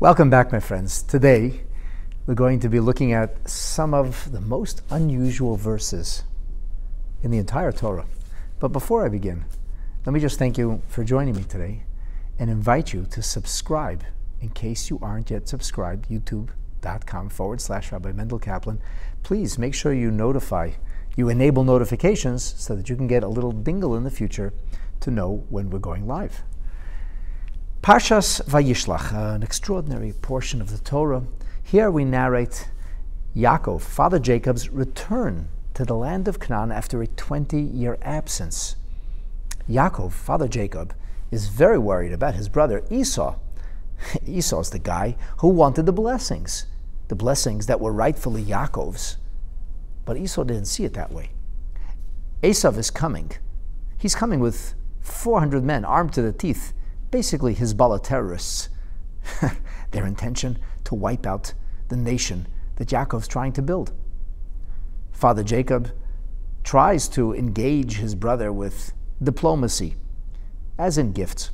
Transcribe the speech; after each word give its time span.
Welcome 0.00 0.30
back, 0.30 0.52
my 0.52 0.60
friends. 0.60 1.02
Today, 1.02 1.62
we're 2.24 2.34
going 2.34 2.60
to 2.60 2.68
be 2.68 2.78
looking 2.78 3.12
at 3.12 3.48
some 3.48 3.94
of 3.94 4.30
the 4.30 4.40
most 4.40 4.80
unusual 4.90 5.56
verses 5.56 6.22
in 7.24 7.32
the 7.32 7.38
entire 7.38 7.72
Torah. 7.72 8.06
But 8.60 8.68
before 8.68 9.04
I 9.04 9.08
begin, 9.08 9.44
let 10.06 10.12
me 10.12 10.20
just 10.20 10.38
thank 10.38 10.56
you 10.56 10.82
for 10.86 11.02
joining 11.02 11.34
me 11.34 11.42
today 11.42 11.82
and 12.38 12.48
invite 12.48 12.92
you 12.92 13.06
to 13.10 13.20
subscribe 13.20 14.04
in 14.40 14.50
case 14.50 14.88
you 14.88 15.00
aren't 15.02 15.32
yet 15.32 15.48
subscribed, 15.48 16.08
youtube.com 16.08 17.28
forward 17.30 17.60
slash 17.60 17.90
Rabbi 17.90 18.12
Mendel 18.12 18.38
Kaplan. 18.38 18.80
Please 19.24 19.58
make 19.58 19.74
sure 19.74 19.92
you 19.92 20.12
notify, 20.12 20.70
you 21.16 21.28
enable 21.28 21.64
notifications 21.64 22.44
so 22.56 22.76
that 22.76 22.88
you 22.88 22.94
can 22.94 23.08
get 23.08 23.24
a 23.24 23.28
little 23.28 23.50
dingle 23.50 23.96
in 23.96 24.04
the 24.04 24.12
future 24.12 24.52
to 25.00 25.10
know 25.10 25.44
when 25.48 25.70
we're 25.70 25.80
going 25.80 26.06
live. 26.06 26.44
Parshas 27.82 28.42
Vayishlach, 28.42 29.12
an 29.14 29.42
extraordinary 29.42 30.12
portion 30.12 30.60
of 30.60 30.70
the 30.70 30.78
Torah. 30.78 31.22
Here 31.62 31.90
we 31.90 32.04
narrate 32.04 32.68
Yaakov, 33.36 33.80
father 33.82 34.18
Jacob's 34.18 34.68
return 34.68 35.48
to 35.74 35.84
the 35.84 35.94
land 35.94 36.26
of 36.28 36.40
Canaan 36.40 36.72
after 36.72 37.00
a 37.00 37.06
20 37.06 37.58
year 37.58 37.96
absence. 38.02 38.76
Yaakov, 39.70 40.12
father 40.12 40.48
Jacob, 40.48 40.92
is 41.30 41.48
very 41.48 41.78
worried 41.78 42.12
about 42.12 42.34
his 42.34 42.48
brother 42.48 42.84
Esau. 42.90 43.36
Esau's 44.26 44.70
the 44.70 44.80
guy 44.80 45.16
who 45.38 45.48
wanted 45.48 45.86
the 45.86 45.92
blessings, 45.92 46.66
the 47.06 47.14
blessings 47.14 47.66
that 47.66 47.80
were 47.80 47.92
rightfully 47.92 48.42
Yaakov's. 48.44 49.18
But 50.04 50.16
Esau 50.16 50.42
didn't 50.44 50.66
see 50.66 50.84
it 50.84 50.94
that 50.94 51.12
way. 51.12 51.30
Esau 52.42 52.72
is 52.72 52.90
coming. 52.90 53.30
He's 53.96 54.16
coming 54.16 54.40
with 54.40 54.74
400 55.00 55.62
men 55.62 55.84
armed 55.84 56.12
to 56.14 56.22
the 56.22 56.32
teeth 56.32 56.72
basically 57.10 57.54
Hezbollah 57.54 58.02
terrorists. 58.02 58.68
Their 59.90 60.06
intention 60.06 60.58
to 60.84 60.94
wipe 60.94 61.26
out 61.26 61.54
the 61.88 61.96
nation 61.96 62.46
that 62.76 62.88
Yaakov's 62.88 63.28
trying 63.28 63.52
to 63.52 63.62
build. 63.62 63.92
Father 65.12 65.42
Jacob 65.42 65.90
tries 66.62 67.08
to 67.08 67.34
engage 67.34 67.96
his 67.96 68.14
brother 68.14 68.52
with 68.52 68.92
diplomacy, 69.22 69.96
as 70.78 70.98
in 70.98 71.12
gifts 71.12 71.50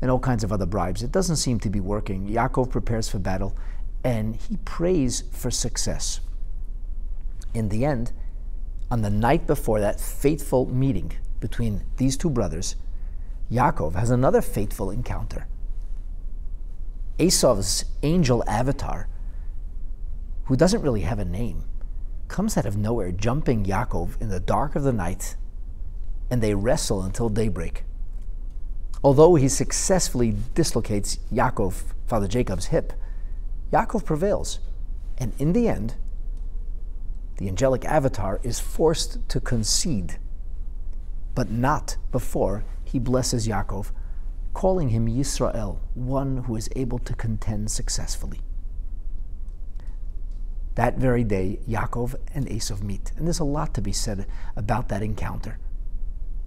and 0.00 0.10
all 0.10 0.18
kinds 0.18 0.44
of 0.44 0.52
other 0.52 0.66
bribes. 0.66 1.02
It 1.02 1.12
doesn't 1.12 1.36
seem 1.36 1.58
to 1.60 1.70
be 1.70 1.80
working. 1.80 2.28
Yaakov 2.28 2.70
prepares 2.70 3.08
for 3.08 3.18
battle 3.18 3.56
and 4.04 4.36
he 4.36 4.58
prays 4.58 5.24
for 5.32 5.50
success. 5.50 6.20
In 7.54 7.68
the 7.70 7.84
end, 7.84 8.12
on 8.90 9.02
the 9.02 9.10
night 9.10 9.46
before 9.46 9.80
that 9.80 10.00
fateful 10.00 10.66
meeting 10.66 11.12
between 11.40 11.82
these 11.96 12.16
two 12.16 12.30
brothers, 12.30 12.76
Yaakov 13.50 13.94
has 13.94 14.10
another 14.10 14.42
fateful 14.42 14.90
encounter. 14.90 15.46
Esau's 17.18 17.84
angel 18.02 18.42
avatar, 18.48 19.08
who 20.46 20.56
doesn't 20.56 20.82
really 20.82 21.02
have 21.02 21.18
a 21.18 21.24
name, 21.24 21.64
comes 22.28 22.56
out 22.56 22.66
of 22.66 22.76
nowhere, 22.76 23.12
jumping 23.12 23.64
Yaakov 23.64 24.20
in 24.20 24.28
the 24.28 24.40
dark 24.40 24.74
of 24.74 24.82
the 24.82 24.92
night, 24.92 25.36
and 26.30 26.42
they 26.42 26.54
wrestle 26.54 27.02
until 27.02 27.28
daybreak. 27.28 27.84
Although 29.02 29.36
he 29.36 29.48
successfully 29.48 30.34
dislocates 30.54 31.18
Yaakov, 31.32 31.94
Father 32.06 32.26
Jacob's 32.26 32.66
hip, 32.66 32.92
Yaakov 33.72 34.04
prevails, 34.04 34.58
and 35.18 35.32
in 35.38 35.52
the 35.52 35.68
end, 35.68 35.94
the 37.36 37.48
angelic 37.48 37.84
avatar 37.84 38.40
is 38.42 38.58
forced 38.58 39.26
to 39.28 39.40
concede, 39.40 40.18
but 41.34 41.50
not 41.50 41.96
before 42.10 42.64
he 42.86 42.98
blesses 42.98 43.46
Yaakov, 43.46 43.90
calling 44.54 44.88
him 44.88 45.06
Yisrael, 45.06 45.80
one 45.94 46.38
who 46.44 46.56
is 46.56 46.70
able 46.76 46.98
to 47.00 47.14
contend 47.14 47.70
successfully. 47.70 48.40
That 50.76 50.98
very 50.98 51.24
day, 51.24 51.58
Yaakov 51.68 52.14
and 52.34 52.46
Esav 52.46 52.82
meet, 52.82 53.12
and 53.16 53.26
there's 53.26 53.40
a 53.40 53.44
lot 53.44 53.74
to 53.74 53.82
be 53.82 53.92
said 53.92 54.26
about 54.54 54.88
that 54.88 55.02
encounter. 55.02 55.58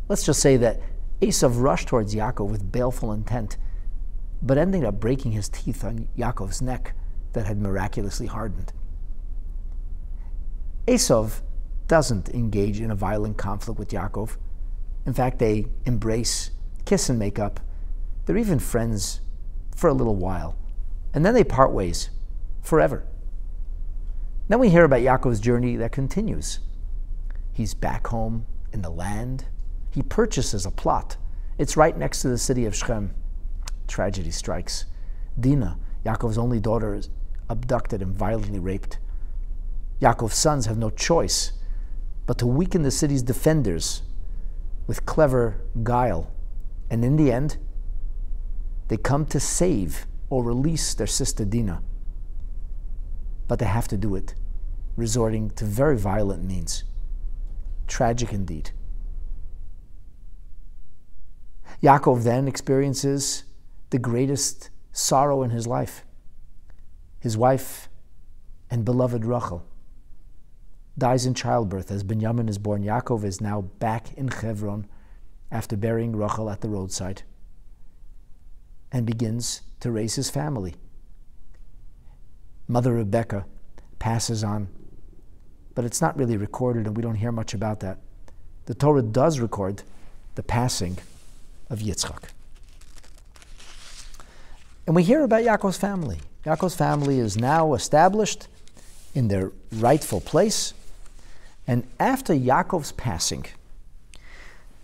Let's 0.07 0.25
just 0.25 0.39
say 0.39 0.55
that 0.57 0.79
Esav 1.21 1.61
rushed 1.61 1.89
towards 1.89 2.15
Yaakov 2.15 2.49
with 2.49 2.71
baleful 2.71 3.11
intent, 3.11 3.57
but 4.41 4.57
ended 4.57 4.85
up 4.85 4.99
breaking 4.99 5.33
his 5.33 5.49
teeth 5.49 5.83
on 5.83 6.07
Yaakov's 6.17 6.61
neck 6.61 6.95
that 7.33 7.45
had 7.45 7.59
miraculously 7.59 8.27
hardened. 8.27 8.71
Esav 10.87 11.41
doesn't 11.87 12.29
engage 12.29 12.79
in 12.79 12.89
a 12.89 12.95
violent 12.95 13.37
conflict 13.37 13.77
with 13.77 13.89
Yaakov 13.89 14.37
in 15.09 15.15
fact, 15.15 15.39
they 15.39 15.65
embrace, 15.85 16.51
kiss, 16.85 17.09
and 17.09 17.17
make 17.17 17.39
up. 17.39 17.59
They're 18.25 18.37
even 18.37 18.59
friends 18.59 19.21
for 19.75 19.87
a 19.87 19.93
little 19.93 20.15
while. 20.15 20.55
And 21.15 21.25
then 21.25 21.33
they 21.33 21.43
part 21.43 21.71
ways 21.71 22.11
forever. 22.61 23.07
Then 24.49 24.59
we 24.59 24.69
hear 24.69 24.83
about 24.83 24.99
Yaakov's 24.99 25.39
journey 25.39 25.75
that 25.77 25.91
continues. 25.91 26.59
He's 27.51 27.73
back 27.73 28.05
home 28.05 28.45
in 28.71 28.83
the 28.83 28.91
land. 28.91 29.45
He 29.89 30.03
purchases 30.03 30.63
a 30.63 30.69
plot. 30.69 31.17
It's 31.57 31.75
right 31.75 31.97
next 31.97 32.21
to 32.21 32.27
the 32.27 32.37
city 32.37 32.67
of 32.67 32.75
Shechem. 32.75 33.15
Tragedy 33.87 34.29
strikes. 34.29 34.85
Dinah, 35.39 35.79
Yaakov's 36.05 36.37
only 36.37 36.59
daughter, 36.59 36.93
is 36.93 37.09
abducted 37.49 38.03
and 38.03 38.13
violently 38.13 38.59
raped. 38.59 38.99
Yaakov's 39.99 40.35
sons 40.35 40.67
have 40.67 40.77
no 40.77 40.91
choice 40.91 41.53
but 42.27 42.37
to 42.37 42.45
weaken 42.45 42.83
the 42.83 42.91
city's 42.91 43.23
defenders 43.23 44.03
with 44.89 45.05
clever 45.05 45.61
guile. 45.83 46.31
And 46.89 47.05
in 47.05 47.15
the 47.15 47.31
end, 47.31 47.57
they 48.87 48.97
come 48.97 49.23
to 49.27 49.39
save 49.39 50.07
or 50.31 50.43
release 50.43 50.95
their 50.95 51.05
sister 51.05 51.45
Dinah. 51.45 51.83
But 53.47 53.59
they 53.59 53.67
have 53.67 53.87
to 53.89 53.97
do 53.97 54.15
it, 54.15 54.33
resorting 54.97 55.51
to 55.51 55.65
very 55.65 55.95
violent 55.95 56.43
means. 56.43 56.85
Tragic 57.85 58.33
indeed. 58.33 58.71
Yaakov 61.83 62.23
then 62.23 62.47
experiences 62.47 63.43
the 63.91 63.99
greatest 63.99 64.71
sorrow 64.91 65.43
in 65.43 65.51
his 65.51 65.67
life. 65.67 66.03
His 67.19 67.37
wife 67.37 67.89
and 68.71 68.83
beloved 68.83 69.23
Rachel 69.23 69.63
dies 70.99 71.25
in 71.25 71.33
childbirth. 71.33 71.89
As 71.89 72.03
Benjamin 72.03 72.49
is 72.49 72.57
born, 72.57 72.83
Yaakov 72.83 73.23
is 73.23 73.41
now 73.41 73.61
back 73.61 74.13
in 74.13 74.27
Hebron 74.27 74.85
after 75.51 75.75
burying 75.75 76.15
Rachel 76.15 76.49
at 76.49 76.61
the 76.61 76.69
roadside 76.69 77.23
and 78.91 79.05
begins 79.05 79.61
to 79.79 79.91
raise 79.91 80.15
his 80.15 80.29
family. 80.29 80.75
Mother 82.67 82.93
Rebecca 82.93 83.45
passes 83.97 84.43
on, 84.43 84.67
but 85.73 85.85
it's 85.85 86.01
not 86.01 86.17
really 86.17 86.37
recorded 86.37 86.85
and 86.85 86.95
we 86.95 87.01
don't 87.01 87.15
hear 87.15 87.31
much 87.31 87.53
about 87.53 87.79
that. 87.79 87.97
The 88.65 88.75
Torah 88.75 89.01
does 89.01 89.39
record 89.39 89.81
the 90.35 90.43
passing 90.43 90.97
of 91.69 91.79
Yitzchak. 91.79 92.25
And 94.85 94.95
we 94.95 95.03
hear 95.03 95.23
about 95.23 95.43
Yaakov's 95.43 95.77
family. 95.77 96.19
Yaakov's 96.45 96.75
family 96.75 97.19
is 97.19 97.37
now 97.37 97.73
established 97.73 98.47
in 99.13 99.27
their 99.27 99.51
rightful 99.73 100.21
place. 100.21 100.73
And 101.69 101.85
after 101.99 102.33
Yaakov's 102.33 102.93
passing, 102.93 103.45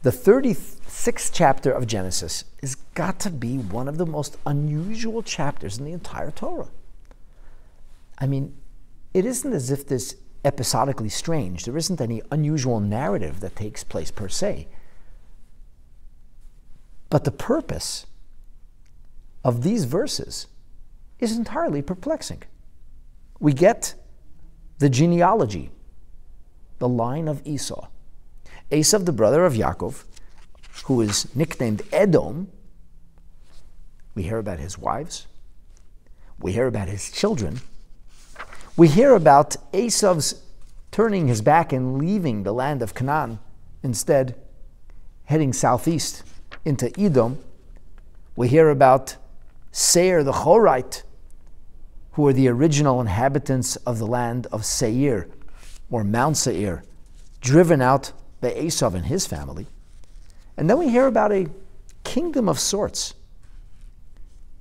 the 0.03 0.11
36th 0.11 1.31
chapter 1.33 1.71
of 1.71 1.87
Genesis 1.87 2.43
has 2.61 2.75
got 2.93 3.19
to 3.21 3.31
be 3.31 3.57
one 3.57 3.87
of 3.87 3.97
the 3.97 4.05
most 4.05 4.37
unusual 4.45 5.23
chapters 5.23 5.79
in 5.79 5.85
the 5.85 5.93
entire 5.93 6.29
Torah. 6.29 6.67
I 8.19 8.27
mean, 8.27 8.55
it 9.15 9.25
isn't 9.25 9.51
as 9.51 9.71
if 9.71 9.87
this 9.87 10.15
episodically 10.43 11.09
strange. 11.09 11.65
There 11.65 11.75
isn't 11.75 11.99
any 11.99 12.21
unusual 12.29 12.79
narrative 12.79 13.39
that 13.39 13.55
takes 13.55 13.83
place 13.83 14.11
per 14.11 14.29
se. 14.29 14.67
But 17.09 17.23
the 17.23 17.31
purpose 17.31 18.05
of 19.43 19.63
these 19.63 19.85
verses 19.85 20.45
is 21.17 21.35
entirely 21.35 21.81
perplexing. 21.81 22.43
We 23.39 23.53
get 23.53 23.95
the 24.77 24.89
genealogy 24.89 25.71
the 26.79 26.87
line 26.87 27.27
of 27.27 27.41
Esau. 27.45 27.87
Esav, 28.71 29.05
the 29.05 29.11
brother 29.11 29.45
of 29.45 29.53
Yaakov, 29.53 30.03
who 30.85 31.01
is 31.01 31.33
nicknamed 31.35 31.81
Edom, 31.91 32.49
we 34.13 34.23
hear 34.23 34.37
about 34.37 34.59
his 34.59 34.77
wives, 34.77 35.27
we 36.39 36.53
hear 36.53 36.67
about 36.67 36.87
his 36.87 37.11
children, 37.11 37.61
we 38.77 38.87
hear 38.87 39.13
about 39.13 39.55
Esav's 39.73 40.41
turning 40.91 41.27
his 41.27 41.41
back 41.41 41.71
and 41.71 41.97
leaving 41.97 42.43
the 42.43 42.53
land 42.53 42.81
of 42.81 42.93
Canaan, 42.93 43.39
instead 43.83 44.35
heading 45.25 45.53
southeast 45.53 46.23
into 46.63 46.91
Edom. 46.99 47.37
We 48.35 48.47
hear 48.47 48.69
about 48.69 49.17
Seir 49.71 50.23
the 50.23 50.31
Horite, 50.31 51.03
who 52.13 52.27
are 52.27 52.33
the 52.33 52.47
original 52.47 53.01
inhabitants 53.01 53.75
of 53.77 53.99
the 53.99 54.07
land 54.07 54.47
of 54.51 54.65
Seir, 54.65 55.27
or 55.89 56.03
Mount 56.03 56.37
Seir, 56.37 56.83
driven 57.41 57.81
out 57.81 58.11
by 58.41 58.53
Esau 58.53 58.91
and 58.93 59.05
his 59.05 59.25
family. 59.25 59.67
And 60.57 60.69
then 60.69 60.79
we 60.79 60.89
hear 60.89 61.07
about 61.07 61.31
a 61.31 61.47
kingdom 62.03 62.47
of 62.47 62.59
sorts, 62.59 63.13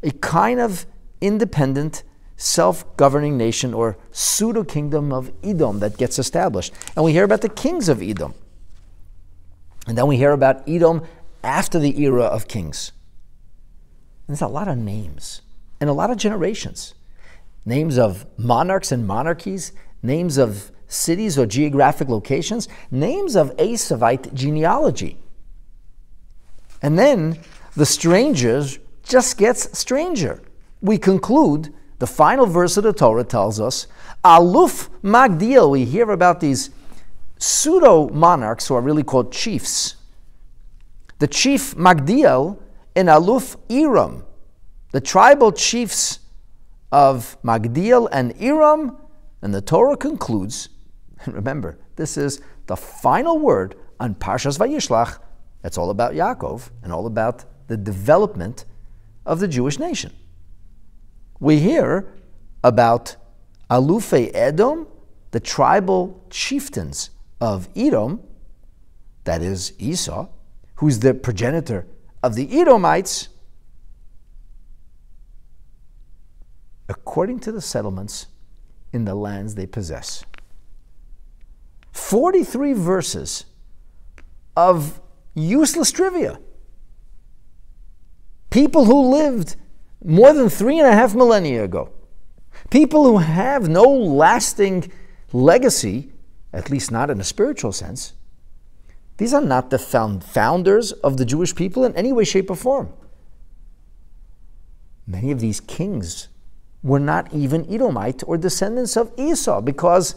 a 0.03 0.11
kind 0.11 0.61
of 0.61 0.87
independent, 1.21 2.03
self 2.37 2.97
governing 2.97 3.37
nation 3.37 3.73
or 3.73 3.97
pseudo 4.11 4.65
kingdom 4.65 5.12
of 5.12 5.32
Edom 5.43 5.79
that 5.81 5.97
gets 5.97 6.19
established. 6.19 6.73
And 6.97 7.05
we 7.05 7.12
hear 7.12 7.25
about 7.25 7.41
the 7.43 7.49
kings 7.49 7.88
of 7.88 8.03
Edom. 8.03 8.35
And 9.87 9.97
then 9.97 10.06
we 10.06 10.17
hear 10.17 10.32
about 10.32 10.69
Edom 10.69 11.03
after 11.43 11.79
the 11.79 12.00
era 12.03 12.25
of 12.25 12.49
kings. 12.49 12.93
There's 14.26 14.41
a 14.41 14.49
lot 14.49 14.69
of 14.69 14.79
names 14.79 15.43
and 15.81 15.91
a 15.91 15.93
lot 15.93 16.11
of 16.11 16.17
generations. 16.17 16.94
Names 17.67 17.99
of 17.99 18.26
monarchs 18.38 18.91
and 18.93 19.06
monarchies, 19.06 19.73
names 20.03 20.38
of 20.38 20.71
cities 20.88 21.38
or 21.38 21.46
geographic 21.46 22.08
locations, 22.08 22.69
names 22.90 23.36
of 23.36 23.56
Esavite 23.56 24.32
genealogy. 24.34 25.19
And 26.82 26.98
then 26.98 27.38
the 27.76 27.86
strangers 27.86 28.78
just 29.02 29.38
gets 29.38 29.76
stranger. 29.78 30.42
We 30.81 30.98
conclude 30.98 31.72
the 31.98 32.06
final 32.06 32.46
verse 32.46 32.76
of 32.76 32.84
the 32.84 32.92
Torah 32.92 33.25
tells 33.25 33.60
us, 33.60 33.86
Aluf 34.25 34.88
Magdiel. 35.02 35.70
We 35.70 35.84
hear 35.84 36.10
about 36.10 36.40
these 36.40 36.70
pseudo 37.38 38.08
monarchs 38.08 38.69
who 38.69 38.75
are 38.75 38.80
really 38.80 39.02
called 39.02 39.32
chiefs. 39.32 39.96
The 41.19 41.26
chief 41.26 41.75
Magdiel 41.75 42.58
in 42.94 43.06
Aluf 43.06 43.56
Iram, 43.70 44.25
the 44.92 45.00
tribal 45.00 45.52
chiefs 45.52 46.20
of 46.92 47.37
Magdiel 47.42 48.08
and 48.12 48.34
Iram, 48.40 48.96
and 49.42 49.54
the 49.54 49.60
Torah 49.60 49.96
concludes, 49.96 50.69
and 51.25 51.35
remember, 51.35 51.79
this 51.97 52.17
is 52.17 52.41
the 52.67 52.76
final 52.76 53.38
word 53.38 53.76
on 54.00 54.15
Parshas 54.15 54.59
Vayishlach. 54.59 55.19
It's 55.62 55.79
all 55.79 55.91
about 55.91 56.12
Yaakov 56.12 56.71
and 56.82 56.93
all 56.93 57.06
about 57.06 57.44
the 57.69 57.76
development 57.76 58.65
of 59.25 59.41
the 59.41 59.49
Jewish 59.49 59.79
nation. 59.79 60.12
We 61.41 61.59
hear 61.59 62.12
about 62.62 63.17
Alufe 63.71 64.31
Edom, 64.35 64.87
the 65.31 65.41
tribal 65.41 66.25
chieftains 66.31 67.11
of 67.41 67.69
Edom, 67.75 68.23
that 69.25 69.43
is 69.43 69.73
Esau, 69.79 70.29
who's 70.76 70.99
the 70.99 71.15
progenitor 71.15 71.87
of 72.23 72.35
the 72.35 72.61
Edomites, 72.61 73.29
according 76.88 77.41
to 77.41 77.53
the 77.53 77.61
settlements 77.61 78.26
in 78.93 79.05
the 79.05 79.15
lands 79.15 79.55
they 79.55 79.67
possess. 79.67 80.25
43 81.94 82.73
verses 82.73 83.46
of 84.56 85.00
useless 85.35 85.93
trivia. 85.93 86.38
People 88.50 88.85
who 88.85 89.11
lived 89.11 89.56
more 90.05 90.32
than 90.32 90.49
three 90.49 90.79
and 90.79 90.88
a 90.88 90.93
half 90.93 91.14
millennia 91.14 91.64
ago. 91.64 91.93
People 92.70 93.05
who 93.05 93.19
have 93.19 93.69
no 93.69 93.85
lasting 93.85 94.91
legacy, 95.32 96.12
at 96.52 96.69
least 96.69 96.91
not 96.91 97.11
in 97.11 97.20
a 97.20 97.25
spiritual 97.25 97.73
sense. 97.73 98.12
These 99.17 99.32
are 99.32 99.40
not 99.40 99.70
the 99.70 99.79
found 99.79 100.25
founders 100.25 100.90
of 100.93 101.17
the 101.17 101.25
Jewish 101.25 101.55
people 101.55 101.85
in 101.85 101.94
any 101.97 102.12
way, 102.12 102.25
shape, 102.25 102.50
or 102.50 102.56
form. 102.56 102.93
Many 105.06 105.31
of 105.31 105.38
these 105.40 105.61
kings 105.61 106.29
were 106.82 106.99
not 106.99 107.32
even 107.32 107.73
Edomite 107.73 108.25
or 108.26 108.37
descendants 108.37 108.97
of 108.97 109.12
Esau 109.17 109.61
because 109.61 110.17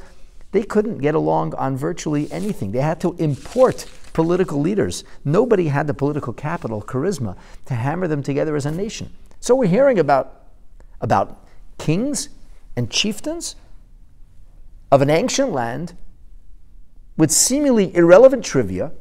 they 0.52 0.64
couldn't 0.64 1.00
get 1.00 1.16
along 1.16 1.54
on 1.56 1.76
virtually 1.76 2.32
anything. 2.32 2.72
They 2.72 2.82
had 2.82 3.02
to 3.02 3.16
import 3.20 3.86
political 4.14 4.60
leaders. 4.60 5.04
Nobody 5.26 5.68
had 5.68 5.88
the 5.88 5.94
political 5.94 6.34
capital, 6.34 6.82
charisma, 6.82 7.36
to 7.66 7.76
hammer 7.76 8.08
them 8.08 8.24
together 8.24 8.56
as 8.56 8.66
a 8.66 8.72
nation. 8.72 9.12
So 9.40 9.56
we're 9.56 9.68
hearing 9.68 10.00
about, 10.00 10.48
about 11.02 11.46
kings 11.78 12.30
and 12.76 12.90
chieftains 12.90 13.56
of 14.92 15.02
an 15.02 15.10
ancient 15.10 15.52
land 15.52 15.96
with 17.18 17.32
seemingly 17.32 17.94
irrelevant 17.96 18.46
trivia, 18.46 18.92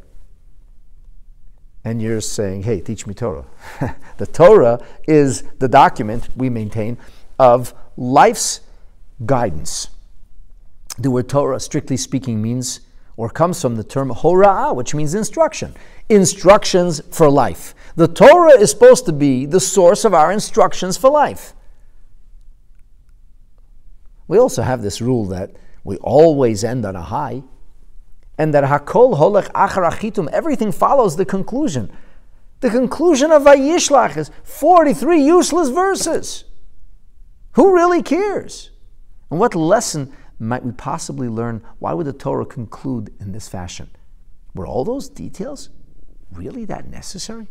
and 1.84 2.02
you're 2.02 2.20
saying, 2.20 2.64
hey, 2.64 2.80
teach 2.80 3.06
me 3.06 3.14
Torah. 3.14 3.44
the 4.16 4.26
Torah 4.26 4.84
is 5.06 5.44
the 5.60 5.68
document 5.68 6.28
we 6.34 6.50
maintain 6.50 6.98
of 7.38 7.72
life's 7.96 8.60
guidance. 9.24 9.88
The 10.98 11.10
word 11.10 11.28
Torah, 11.28 11.60
strictly 11.60 11.96
speaking, 11.96 12.40
means 12.40 12.80
or 13.16 13.30
comes 13.30 13.60
from 13.60 13.76
the 13.76 13.84
term 13.84 14.10
hora'ah, 14.10 14.74
which 14.74 14.94
means 14.94 15.14
instruction. 15.14 15.74
Instructions 16.08 17.00
for 17.10 17.30
life. 17.30 17.74
The 17.96 18.08
Torah 18.08 18.58
is 18.58 18.70
supposed 18.70 19.06
to 19.06 19.12
be 19.12 19.46
the 19.46 19.60
source 19.60 20.04
of 20.04 20.12
our 20.12 20.30
instructions 20.30 20.96
for 20.96 21.10
life. 21.10 21.54
We 24.28 24.38
also 24.38 24.62
have 24.62 24.82
this 24.82 25.00
rule 25.00 25.24
that 25.26 25.52
we 25.84 25.96
always 25.98 26.64
end 26.64 26.84
on 26.84 26.96
a 26.96 27.02
high, 27.02 27.42
and 28.36 28.52
that 28.52 28.64
hakol 28.64 29.18
holech 29.18 29.50
achar 29.52 29.90
hachitum, 29.90 30.28
everything 30.30 30.72
follows 30.72 31.16
the 31.16 31.24
conclusion. 31.24 31.90
The 32.60 32.70
conclusion 32.70 33.30
of 33.30 33.42
Vayishlach 33.42 34.16
is 34.16 34.30
43 34.42 35.22
useless 35.22 35.68
verses. 35.68 36.44
Who 37.52 37.74
really 37.74 38.02
cares? 38.02 38.70
And 39.30 39.38
what 39.40 39.54
lesson 39.54 40.12
might 40.38 40.64
we 40.64 40.72
possibly 40.72 41.28
learn? 41.28 41.62
Why 41.78 41.92
would 41.92 42.06
the 42.06 42.12
Torah 42.12 42.46
conclude 42.46 43.14
in 43.20 43.32
this 43.32 43.48
fashion? 43.48 43.90
Were 44.54 44.66
all 44.66 44.84
those 44.84 45.08
details 45.08 45.70
really 46.30 46.64
that 46.66 46.88
necessary? 46.88 47.48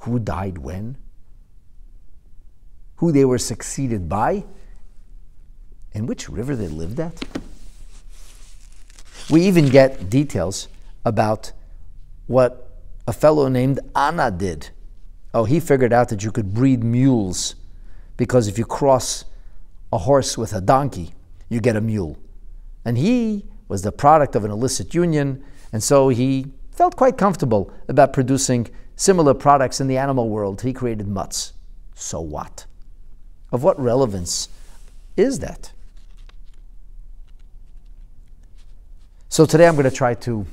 who 0.00 0.18
died 0.18 0.58
when, 0.58 0.96
who 2.96 3.12
they 3.12 3.24
were 3.24 3.38
succeeded 3.38 4.08
by, 4.08 4.44
and 5.92 6.08
which 6.08 6.28
river 6.28 6.56
they 6.56 6.68
lived 6.68 7.00
at. 7.00 7.22
We 9.28 9.42
even 9.42 9.68
get 9.68 10.08
details 10.08 10.68
about 11.04 11.52
what 12.26 12.78
a 13.06 13.12
fellow 13.12 13.48
named 13.48 13.80
Anna 13.94 14.30
did. 14.30 14.70
Oh, 15.34 15.44
he 15.44 15.60
figured 15.60 15.92
out 15.92 16.08
that 16.08 16.24
you 16.24 16.32
could 16.32 16.54
breed 16.54 16.82
mules 16.82 17.54
because 18.16 18.48
if 18.48 18.58
you 18.58 18.64
cross 18.64 19.24
a 19.92 19.98
horse 19.98 20.38
with 20.38 20.52
a 20.52 20.60
donkey, 20.60 21.12
you 21.48 21.60
get 21.60 21.76
a 21.76 21.80
mule. 21.80 22.18
And 22.84 22.96
he 22.96 23.44
was 23.68 23.82
the 23.82 23.92
product 23.92 24.34
of 24.34 24.44
an 24.44 24.50
illicit 24.50 24.94
union, 24.94 25.44
and 25.72 25.82
so 25.82 26.08
he 26.08 26.46
felt 26.70 26.96
quite 26.96 27.18
comfortable 27.18 27.72
about 27.88 28.12
producing 28.12 28.68
similar 28.96 29.34
products 29.34 29.80
in 29.80 29.86
the 29.86 29.96
animal 29.96 30.28
world. 30.28 30.62
He 30.62 30.72
created 30.72 31.08
mutts. 31.08 31.52
So 31.94 32.20
what? 32.20 32.64
Of 33.52 33.62
what 33.62 33.78
relevance 33.80 34.48
is 35.16 35.40
that? 35.40 35.72
So 39.28 39.46
today 39.46 39.68
I'm 39.68 39.74
going 39.74 39.88
to 39.88 39.94
try 39.94 40.14
to 40.14 40.46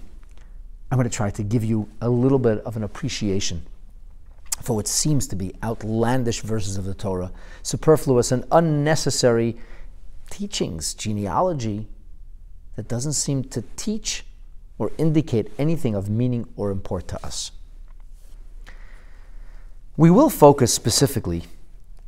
I'm 0.90 0.98
going 0.98 1.10
to 1.10 1.16
try 1.16 1.30
to 1.32 1.44
give 1.44 1.64
you 1.64 1.90
a 2.00 2.10
little 2.10 2.40
bit 2.40 2.60
of 2.60 2.78
an 2.78 2.84
appreciation 2.84 3.64
for 4.62 4.76
what 4.76 4.88
seems 4.88 5.28
to 5.28 5.36
be 5.36 5.54
outlandish 5.64 6.42
verses 6.42 6.78
of 6.78 6.86
the 6.86 6.94
Torah, 6.94 7.32
superfluous 7.64 8.32
and 8.32 8.44
unnecessary 8.52 9.58
teachings, 10.30 10.94
genealogy 10.94 11.88
that 12.76 12.88
doesn't 12.88 13.14
seem 13.14 13.44
to 13.44 13.64
teach 13.76 14.26
or 14.78 14.92
indicate 14.98 15.52
anything 15.58 15.96
of 15.96 16.10
meaning 16.10 16.48
or 16.56 16.72
import 16.72 17.08
to 17.08 17.26
us. 17.26 17.52
We 19.96 20.12
will 20.12 20.30
focus 20.30 20.74
specifically 20.74 21.44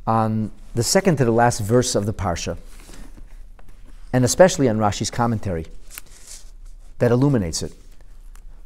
on 0.06 0.52
the 0.74 0.82
second 0.82 1.16
to 1.16 1.24
the 1.24 1.32
last 1.32 1.60
verse 1.60 1.94
of 1.94 2.06
the 2.06 2.14
Parsha, 2.14 2.56
and 4.12 4.24
especially 4.24 4.68
on 4.68 4.78
Rashi's 4.78 5.10
commentary 5.10 5.66
that 6.98 7.10
illuminates 7.10 7.62
it. 7.62 7.72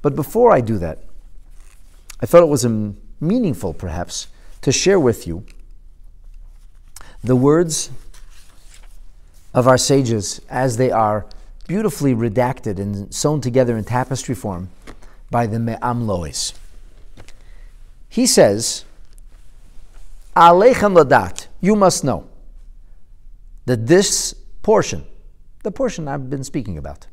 But 0.02 0.14
before 0.14 0.52
I 0.52 0.60
do 0.60 0.76
that, 0.78 0.98
I 2.20 2.26
thought 2.26 2.42
it 2.42 2.48
was 2.48 2.64
meaningful, 3.26 3.74
perhaps, 3.74 4.28
to 4.62 4.72
share 4.72 5.00
with 5.00 5.26
you 5.26 5.44
the 7.22 7.36
words 7.36 7.90
of 9.52 9.66
our 9.66 9.78
sages 9.78 10.40
as 10.48 10.76
they 10.76 10.90
are 10.90 11.26
beautifully 11.66 12.14
redacted 12.14 12.78
and 12.78 13.14
sewn 13.14 13.40
together 13.40 13.76
in 13.76 13.84
tapestry 13.84 14.34
form 14.34 14.68
by 15.30 15.46
the 15.46 15.58
Me'am 15.58 16.06
Lo'ez. 16.06 16.52
He 18.08 18.26
says, 18.26 18.84
Alechem 20.36 20.96
ladat, 20.96 21.46
you 21.60 21.74
must 21.76 22.04
know 22.04 22.28
that 23.66 23.86
this 23.86 24.34
portion, 24.62 25.04
the 25.62 25.70
portion 25.70 26.08
I've 26.08 26.28
been 26.28 26.44
speaking 26.44 26.76
about, 26.76 27.06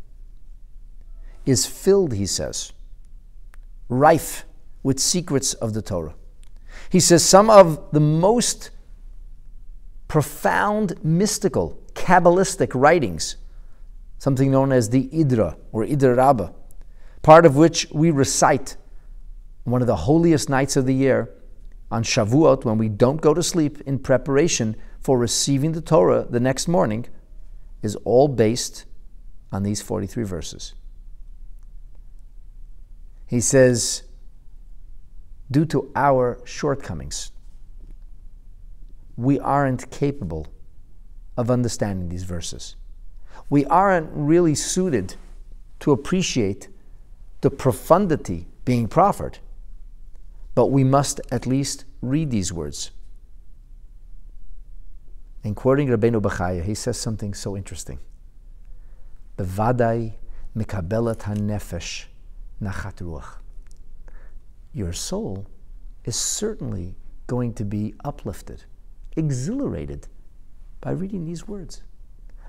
is 1.45 1.65
filled, 1.65 2.13
he 2.13 2.25
says, 2.25 2.73
rife 3.89 4.45
with 4.83 4.99
secrets 4.99 5.53
of 5.55 5.73
the 5.73 5.81
Torah. 5.81 6.15
He 6.89 6.99
says 6.99 7.23
some 7.23 7.49
of 7.49 7.91
the 7.91 7.99
most 7.99 8.71
profound, 10.07 10.93
mystical, 11.03 11.79
Kabbalistic 11.93 12.71
writings, 12.73 13.37
something 14.17 14.51
known 14.51 14.71
as 14.71 14.89
the 14.89 15.07
Idra 15.09 15.57
or 15.71 15.85
Idra 15.85 16.17
Rabbah, 16.17 16.51
part 17.21 17.45
of 17.45 17.55
which 17.55 17.87
we 17.91 18.11
recite 18.11 18.77
one 19.63 19.81
of 19.81 19.87
the 19.87 19.95
holiest 19.95 20.49
nights 20.49 20.75
of 20.75 20.85
the 20.85 20.93
year 20.93 21.29
on 21.91 22.03
Shavuot 22.03 22.65
when 22.65 22.77
we 22.77 22.89
don't 22.89 23.21
go 23.21 23.33
to 23.33 23.43
sleep 23.43 23.81
in 23.81 23.99
preparation 23.99 24.75
for 24.99 25.17
receiving 25.17 25.73
the 25.73 25.81
Torah 25.81 26.25
the 26.29 26.39
next 26.39 26.67
morning 26.67 27.07
is 27.81 27.95
all 28.03 28.27
based 28.27 28.85
on 29.51 29.63
these 29.63 29.81
43 29.81 30.23
verses. 30.23 30.73
He 33.27 33.39
says, 33.39 34.03
due 35.51 35.65
to 35.65 35.91
our 35.95 36.39
shortcomings, 36.45 37.31
we 39.17 39.37
aren't 39.39 39.91
capable 39.91 40.47
of 41.37 41.51
understanding 41.51 42.09
these 42.09 42.23
verses. 42.23 42.75
We 43.49 43.65
aren't 43.65 44.09
really 44.13 44.55
suited 44.55 45.15
to 45.81 45.91
appreciate 45.91 46.69
the 47.41 47.51
profundity 47.51 48.47
being 48.63 48.87
proffered, 48.87 49.39
but 50.55 50.67
we 50.67 50.83
must 50.83 51.19
at 51.31 51.45
least 51.45 51.85
read 52.01 52.31
these 52.31 52.53
words. 52.53 52.91
In 55.43 55.55
quoting 55.55 55.87
Rabbeinu 55.87 56.21
Bechaya, 56.21 56.63
he 56.63 56.75
says 56.75 56.97
something 56.97 57.33
so 57.33 57.57
interesting. 57.57 57.99
Bevadai 59.37 60.13
mikabelet 60.55 61.17
hanefesh 61.17 62.05
nachat 62.61 62.97
ruach. 63.01 63.40
Your 64.73 64.93
soul 64.93 65.47
is 66.05 66.15
certainly 66.15 66.95
going 67.27 67.53
to 67.55 67.65
be 67.65 67.93
uplifted, 68.03 68.63
exhilarated 69.15 70.07
by 70.79 70.91
reading 70.91 71.25
these 71.25 71.47
words. 71.47 71.83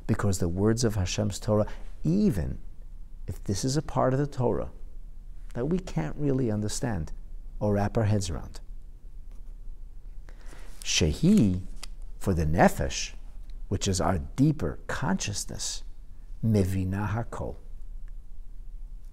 Because 0.07 0.39
the 0.39 0.49
words 0.49 0.85
of 0.85 0.95
Hashem's 0.95 1.39
Torah, 1.39 1.67
even 2.05 2.59
if 3.27 3.43
this 3.45 3.65
is 3.65 3.77
a 3.77 3.83
part 3.83 4.13
of 4.13 4.19
the 4.19 4.27
Torah 4.27 4.71
that 5.55 5.67
we 5.67 5.79
can't 5.79 6.17
really 6.17 6.51
understand 6.51 7.13
or 7.61 7.75
wrap 7.75 7.97
our 7.97 8.05
heads 8.05 8.31
around. 8.31 8.61
Shehi, 10.83 11.63
for 12.19 12.35
the 12.35 12.45
nefesh, 12.45 13.13
which 13.69 13.87
is 13.87 14.01
our 14.01 14.19
deeper 14.19 14.79
consciousness, 14.87 15.83
mevina 16.45 17.09
hakol. 17.09 17.57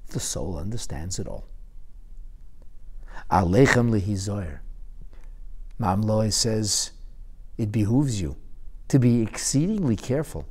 The 0.08 0.20
soul 0.20 0.58
understands 0.58 1.20
it 1.20 1.28
all. 1.28 1.46
Alechem 3.32 3.92
lehizoyer. 3.92 4.60
Mamloi 5.80 6.34
says, 6.34 6.92
it 7.58 7.72
behooves 7.72 8.22
you 8.22 8.36
to 8.88 9.00
be 9.00 9.22
exceedingly 9.22 9.96
careful. 9.96 10.48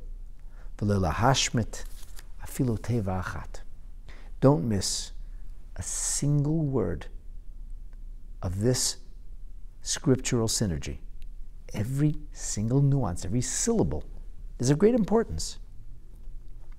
Don't 4.41 4.63
miss 4.63 5.11
a 5.75 5.81
single 5.81 6.59
word 6.59 7.07
of 8.41 8.61
this 8.61 8.97
scriptural 9.81 10.47
synergy. 10.47 10.99
Every 11.73 12.15
single 12.31 12.81
nuance, 12.81 13.25
every 13.25 13.41
syllable 13.41 14.05
is 14.57 14.69
of 14.69 14.79
great 14.79 14.95
importance. 14.95 15.59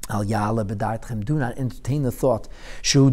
Al 0.08 0.24
do 0.24 1.38
not 1.38 1.58
entertain 1.58 2.02
the 2.02 2.10
thought, 2.10 2.48
shu 2.82 3.10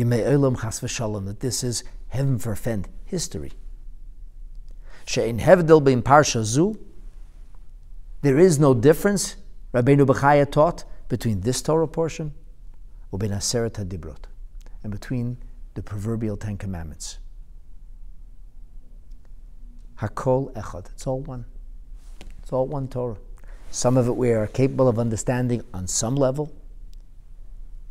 yimei 0.00 0.24
olam 0.26 0.60
chas 0.60 0.80
v'shalom, 0.80 1.26
that 1.26 1.40
this 1.40 1.62
is 1.62 1.84
heaven 2.08 2.38
forfend 2.38 2.88
history. 3.04 3.52
She'in 5.04 5.38
hevdel 5.38 5.82
bein 5.82 6.02
parsha 6.02 6.42
zu, 6.42 6.78
there 8.22 8.38
is 8.38 8.58
no 8.58 8.74
difference, 8.74 9.36
Rabbeinu 9.72 10.06
Bechaya 10.06 10.50
taught, 10.50 10.84
between 11.08 11.40
this 11.40 11.62
Torah 11.62 11.88
portion 11.88 12.32
uben 13.12 13.30
aseret 13.30 13.72
hadibrot, 13.72 14.24
and 14.82 14.92
between 14.92 15.36
the 15.74 15.82
proverbial 15.82 16.36
Ten 16.36 16.56
Commandments. 16.56 17.18
Hakol 19.98 20.52
echad. 20.54 20.90
It's 20.92 21.06
all 21.06 21.20
one. 21.20 21.44
It's 22.38 22.52
all 22.52 22.66
one 22.66 22.88
Torah. 22.88 23.16
Some 23.70 23.96
of 23.96 24.08
it 24.08 24.16
we 24.16 24.30
are 24.32 24.46
capable 24.46 24.88
of 24.88 24.98
understanding 24.98 25.62
on 25.74 25.86
some 25.86 26.16
level, 26.16 26.52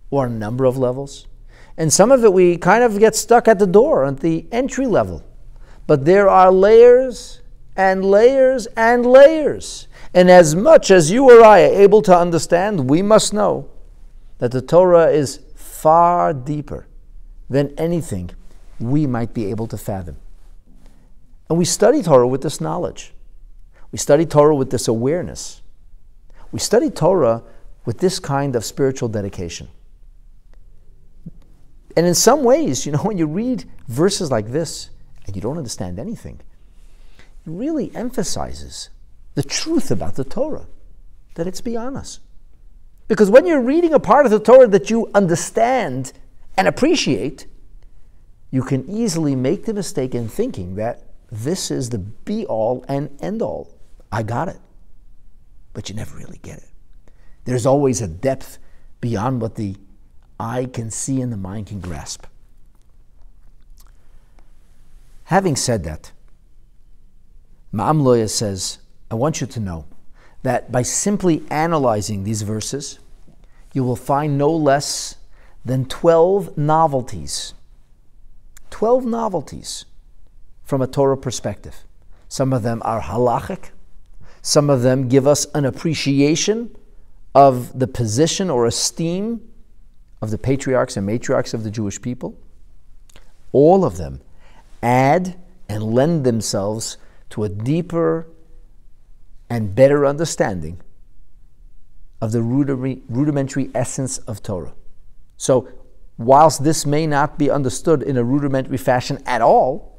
or 0.10 0.26
a 0.26 0.30
number 0.30 0.66
of 0.66 0.78
levels. 0.78 1.28
And 1.80 1.92
some 1.94 2.12
of 2.12 2.26
it 2.26 2.34
we 2.34 2.58
kind 2.58 2.84
of 2.84 3.00
get 3.00 3.16
stuck 3.16 3.48
at 3.48 3.58
the 3.58 3.66
door, 3.66 4.04
at 4.04 4.20
the 4.20 4.46
entry 4.52 4.86
level. 4.86 5.24
But 5.88 6.04
there 6.04 6.30
are 6.30 6.52
layers 6.52 7.42
and 7.78 8.04
layers 8.04 8.68
and 8.76 9.06
layers. 9.06 9.88
And 10.14 10.30
as 10.30 10.56
much 10.56 10.92
as 10.92 11.10
you 11.10 11.32
or 11.32 11.42
I 11.42 11.62
are 11.62 11.74
able 11.74 12.02
to 12.02 12.16
understand, 12.16 12.90
we 12.90 13.02
must 13.02 13.34
know 13.34 13.70
that 14.40 14.52
the 14.52 14.62
Torah 14.62 15.08
is 15.08 15.40
far 15.56 16.34
deeper 16.34 16.86
than 17.50 17.74
anything 17.78 18.32
we 18.80 19.08
might 19.08 19.34
be 19.34 19.50
able 19.50 19.68
to 19.68 19.78
fathom. 19.78 20.18
And 21.50 21.58
we 21.58 21.64
study 21.64 22.04
Torah 22.04 22.28
with 22.28 22.42
this 22.42 22.60
knowledge. 22.60 23.14
We 23.94 23.98
study 23.98 24.26
Torah 24.26 24.56
with 24.56 24.70
this 24.70 24.90
awareness. 24.90 25.62
We 26.52 26.60
study 26.60 26.90
Torah 26.90 27.42
with 27.86 28.00
this 28.00 28.20
kind 28.20 28.58
of 28.58 28.66
spiritual 28.66 29.08
dedication. 29.08 29.70
And 31.96 32.06
in 32.06 32.16
some 32.16 32.44
ways, 32.44 32.86
you 32.86 32.92
know, 32.92 33.00
when 33.04 33.18
you 33.18 33.28
read 33.28 33.66
verses 33.88 34.32
like 34.32 34.48
this 34.48 34.90
and 35.26 35.36
you 35.36 35.42
don't 35.42 35.58
understand 35.58 36.00
anything, 36.00 36.40
it 37.18 37.26
really 37.46 37.94
emphasizes 37.96 38.90
the 39.36 39.44
truth 39.44 39.92
about 39.92 40.16
the 40.16 40.24
Torah, 40.24 40.68
that 41.36 41.48
it's 41.48 41.62
beyond 41.62 41.96
us. 41.98 42.20
Because 43.08 43.30
when 43.30 43.46
you're 43.46 43.62
reading 43.62 43.94
a 43.94 44.00
part 44.00 44.26
of 44.26 44.32
the 44.32 44.40
Torah 44.40 44.68
that 44.68 44.90
you 44.90 45.10
understand 45.14 46.14
and 46.58 46.68
appreciate, 46.68 47.48
you 48.52 48.62
can 48.64 48.88
easily 48.90 49.36
make 49.36 49.66
the 49.66 49.74
mistake 49.74 50.14
in 50.14 50.28
thinking 50.28 50.76
that 50.76 51.04
this 51.32 51.72
is 51.72 51.90
the 51.90 52.00
be 52.00 52.46
all 52.46 52.84
and 52.88 53.16
end 53.22 53.42
all. 53.42 53.78
I 54.12 54.24
got 54.24 54.48
it. 54.48 54.60
But 55.74 55.90
you 55.90 55.96
never 55.96 56.18
really 56.18 56.40
get 56.42 56.58
it. 56.58 56.70
There's 57.46 57.66
always 57.66 58.02
a 58.02 58.08
depth 58.08 58.58
beyond 59.02 59.42
what 59.42 59.56
the 59.56 59.76
eye 60.40 60.66
can 60.72 60.90
see 60.90 61.22
and 61.22 61.32
the 61.32 61.38
mind 61.38 61.68
can 61.68 61.80
grasp. 61.80 62.26
Having 65.26 65.58
said 65.58 65.84
that, 65.84 66.12
Me'am 67.72 68.02
Lo'ez 68.02 68.32
says, 68.32 68.80
I 69.12 69.16
want 69.16 69.42
you 69.42 69.48
to 69.48 69.60
know 69.60 69.86
that 70.42 70.72
by 70.72 70.82
simply 70.82 71.44
analyzing 71.52 72.24
these 72.24 72.42
verses, 72.42 73.00
you 73.74 73.84
will 73.84 73.96
find 73.96 74.38
no 74.38 74.50
less 74.50 75.16
than 75.64 75.86
12 75.86 76.58
novelties. 76.58 77.54
12 78.70 79.06
novelties 79.06 79.86
from 80.64 80.82
a 80.82 80.88
Torah 80.88 81.18
perspective. 81.18 81.84
Some 82.28 82.54
of 82.54 82.64
them 82.64 82.82
are 82.86 83.02
halachic, 83.02 83.72
some 84.42 84.70
of 84.70 84.82
them 84.82 85.08
give 85.10 85.28
us 85.28 85.46
an 85.54 85.66
appreciation 85.66 86.76
of 87.36 87.78
the 87.78 87.88
position 87.88 88.50
or 88.50 88.66
esteem 88.66 89.49
of 90.22 90.32
the 90.32 90.38
patriarchs 90.38 90.98
and 90.98 91.08
matriarchs 91.08 91.54
of 91.54 91.64
the 91.64 91.72
Jewish 91.72 92.02
people. 92.02 92.38
All 93.52 93.86
of 93.86 93.98
them 93.98 94.22
add 94.84 95.40
and 95.68 95.84
lend 95.84 96.26
themselves 96.26 96.98
to 97.32 97.44
a 97.44 97.50
deeper 97.50 98.28
and 99.50 99.74
better 99.74 100.06
understanding 100.06 100.80
of 102.22 102.32
the 102.32 102.42
rudimentary 102.42 103.70
essence 103.74 104.18
of 104.20 104.44
Torah. 104.44 104.74
So, 105.38 105.70
whilst 106.18 106.64
this 106.64 106.86
may 106.86 107.08
not 107.08 107.38
be 107.38 107.50
understood 107.50 108.04
in 108.04 108.18
a 108.18 108.24
rudimentary 108.24 108.78
fashion 108.78 109.24
at 109.26 109.42
all, 109.42 109.98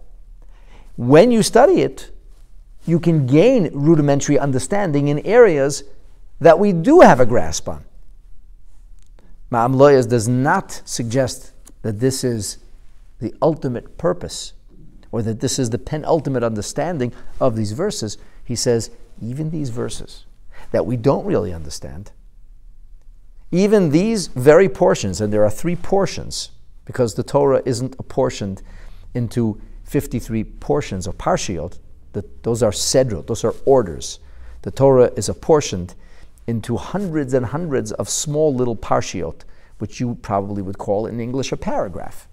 when 0.97 1.31
you 1.33 1.43
study 1.43 1.81
it, 1.81 2.11
you 2.85 3.01
can 3.01 3.27
gain 3.27 3.71
rudimentary 3.73 4.39
understanding 4.39 5.09
in 5.09 5.19
areas 5.21 5.85
that 6.41 6.59
we 6.59 6.73
do 6.73 7.01
have 7.01 7.21
a 7.21 7.27
grasp 7.27 7.69
on. 7.69 7.85
Ma'am 9.51 9.75
Loyas 9.75 10.09
does 10.09 10.29
not 10.29 10.83
suggest 10.85 11.53
that 11.83 12.01
this 12.01 12.23
is 12.23 12.59
the 13.19 13.35
ultimate 13.43 13.99
purpose 13.99 14.53
or 15.13 15.23
that 15.23 15.41
this 15.41 15.59
is 15.59 15.71
the 15.71 15.79
penultimate 15.79 16.45
understanding 16.45 17.13
of 17.41 17.57
these 17.57 17.73
verses. 17.73 18.17
He 18.45 18.55
says, 18.55 18.91
even 19.21 19.51
these 19.51 19.71
verses 19.71 20.25
that 20.71 20.87
we 20.87 20.97
don't 20.97 21.25
really 21.25 21.53
understand, 21.53 22.13
even 23.51 23.91
these 23.91 24.29
very 24.29 24.69
portions, 24.69 25.21
and 25.21 25.33
there 25.33 25.45
are 25.45 25.51
three 25.51 25.75
portions, 25.75 26.53
because 26.85 27.15
the 27.15 27.25
Torah 27.25 27.63
isn't 27.65 27.97
apportioned 27.99 28.63
into 29.15 29.61
53 29.85 30.45
portions 30.45 31.09
of 31.09 31.19
parshiot, 31.19 31.79
those 32.43 32.63
are 32.63 32.71
sedrot, 32.71 33.27
those 33.27 33.45
are 33.45 33.55
orders. 33.65 34.21
The 34.63 34.71
Torah 34.71 35.11
is 35.17 35.29
apportioned 35.29 35.95
into 36.51 36.77
hundreds 36.77 37.33
and 37.33 37.47
hundreds 37.47 37.93
of 37.93 38.09
small 38.09 38.53
little 38.55 38.77
parshiot, 38.77 39.45
which 39.79 40.01
you 40.01 40.17
probably 40.17 40.61
would 40.61 40.77
call 40.77 41.07
in 41.07 41.21
English 41.21 41.53
a 41.53 41.57
paragraph. 41.57 42.29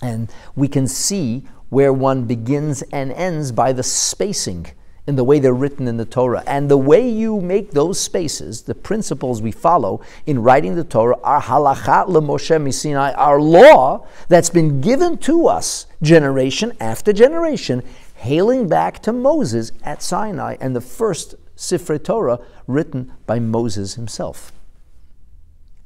And 0.00 0.32
we 0.54 0.68
can 0.68 0.86
see 0.86 1.46
where 1.68 1.92
one 1.92 2.24
begins 2.24 2.82
and 2.92 3.12
ends 3.12 3.52
by 3.52 3.72
the 3.72 3.82
spacing 3.82 4.68
in 5.08 5.16
the 5.16 5.24
way 5.24 5.38
they're 5.38 5.54
written 5.54 5.88
in 5.88 5.96
the 5.96 6.04
Torah. 6.04 6.44
And 6.46 6.70
the 6.70 6.76
way 6.76 7.08
you 7.08 7.40
make 7.40 7.70
those 7.72 7.98
spaces, 7.98 8.62
the 8.62 8.74
principles 8.74 9.40
we 9.40 9.52
follow 9.52 10.02
in 10.26 10.42
writing 10.42 10.74
the 10.74 10.84
Torah, 10.84 11.18
are 11.24 11.40
halacha 11.40 12.06
Moshe 12.06 12.62
misinai, 12.62 13.14
our 13.16 13.40
law 13.40 14.06
that's 14.28 14.50
been 14.50 14.80
given 14.80 15.16
to 15.18 15.46
us 15.46 15.86
generation 16.02 16.72
after 16.78 17.12
generation, 17.12 17.82
hailing 18.16 18.68
back 18.68 19.00
to 19.02 19.12
Moses 19.12 19.72
at 19.82 20.02
Sinai 20.02 20.56
and 20.60 20.76
the 20.76 20.80
first 20.82 21.34
Sifrei 21.58 22.02
Torah 22.02 22.38
written 22.68 23.12
by 23.26 23.40
Moses 23.40 23.94
himself. 23.94 24.52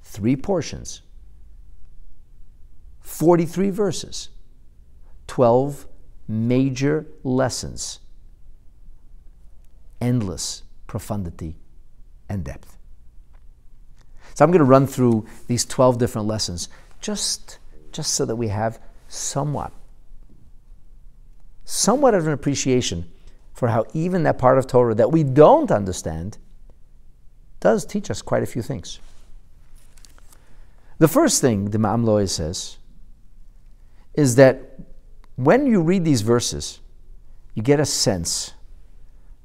Three 0.03 0.37
portions, 0.37 1.01
43 3.01 3.71
verses, 3.71 4.29
12 5.29 5.87
major 6.29 7.07
lessons 7.25 8.01
endless 9.99 10.65
profundity 10.87 11.57
and 12.29 12.45
depth. 12.45 12.77
So 14.35 14.45
I'm 14.45 14.51
going 14.51 14.59
to 14.59 14.65
run 14.65 14.87
through 14.87 15.27
these 15.47 15.65
12 15.65 15.97
different 15.97 16.27
lessons 16.27 16.69
just, 17.01 17.59
just 17.93 18.13
so 18.13 18.25
that 18.27 18.37
we 18.37 18.49
have 18.49 18.81
somewhat, 19.09 19.73
somewhat 21.65 22.15
of 22.15 22.27
an 22.27 22.33
appreciation 22.33 23.11
for 23.63 23.69
how 23.69 23.85
even 23.95 24.25
that 24.25 24.39
part 24.39 24.59
of 24.59 24.67
Torah 24.67 24.93
that 24.93 25.13
we 25.13 25.23
don't 25.23 25.71
understand 25.71 26.37
does 27.61 27.87
teach 27.87 28.11
us 28.11 28.21
quite 28.21 28.43
a 28.43 28.47
few 28.47 28.61
things. 28.61 28.99
The 30.99 31.07
first 31.07 31.41
thing 31.41 31.71
the 31.71 31.79
Ma'am 31.79 32.27
says 32.27 32.79
is 34.15 34.35
that 34.35 34.81
when 35.37 35.69
you 35.69 35.81
read 35.81 36.05
these 36.05 36.23
verses, 36.23 36.81
you 37.55 37.63
get 37.63 37.79
a 37.79 37.85
sense 37.85 38.55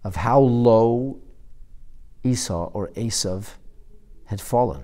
of 0.04 0.16
how 0.16 0.40
low 0.40 1.20
Esau 2.24 2.72
or 2.74 2.88
Esav 2.96 3.50
had 4.26 4.42
fallen. 4.42 4.84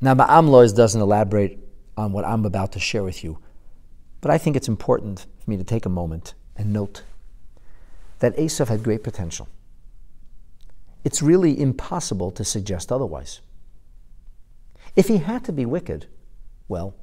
Now, 0.00 0.14
Me'am 0.14 0.46
Lo'ez 0.46 0.74
doesn't 0.74 1.02
elaborate 1.02 1.58
on 1.98 2.12
what 2.12 2.24
I'm 2.24 2.46
about 2.46 2.72
to 2.72 2.80
share 2.80 3.02
with 3.02 3.22
you, 3.22 3.40
but 4.22 4.30
I 4.30 4.38
think 4.38 4.56
it's 4.56 4.68
important 4.68 5.26
for 5.44 5.50
me 5.50 5.58
to 5.58 5.64
take 5.64 5.84
a 5.84 5.90
moment 5.90 6.32
and 6.56 6.72
note 6.72 7.02
that 8.18 8.36
Esav 8.36 8.68
had 8.68 8.82
great 8.82 9.02
potential. 9.02 9.48
It's 11.04 11.22
really 11.22 11.60
impossible 11.60 12.30
to 12.32 12.44
suggest 12.44 12.90
otherwise. 12.90 13.40
If 14.96 15.08
he 15.08 15.18
had 15.18 15.44
to 15.44 15.52
be 15.52 15.66
wicked, 15.66 16.06
well, 16.68 16.94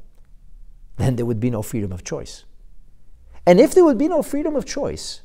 then 0.97 1.15
there 1.15 1.25
would 1.25 1.39
be 1.39 1.49
no 1.49 1.61
freedom 1.61 1.91
of 1.91 2.03
choice. 2.03 2.43
And 3.45 3.59
if 3.59 3.73
there 3.73 3.85
would 3.85 3.97
be 3.97 4.07
no 4.07 4.21
freedom 4.21 4.55
of 4.55 4.65
choice, 4.65 5.21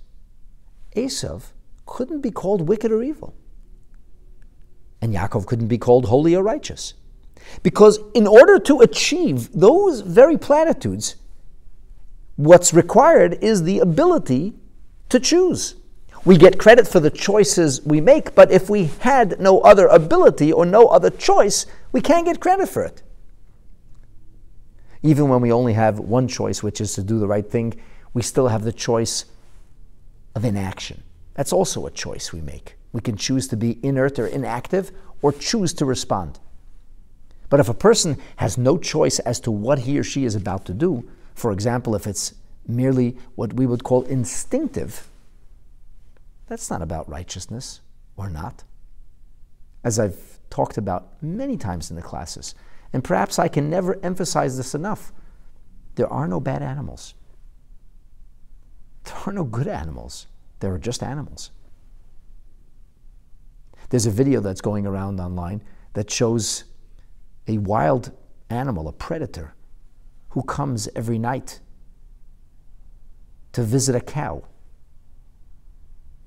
Esav 0.97 1.53
couldn't 1.87 2.21
be 2.21 2.31
called 2.31 2.69
wicked 2.69 2.93
or 2.93 3.03
evil. 3.03 3.35
And 5.01 5.15
Yaakov 5.15 5.47
couldn't 5.47 5.69
be 5.69 5.79
called 5.79 6.07
holy 6.07 6.35
or 6.35 6.43
righteous. 6.43 6.95
Because 7.63 7.99
in 8.15 8.27
order 8.27 8.59
to 8.59 8.81
achieve 8.81 9.53
those 9.53 10.01
very 10.01 10.37
platitudes, 10.37 11.17
what's 12.37 12.75
required 12.75 13.39
is 13.43 13.63
the 13.63 13.79
ability 13.79 14.55
to 15.09 15.21
choose. 15.21 15.75
We 16.25 16.37
get 16.37 16.59
credit 16.59 16.87
for 16.87 17.01
the 17.01 17.11
choices 17.11 17.81
we 17.83 18.01
make, 18.01 18.35
but 18.35 18.51
if 18.51 18.69
we 18.69 18.85
had 19.01 19.41
no 19.41 19.61
other 19.61 19.87
ability 19.87 20.53
or 20.53 20.67
no 20.67 20.89
other 20.89 21.11
choice, 21.11 21.67
we 21.93 22.01
can't 22.01 22.27
get 22.27 22.41
credit 22.41 22.69
for 22.69 22.83
it. 22.83 23.03
Even 25.03 25.29
when 25.29 25.41
we 25.41 25.53
only 25.53 25.75
have 25.75 25.99
one 25.99 26.27
choice, 26.27 26.63
which 26.63 26.81
is 26.81 26.95
to 26.95 27.03
do 27.03 27.19
the 27.19 27.29
right 27.29 27.49
thing, 27.49 27.81
we 28.15 28.23
still 28.23 28.49
have 28.49 28.65
the 28.65 28.73
choice 28.73 29.27
of 30.35 30.45
inaction. 30.45 31.03
That's 31.35 31.53
also 31.53 31.87
a 31.87 31.91
choice 31.91 32.33
we 32.33 32.41
make. 32.41 32.77
We 32.93 33.01
can 33.01 33.17
choose 33.17 33.47
to 33.49 33.57
be 33.57 33.79
inert 33.83 34.19
or 34.19 34.27
inactive 34.27 34.91
or 35.23 35.33
choose 35.33 35.73
to 35.75 35.85
respond. 35.85 36.41
But 37.49 37.61
if 37.61 37.69
a 37.69 37.75
person 37.75 38.19
has 38.37 38.59
no 38.59 38.77
choice 38.77 39.19
as 39.21 39.41
to 39.41 39.51
what 39.51 39.81
he 39.81 39.99
or 39.99 40.05
she 40.05 40.25
is 40.25 40.35
about 40.35 40.65
to 40.67 40.75
do, 40.75 41.09
for 41.35 41.53
example, 41.53 41.95
if 41.95 42.07
it's 42.07 42.35
merely 42.67 43.17
what 43.37 43.55
we 43.55 43.67
would 43.67 43.85
call 43.85 44.03
instinctive, 44.05 45.09
that's 46.49 46.71
not 46.71 46.83
about 46.83 47.09
righteousness 47.09 47.81
or 48.17 48.31
not. 48.31 48.65
As 49.85 49.99
I've 49.99 50.41
talked 50.51 50.79
about 50.79 51.23
many 51.23 51.57
times 51.57 51.91
in 51.91 51.97
the 51.97 52.03
classes, 52.03 52.55
and 52.93 53.05
perhaps 53.05 53.39
I 53.39 53.49
can 53.49 53.69
never 53.69 53.99
emphasize 54.03 54.57
this 54.57 54.75
enough, 54.75 55.13
there 55.95 56.13
are 56.13 56.27
no 56.27 56.41
bad 56.41 56.63
animals. 56.63 57.15
There 59.05 59.17
are 59.27 59.33
no 59.33 59.45
good 59.45 59.69
animals, 59.69 60.27
there 60.61 60.73
are 60.73 60.79
just 60.79 61.03
animals. 61.03 61.51
There's 63.91 64.07
a 64.07 64.11
video 64.11 64.41
that's 64.41 64.61
going 64.61 64.87
around 64.87 65.21
online 65.21 65.63
that 65.95 66.11
shows 66.11 66.65
a 67.47 67.59
wild 67.59 68.13
animal, 68.51 68.89
a 68.89 68.93
predator, 68.93 69.55
who 70.31 70.43
comes 70.43 70.89
every 70.95 71.19
night 71.19 71.61
to 73.53 73.63
visit 73.63 73.95
a 73.95 74.01
cow. 74.01 74.45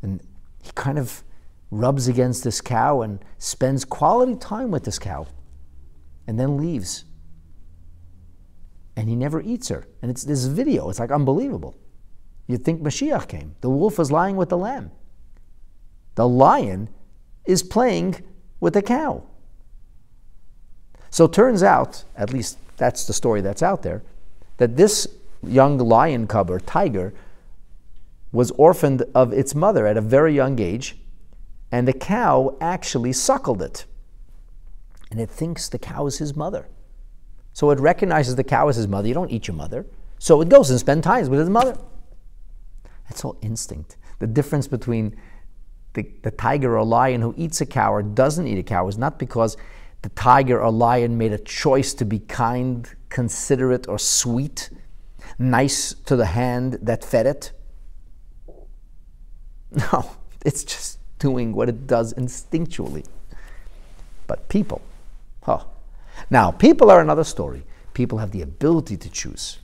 And 0.01 0.21
he 0.61 0.71
kind 0.73 0.97
of 0.97 1.23
rubs 1.69 2.07
against 2.07 2.43
this 2.43 2.61
cow 2.61 3.01
and 3.01 3.23
spends 3.37 3.85
quality 3.85 4.35
time 4.35 4.71
with 4.71 4.83
this 4.83 4.99
cow 4.99 5.27
and 6.27 6.39
then 6.39 6.57
leaves. 6.57 7.05
And 8.95 9.07
he 9.07 9.15
never 9.15 9.41
eats 9.41 9.69
her. 9.69 9.87
And 10.01 10.11
it's 10.11 10.23
this 10.23 10.45
video, 10.45 10.89
it's 10.89 10.99
like 10.99 11.11
unbelievable. 11.11 11.75
You'd 12.47 12.65
think 12.65 12.81
Mashiach 12.81 13.27
came. 13.27 13.55
The 13.61 13.69
wolf 13.69 13.97
was 13.97 14.11
lying 14.11 14.35
with 14.35 14.49
the 14.49 14.57
lamb. 14.57 14.91
The 16.15 16.27
lion 16.27 16.89
is 17.45 17.63
playing 17.63 18.15
with 18.59 18.73
the 18.73 18.81
cow. 18.81 19.23
So 21.09 21.25
it 21.25 21.33
turns 21.33 21.63
out, 21.63 22.03
at 22.15 22.31
least 22.31 22.57
that's 22.77 23.05
the 23.05 23.13
story 23.13 23.41
that's 23.41 23.63
out 23.63 23.81
there, 23.83 24.03
that 24.57 24.75
this 24.77 25.07
young 25.43 25.77
lion 25.77 26.27
cub 26.27 26.49
or 26.49 26.59
tiger 26.59 27.13
was 28.31 28.51
orphaned 28.51 29.03
of 29.13 29.33
its 29.33 29.53
mother 29.53 29.85
at 29.85 29.97
a 29.97 30.01
very 30.01 30.33
young 30.33 30.59
age, 30.59 30.97
and 31.71 31.87
the 31.87 31.93
cow 31.93 32.57
actually 32.61 33.13
suckled 33.13 33.61
it. 33.61 33.85
And 35.09 35.19
it 35.19 35.29
thinks 35.29 35.67
the 35.67 35.79
cow 35.79 36.05
is 36.05 36.17
his 36.17 36.35
mother. 36.35 36.67
So 37.53 37.69
it 37.71 37.79
recognizes 37.79 38.35
the 38.35 38.43
cow 38.43 38.69
as 38.69 38.77
his 38.77 38.87
mother. 38.87 39.07
You 39.07 39.13
don't 39.13 39.31
eat 39.31 39.47
your 39.47 39.55
mother. 39.55 39.85
So 40.19 40.39
it 40.41 40.49
goes 40.49 40.69
and 40.69 40.79
spends 40.79 41.03
time 41.03 41.27
with 41.29 41.39
his 41.39 41.49
mother. 41.49 41.77
That's 43.09 43.25
all 43.25 43.37
instinct. 43.41 43.97
The 44.19 44.27
difference 44.27 44.67
between 44.67 45.17
the, 45.93 46.09
the 46.23 46.31
tiger 46.31 46.77
or 46.77 46.85
lion 46.85 47.21
who 47.21 47.33
eats 47.37 47.59
a 47.59 47.65
cow 47.65 47.93
or 47.93 48.01
doesn't 48.01 48.47
eat 48.47 48.57
a 48.57 48.63
cow 48.63 48.87
is 48.87 48.97
not 48.97 49.19
because 49.19 49.57
the 50.01 50.09
tiger 50.09 50.61
or 50.61 50.71
lion 50.71 51.17
made 51.17 51.33
a 51.33 51.37
choice 51.37 51.93
to 51.95 52.05
be 52.05 52.19
kind, 52.19 52.89
considerate, 53.09 53.87
or 53.89 53.99
sweet, 53.99 54.69
nice 55.37 55.93
to 56.05 56.15
the 56.15 56.27
hand 56.27 56.79
that 56.81 57.03
fed 57.03 57.25
it. 57.25 57.51
No, 59.93 60.11
it's 60.45 60.63
just 60.63 60.99
doing 61.19 61.53
what 61.53 61.69
it 61.69 61.87
does 61.87 62.13
instinctually. 62.15 63.05
But 64.27 64.49
people, 64.49 64.81
huh. 65.43 65.63
Now, 66.29 66.51
people 66.51 66.91
are 66.91 66.99
another 66.99 67.23
story. 67.23 67.63
People 67.93 68.17
have 68.17 68.31
the 68.31 68.41
ability 68.41 68.97
to 68.97 69.09
choose. 69.09 69.59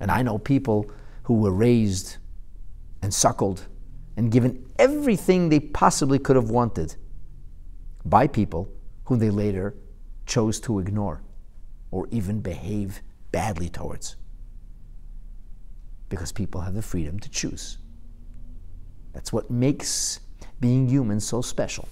And 0.00 0.10
I 0.10 0.22
know 0.22 0.38
people 0.38 0.90
who 1.24 1.34
were 1.34 1.52
raised 1.52 2.16
and 3.02 3.12
suckled 3.12 3.66
and 4.16 4.30
given 4.30 4.66
everything 4.78 5.48
they 5.48 5.60
possibly 5.60 6.18
could 6.18 6.36
have 6.36 6.50
wanted 6.50 6.96
by 8.04 8.26
people 8.26 8.68
whom 9.04 9.18
they 9.18 9.30
later 9.30 9.74
chose 10.26 10.60
to 10.60 10.78
ignore 10.78 11.22
or 11.90 12.08
even 12.10 12.40
behave 12.40 13.02
badly 13.30 13.68
towards. 13.68 14.16
Because 16.08 16.32
people 16.32 16.60
have 16.60 16.74
the 16.74 16.82
freedom 16.82 17.18
to 17.20 17.30
choose. 17.30 17.78
That's 19.12 19.32
what 19.32 19.50
makes 19.50 20.20
being 20.60 20.88
human 20.88 21.20
so 21.20 21.42
special. 21.42 21.88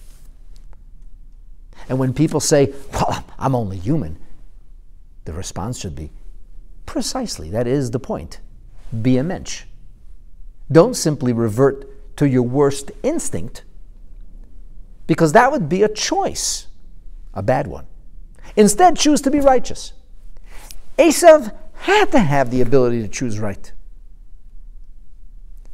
And 1.89 1.99
when 1.99 2.13
people 2.15 2.41
say, 2.41 2.73
Well, 2.93 3.25
I'm 3.39 3.55
only 3.55 3.79
human, 3.79 4.19
the 5.25 5.33
response 5.33 5.79
should 5.79 5.95
be, 5.95 6.11
Precisely, 6.87 7.51
that 7.51 7.67
is 7.67 7.91
the 7.91 8.01
point. 8.01 8.41
Be 9.03 9.17
a 9.17 9.23
mensch. 9.23 9.65
Don't 10.73 10.95
simply 10.95 11.33
revert 11.33 12.17
to 12.17 12.29
your 12.29 12.43
worst 12.43 12.91
instinct, 13.03 13.65
because 15.07 15.33
that 15.33 15.51
would 15.51 15.69
be 15.69 15.83
a 15.83 15.89
choice, 15.89 16.67
a 17.35 17.43
bad 17.43 17.67
one. 17.67 17.87
Instead, 18.57 18.97
choose 18.97 19.21
to 19.23 19.31
be 19.31 19.41
righteous. 19.41 19.93
Esav 20.99 21.55
had 21.75 22.13
to 22.13 22.19
have 22.19 22.51
the 22.51 22.61
ability 22.61 23.03
to 23.03 23.09
choose 23.09 23.39
right. 23.39 23.73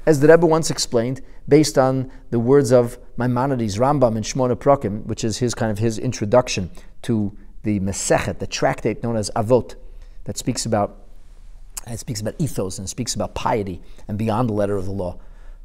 As 0.07 0.21
the 0.21 0.29
Rebbe 0.29 0.47
once 0.47 0.71
explained, 0.71 1.21
based 1.49 1.79
on 1.79 2.11
the 2.31 2.39
words 2.39 2.73
of 2.73 2.99
Maimonides, 3.17 3.79
Rambam, 3.79 4.17
and 4.17 4.25
Shmona 4.25 4.57
Prokim, 4.57 5.05
which 5.07 5.25
is 5.25 5.39
his 5.39 5.55
kind 5.55 5.71
of 5.71 5.79
his 5.79 5.99
introduction 5.99 6.71
to 7.03 7.37
the 7.63 7.81
Mesechet, 7.81 8.39
the 8.39 8.47
tractate 8.47 9.03
known 9.03 9.17
as 9.17 9.31
Avot, 9.37 9.75
that 10.25 10.37
speaks 10.37 10.67
about 10.67 11.03
it 11.87 12.01
speaks 12.01 12.21
about 12.21 12.35
ethos 12.39 12.79
and 12.79 12.89
speaks 12.89 13.15
about 13.15 13.35
piety 13.35 13.81
and 14.09 14.19
beyond 14.19 14.49
the 14.49 14.53
letter 14.53 14.77
of 14.77 14.87
the 14.87 14.91
law. 14.91 15.19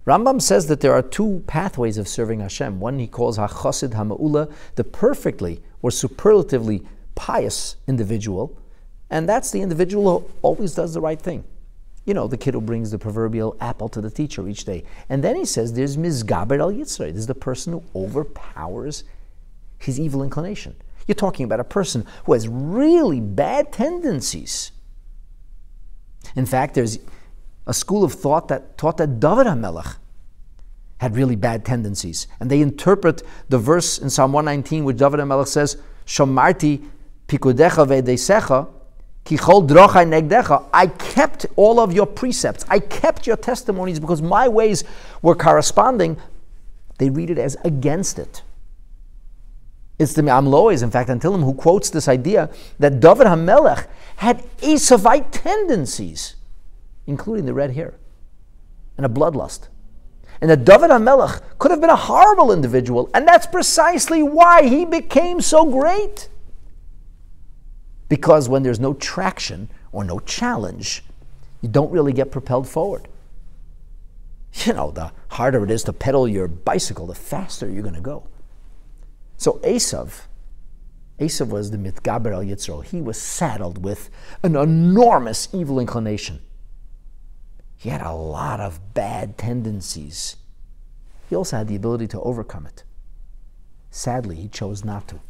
Rambam 0.06 0.42
says 0.42 0.68
that 0.68 0.80
there 0.80 0.94
are 0.94 1.02
two 1.02 1.44
pathways 1.48 1.98
of 1.98 2.08
serving 2.08 2.42
Hashem. 2.42 2.80
One 2.80 3.00
he 3.00 3.08
calls 3.08 3.38
HaChosid 3.38 3.94
HaMa'ula, 3.94 4.52
the 4.76 4.84
perfectly 4.84 5.62
or 5.82 5.90
superlatively 5.90 6.84
pious 7.16 7.76
individual, 7.88 8.56
and 9.10 9.28
that's 9.28 9.52
the 9.52 9.62
individual 9.62 10.20
who 10.20 10.32
always 10.42 10.74
does 10.74 10.94
the 10.94 11.02
right 11.02 11.20
thing. 11.20 11.44
You 12.06 12.14
know, 12.14 12.28
the 12.28 12.38
kid 12.38 12.54
who 12.56 12.62
brings 12.62 12.92
the 12.92 12.98
proverbial 12.98 13.56
apple 13.60 13.88
to 13.90 14.02
the 14.02 14.10
teacher 14.10 14.48
each 14.48 14.66
day. 14.66 14.84
And 15.08 15.24
then 15.24 15.36
he 15.36 15.46
says 15.46 15.74
there's 15.74 15.98
Mizgaber 15.98 16.60
al 16.60 16.72
Yitzray. 16.72 17.12
There's 17.14 17.28
the 17.28 17.36
person 17.36 17.74
who 17.74 17.84
overpowers 17.96 19.04
his 19.78 20.00
evil 20.00 20.24
inclination. 20.24 20.76
You're 21.08 21.16
talking 21.16 21.44
about 21.44 21.60
a 21.60 21.66
person 21.66 22.06
who 22.26 22.34
has 22.34 22.48
really 22.48 23.20
bad 23.20 23.72
tendencies. 23.72 24.72
In 26.36 26.46
fact, 26.46 26.74
there's 26.76 27.00
a 27.68 27.74
school 27.74 28.04
of 28.04 28.14
thought 28.14 28.48
that 28.48 28.78
taught 28.78 28.98
that 28.98 29.20
David 29.20 29.48
HaMelech 29.48 29.98
had 31.00 31.16
really 31.16 31.36
bad 31.36 31.66
tendencies. 31.66 32.28
And 32.40 32.50
they 32.50 32.62
interpret 32.62 33.24
the 33.50 33.58
verse 33.58 33.98
in 33.98 34.10
Psalm 34.10 34.34
119 34.34 34.84
where 34.84 34.94
David 34.94 35.20
HaMelech 35.20 35.48
says, 35.48 35.78
Shomarti 36.06 36.88
pikudecha 37.28 37.88
ve'desecha 37.88 38.68
I 40.74 40.88
kept 40.88 41.46
all 41.56 41.80
of 41.80 41.94
your 41.94 42.06
precepts. 42.06 42.66
I 42.70 42.80
kept 42.80 43.28
your 43.28 43.38
testimonies 43.38 44.00
because 44.00 44.22
my 44.22 44.48
ways 44.48 44.84
were 45.22 45.36
corresponding. 45.36 46.18
They 46.98 47.10
read 47.10 47.30
it 47.30 47.38
as 47.38 47.56
against 47.64 48.20
it. 48.20 48.44
It's 50.02 50.14
the 50.14 50.24
Amlois, 50.24 50.82
in 50.82 50.90
fact, 50.90 51.10
Antilim, 51.10 51.44
who 51.44 51.54
quotes 51.54 51.92
this 51.92 52.08
idea 52.08 52.50
that 52.80 53.00
David 53.00 53.28
HaMelech 53.28 53.86
had 54.18 54.44
Esavite 54.58 55.28
tendencies, 55.32 56.36
including 57.06 57.46
the 57.46 57.54
red 57.54 57.72
hair 57.72 57.94
and 58.98 59.06
a 59.06 59.10
bloodlust. 59.10 59.68
And 60.42 60.50
that 60.50 60.66
David 60.66 60.90
HaMelech 60.90 61.42
could 61.60 61.70
have 61.70 61.82
been 61.82 61.92
a 61.92 61.96
horrible 61.96 62.52
individual, 62.52 63.12
and 63.14 63.28
that's 63.28 63.46
precisely 63.46 64.24
why 64.24 64.68
he 64.68 64.86
became 64.86 65.40
so 65.40 65.66
great. 65.66 66.30
Because 68.12 68.50
when 68.50 68.62
there's 68.62 68.82
no 68.82 68.94
traction 68.96 69.70
or 69.94 70.04
no 70.04 70.20
challenge, 70.20 71.02
you 71.62 71.70
don't 71.70 71.90
really 71.90 72.12
get 72.12 72.30
propelled 72.30 72.68
forward. 72.68 73.08
You 74.66 74.74
know, 74.74 74.92
the 74.92 75.14
harder 75.30 75.64
it 75.64 75.72
is 75.72 75.86
to 75.86 75.94
pedal 75.94 76.28
your 76.28 76.50
bicycle, 76.50 77.08
the 77.08 77.16
faster 77.16 77.70
you're 77.70 77.84
going 77.84 77.96
to 77.96 78.02
go. 78.02 78.28
So 79.38 79.60
Esav, 79.64 80.24
Esav 81.20 81.48
was 81.48 81.72
the 81.72 81.78
Mitgaber 81.78 82.34
al 82.34 82.44
Yitzro. 82.44 82.84
He 82.84 83.00
was 83.00 83.18
saddled 83.18 83.82
with 83.82 84.10
an 84.44 84.58
enormous 84.58 85.48
evil 85.54 85.80
inclination. 85.80 86.42
He 87.78 87.88
had 87.88 88.02
a 88.02 88.12
lot 88.12 88.60
of 88.60 88.94
bad 88.94 89.38
tendencies. 89.38 90.36
He 91.30 91.36
also 91.38 91.56
had 91.56 91.70
the 91.70 91.78
ability 91.78 92.08
to 92.08 92.20
overcome 92.20 92.66
it. 92.66 92.84
Sadly, 93.90 94.36
he 94.36 94.50
chose 94.50 94.84
not 94.84 95.08
to. 95.08 95.22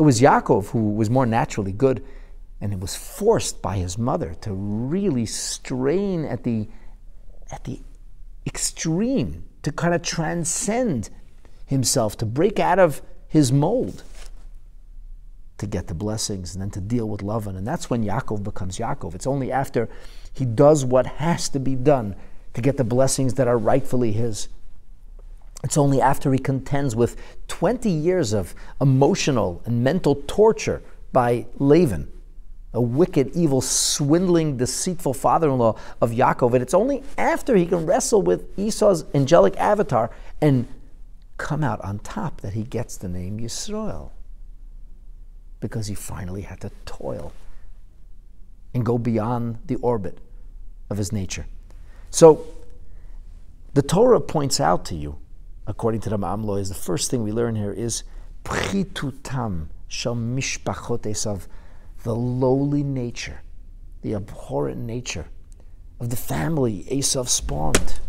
It 0.00 0.02
was 0.02 0.22
Yaakov 0.22 0.70
who 0.70 0.92
was 0.92 1.10
more 1.10 1.26
naturally 1.26 1.72
good, 1.72 2.02
and 2.58 2.72
it 2.72 2.80
was 2.80 2.96
forced 2.96 3.60
by 3.60 3.76
his 3.76 3.98
mother 3.98 4.34
to 4.40 4.50
really 4.54 5.26
strain 5.26 6.24
at 6.24 6.42
the, 6.42 6.68
at 7.52 7.64
the 7.64 7.80
extreme, 8.46 9.44
to 9.62 9.70
kind 9.70 9.92
of 9.92 10.00
transcend 10.00 11.10
himself, 11.66 12.16
to 12.16 12.24
break 12.24 12.58
out 12.58 12.78
of 12.78 13.02
his 13.28 13.52
mold, 13.52 14.02
to 15.58 15.66
get 15.66 15.86
the 15.86 15.94
blessings 15.94 16.54
and 16.54 16.62
then 16.62 16.70
to 16.70 16.80
deal 16.80 17.06
with 17.06 17.20
Lavan. 17.20 17.58
And 17.58 17.66
that's 17.66 17.90
when 17.90 18.02
Yaakov 18.02 18.42
becomes 18.42 18.78
Yaakov. 18.78 19.14
It's 19.14 19.26
only 19.26 19.52
after 19.52 19.86
he 20.32 20.46
does 20.46 20.82
what 20.82 21.04
has 21.04 21.50
to 21.50 21.60
be 21.60 21.74
done 21.74 22.16
to 22.54 22.62
get 22.62 22.78
the 22.78 22.84
blessings 22.84 23.34
that 23.34 23.46
are 23.46 23.58
rightfully 23.58 24.12
his 24.12 24.48
it's 25.62 25.76
only 25.76 26.00
after 26.00 26.32
he 26.32 26.38
contends 26.38 26.96
with 26.96 27.16
20 27.48 27.90
years 27.90 28.32
of 28.32 28.54
emotional 28.80 29.62
and 29.66 29.84
mental 29.84 30.22
torture 30.26 30.82
by 31.12 31.46
Lavan, 31.58 32.08
a 32.72 32.80
wicked, 32.80 33.34
evil, 33.34 33.60
swindling, 33.60 34.56
deceitful 34.56 35.12
father 35.12 35.50
in 35.50 35.58
law 35.58 35.76
of 36.00 36.12
Yaakov. 36.12 36.54
And 36.54 36.62
it's 36.62 36.74
only 36.74 37.02
after 37.18 37.56
he 37.56 37.66
can 37.66 37.84
wrestle 37.84 38.22
with 38.22 38.58
Esau's 38.58 39.04
angelic 39.12 39.56
avatar 39.56 40.10
and 40.40 40.66
come 41.36 41.62
out 41.62 41.80
on 41.82 41.98
top 41.98 42.40
that 42.40 42.54
he 42.54 42.62
gets 42.62 42.96
the 42.96 43.08
name 43.08 43.38
Yisrael. 43.38 44.12
Because 45.58 45.88
he 45.88 45.94
finally 45.94 46.42
had 46.42 46.60
to 46.60 46.70
toil 46.86 47.32
and 48.72 48.86
go 48.86 48.96
beyond 48.96 49.58
the 49.66 49.74
orbit 49.76 50.18
of 50.88 50.96
his 50.96 51.12
nature. 51.12 51.46
So 52.10 52.46
the 53.74 53.82
Torah 53.82 54.20
points 54.20 54.58
out 54.58 54.84
to 54.86 54.94
you 54.94 55.18
according 55.66 56.00
to 56.02 56.10
the 56.10 56.18
Ma'amlo, 56.18 56.60
is 56.60 56.68
the 56.68 56.74
first 56.74 57.10
thing 57.10 57.22
we 57.22 57.32
learn 57.32 57.54
here 57.54 57.72
is 57.72 58.02
pritutam 58.44 59.68
shal 59.88 60.14
mishpachot 60.14 61.02
esav, 61.02 61.46
the 62.02 62.14
lowly 62.14 62.82
nature, 62.82 63.42
the 64.02 64.14
abhorrent 64.14 64.78
nature 64.80 65.26
of 66.00 66.08
the 66.10 66.16
family 66.16 66.84
Esav 66.90 67.28
spawned. 67.28 68.00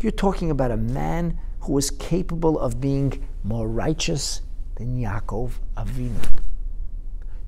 You're 0.00 0.12
talking 0.12 0.50
about 0.50 0.70
a 0.70 0.76
man 0.76 1.38
who 1.60 1.72
was 1.72 1.90
capable 1.90 2.58
of 2.58 2.80
being 2.80 3.26
more 3.42 3.66
righteous 3.66 4.42
than 4.76 4.96
Yaakov 4.96 5.52
Avinu. 5.76 6.22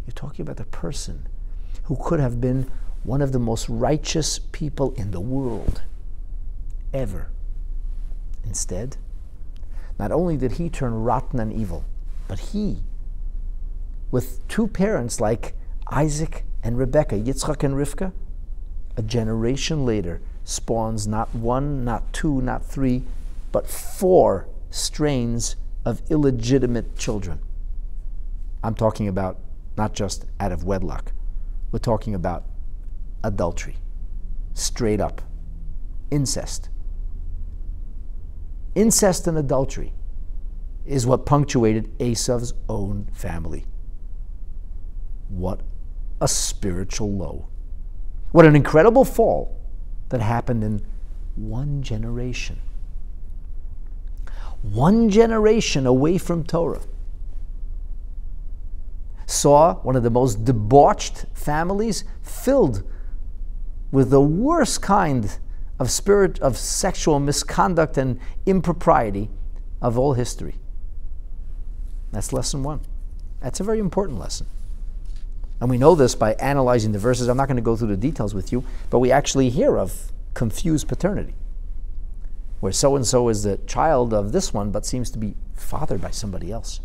You're 0.06 0.14
talking 0.14 0.42
about 0.42 0.58
a 0.58 0.64
person 0.64 1.28
who 1.84 1.96
could 2.02 2.20
have 2.20 2.40
been 2.40 2.70
one 3.04 3.22
of 3.22 3.32
the 3.32 3.38
most 3.38 3.68
righteous 3.68 4.38
people 4.38 4.92
in 4.92 5.10
the 5.10 5.20
world 5.20 5.82
ever. 6.92 7.28
Instead, 8.44 8.96
not 10.00 10.12
only 10.12 10.34
did 10.38 10.52
he 10.52 10.70
turn 10.70 10.94
rotten 10.94 11.38
and 11.38 11.52
evil, 11.52 11.84
but 12.26 12.38
he, 12.38 12.78
with 14.10 14.48
two 14.48 14.66
parents 14.66 15.20
like 15.20 15.54
Isaac 15.92 16.46
and 16.62 16.78
Rebekah, 16.78 17.18
Yitzchak 17.18 17.62
and 17.62 17.74
Rivka, 17.74 18.10
a 18.96 19.02
generation 19.02 19.84
later 19.84 20.22
spawns 20.42 21.06
not 21.06 21.34
one, 21.34 21.84
not 21.84 22.14
two, 22.14 22.40
not 22.40 22.64
three, 22.64 23.02
but 23.52 23.66
four 23.68 24.48
strains 24.70 25.56
of 25.84 26.00
illegitimate 26.08 26.96
children. 26.96 27.38
I'm 28.64 28.74
talking 28.74 29.06
about 29.06 29.36
not 29.76 29.92
just 29.92 30.24
out 30.40 30.50
of 30.50 30.64
wedlock, 30.64 31.12
we're 31.72 31.78
talking 31.78 32.14
about 32.14 32.44
adultery, 33.22 33.76
straight 34.54 34.98
up, 34.98 35.20
incest, 36.10 36.69
Incest 38.74 39.26
and 39.26 39.36
adultery 39.36 39.92
is 40.86 41.06
what 41.06 41.26
punctuated 41.26 41.96
Esav's 41.98 42.54
own 42.68 43.08
family. 43.12 43.66
What 45.28 45.60
a 46.20 46.28
spiritual 46.28 47.12
low. 47.12 47.48
What 48.32 48.46
an 48.46 48.54
incredible 48.54 49.04
fall 49.04 49.60
that 50.10 50.20
happened 50.20 50.62
in 50.62 50.82
one 51.34 51.82
generation. 51.82 52.60
One 54.62 55.08
generation 55.08 55.86
away 55.86 56.18
from 56.18 56.44
Torah 56.44 56.82
saw 59.26 59.76
one 59.76 59.96
of 59.96 60.02
the 60.02 60.10
most 60.10 60.44
debauched 60.44 61.26
families 61.32 62.04
filled 62.22 62.82
with 63.90 64.10
the 64.10 64.20
worst 64.20 64.82
kind 64.82 65.38
of 65.80 65.90
spirit 65.90 66.38
of 66.40 66.58
sexual 66.58 67.18
misconduct 67.18 67.96
and 67.96 68.20
impropriety 68.44 69.30
of 69.80 69.98
all 69.98 70.12
history. 70.12 70.56
That's 72.12 72.32
lesson 72.34 72.62
one. 72.62 72.82
That's 73.40 73.60
a 73.60 73.64
very 73.64 73.78
important 73.78 74.18
lesson. 74.18 74.46
And 75.58 75.70
we 75.70 75.78
know 75.78 75.94
this 75.94 76.14
by 76.14 76.34
analyzing 76.34 76.92
the 76.92 76.98
verses. 76.98 77.28
I'm 77.28 77.36
not 77.38 77.48
going 77.48 77.56
to 77.56 77.62
go 77.62 77.76
through 77.76 77.88
the 77.88 77.96
details 77.96 78.34
with 78.34 78.52
you, 78.52 78.62
but 78.90 78.98
we 78.98 79.10
actually 79.10 79.48
hear 79.48 79.78
of 79.78 80.12
confused 80.34 80.86
paternity, 80.86 81.34
where 82.60 82.72
so 82.72 82.94
and 82.94 83.06
so 83.06 83.28
is 83.30 83.42
the 83.42 83.56
child 83.66 84.12
of 84.12 84.32
this 84.32 84.52
one, 84.52 84.70
but 84.70 84.84
seems 84.84 85.10
to 85.10 85.18
be 85.18 85.34
fathered 85.54 86.02
by 86.02 86.10
somebody 86.10 86.52
else. 86.52 86.80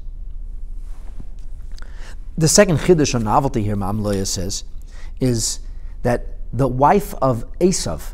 The 2.38 2.48
second 2.48 2.78
chiddush 2.78 3.14
or 3.14 3.20
novelty 3.20 3.64
here, 3.64 3.76
Ma'am 3.76 4.26
says, 4.26 4.64
is 5.20 5.60
that 6.04 6.28
the 6.54 6.68
wife 6.68 7.14
of 7.16 7.46
Esav, 7.60 8.14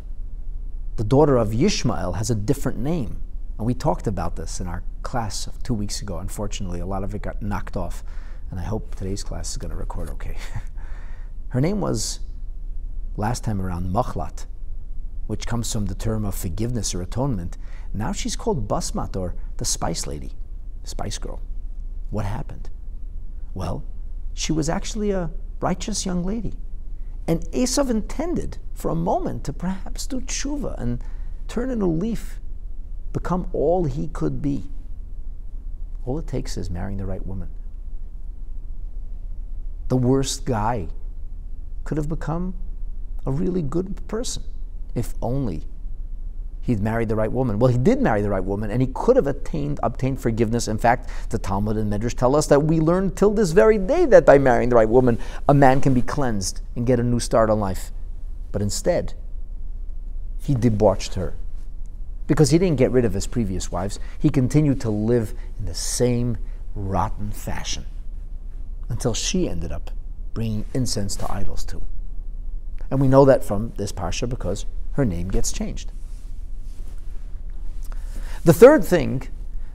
the 1.02 1.08
daughter 1.08 1.36
of 1.36 1.50
Yishmael 1.50 2.18
has 2.18 2.30
a 2.30 2.36
different 2.36 2.78
name. 2.78 3.24
And 3.58 3.66
we 3.66 3.74
talked 3.74 4.06
about 4.06 4.36
this 4.36 4.60
in 4.60 4.68
our 4.68 4.84
class 5.02 5.48
of 5.48 5.64
two 5.64 5.74
weeks 5.74 6.00
ago. 6.00 6.20
Unfortunately, 6.20 6.80
a 6.80 6.86
lot 6.86 7.04
of 7.04 7.16
it 7.16 7.24
got 7.24 7.42
knocked 7.42 7.76
off. 7.76 8.04
And 8.52 8.60
I 8.60 8.64
hope 8.66 8.94
today's 8.94 9.24
class 9.24 9.50
is 9.50 9.58
going 9.58 9.72
to 9.72 9.76
record 9.76 10.12
okay. 10.12 10.38
Her 11.50 11.60
name 11.60 11.82
was, 11.82 12.20
last 13.18 13.44
time 13.44 13.60
around, 13.60 13.92
Machlat, 13.92 14.46
which 15.26 15.48
comes 15.48 15.74
from 15.74 15.88
the 15.88 15.96
term 15.96 16.24
of 16.24 16.36
forgiveness 16.36 16.94
or 16.94 17.02
atonement. 17.02 17.58
Now 17.96 18.12
she's 18.12 18.36
called 18.36 18.68
Basmat 18.68 19.18
or 19.18 19.34
the 19.58 19.66
Spice 19.66 20.06
Lady, 20.06 20.34
Spice 20.84 21.18
Girl. 21.18 21.42
What 22.12 22.26
happened? 22.26 22.70
Well, 23.56 23.84
she 24.36 24.52
was 24.52 24.70
actually 24.70 25.10
a 25.10 25.32
righteous 25.62 26.06
young 26.06 26.24
lady. 26.24 26.54
And 27.32 27.50
Esav 27.52 27.89
intended 27.89 28.58
for 28.74 28.91
a 28.91 28.96
moment 28.96 29.46
to 29.46 29.54
perhaps 29.54 30.06
do 30.06 30.20
tshuva 30.20 30.78
and 30.78 31.02
turn 31.48 31.70
in 31.70 31.82
a 31.82 31.88
leaf 31.88 32.41
become 33.13 33.48
all 33.54 33.86
he 33.86 34.10
could 34.10 34.41
be. 34.41 34.70
All 36.04 36.20
it 36.20 36.28
takes 36.28 36.58
is 36.58 36.70
marrying 36.70 36.98
the 36.98 37.06
right 37.06 37.26
woman. 37.26 37.48
The 39.88 39.96
worst 39.96 40.44
guy 40.44 40.89
could 41.86 41.96
have 41.96 42.10
become 42.10 42.54
a 43.26 43.32
really 43.32 43.62
good 43.62 44.06
person 44.10 44.44
if 44.94 45.13
only 45.22 45.63
he'd 46.62 46.80
married 46.80 47.10
the 47.10 47.15
right 47.15 47.32
woman. 47.32 47.60
Well, 47.60 47.71
he 47.71 47.78
did 47.78 48.02
marry 48.02 48.21
the 48.21 48.30
right 48.30 48.43
woman, 48.43 48.71
and 48.71 48.82
he 48.82 48.88
could 48.93 49.15
have 49.15 49.28
attained 49.28 49.80
obtained 49.84 50.21
forgiveness. 50.21 50.67
In 50.67 50.78
fact, 50.78 51.10
the 51.30 51.38
Talmud 51.38 51.78
and 51.78 51.89
Midrash 51.89 52.13
tell 52.13 52.36
us 52.36 52.47
that 52.47 52.63
we 52.63 52.80
learn 52.80 53.12
till 53.12 53.32
this 53.32 53.52
very 53.52 53.78
day 53.78 54.06
that 54.06 54.26
by 54.26 54.38
marrying 54.38 54.69
the 54.69 54.76
right 54.76 54.89
woman, 54.89 55.17
a 55.50 55.54
man 55.54 55.82
can 55.82 55.93
be 55.93 56.02
cleansed 56.02 56.62
and 56.76 56.86
get 56.86 57.00
a 57.00 57.04
new 57.04 57.19
start 57.19 57.50
on 57.50 57.60
life. 57.60 57.91
But 58.52 58.62
instead, 58.62 59.13
he 60.39 60.54
debauched 60.54 61.15
her. 61.15 61.34
Because 62.28 62.52
he 62.52 62.58
didn't 62.58 62.78
get 62.78 62.91
rid 62.91 63.06
of 63.06 63.13
his 63.13 63.28
previous 63.28 63.71
wives, 63.71 64.00
he 64.19 64.30
continued 64.30 64.80
to 64.82 64.89
live 64.89 65.34
in 65.60 65.65
the 65.65 65.74
same 65.74 66.38
rotten 66.76 67.32
fashion 67.32 67.86
until 68.88 69.13
she 69.13 69.50
ended 69.50 69.71
up 69.71 69.91
bringing 70.34 70.65
incense 70.74 71.15
to 71.17 71.32
idols 71.32 71.65
too. 71.65 71.82
And 72.89 73.02
we 73.02 73.08
know 73.08 73.26
that 73.26 73.43
from 73.43 73.74
this 73.78 73.91
parsha 73.91 74.30
because 74.30 74.65
her 74.93 75.06
name 75.06 75.30
gets 75.30 75.52
changed. 75.52 75.91
The 78.43 78.54
third 78.54 78.84
thing 78.84 79.27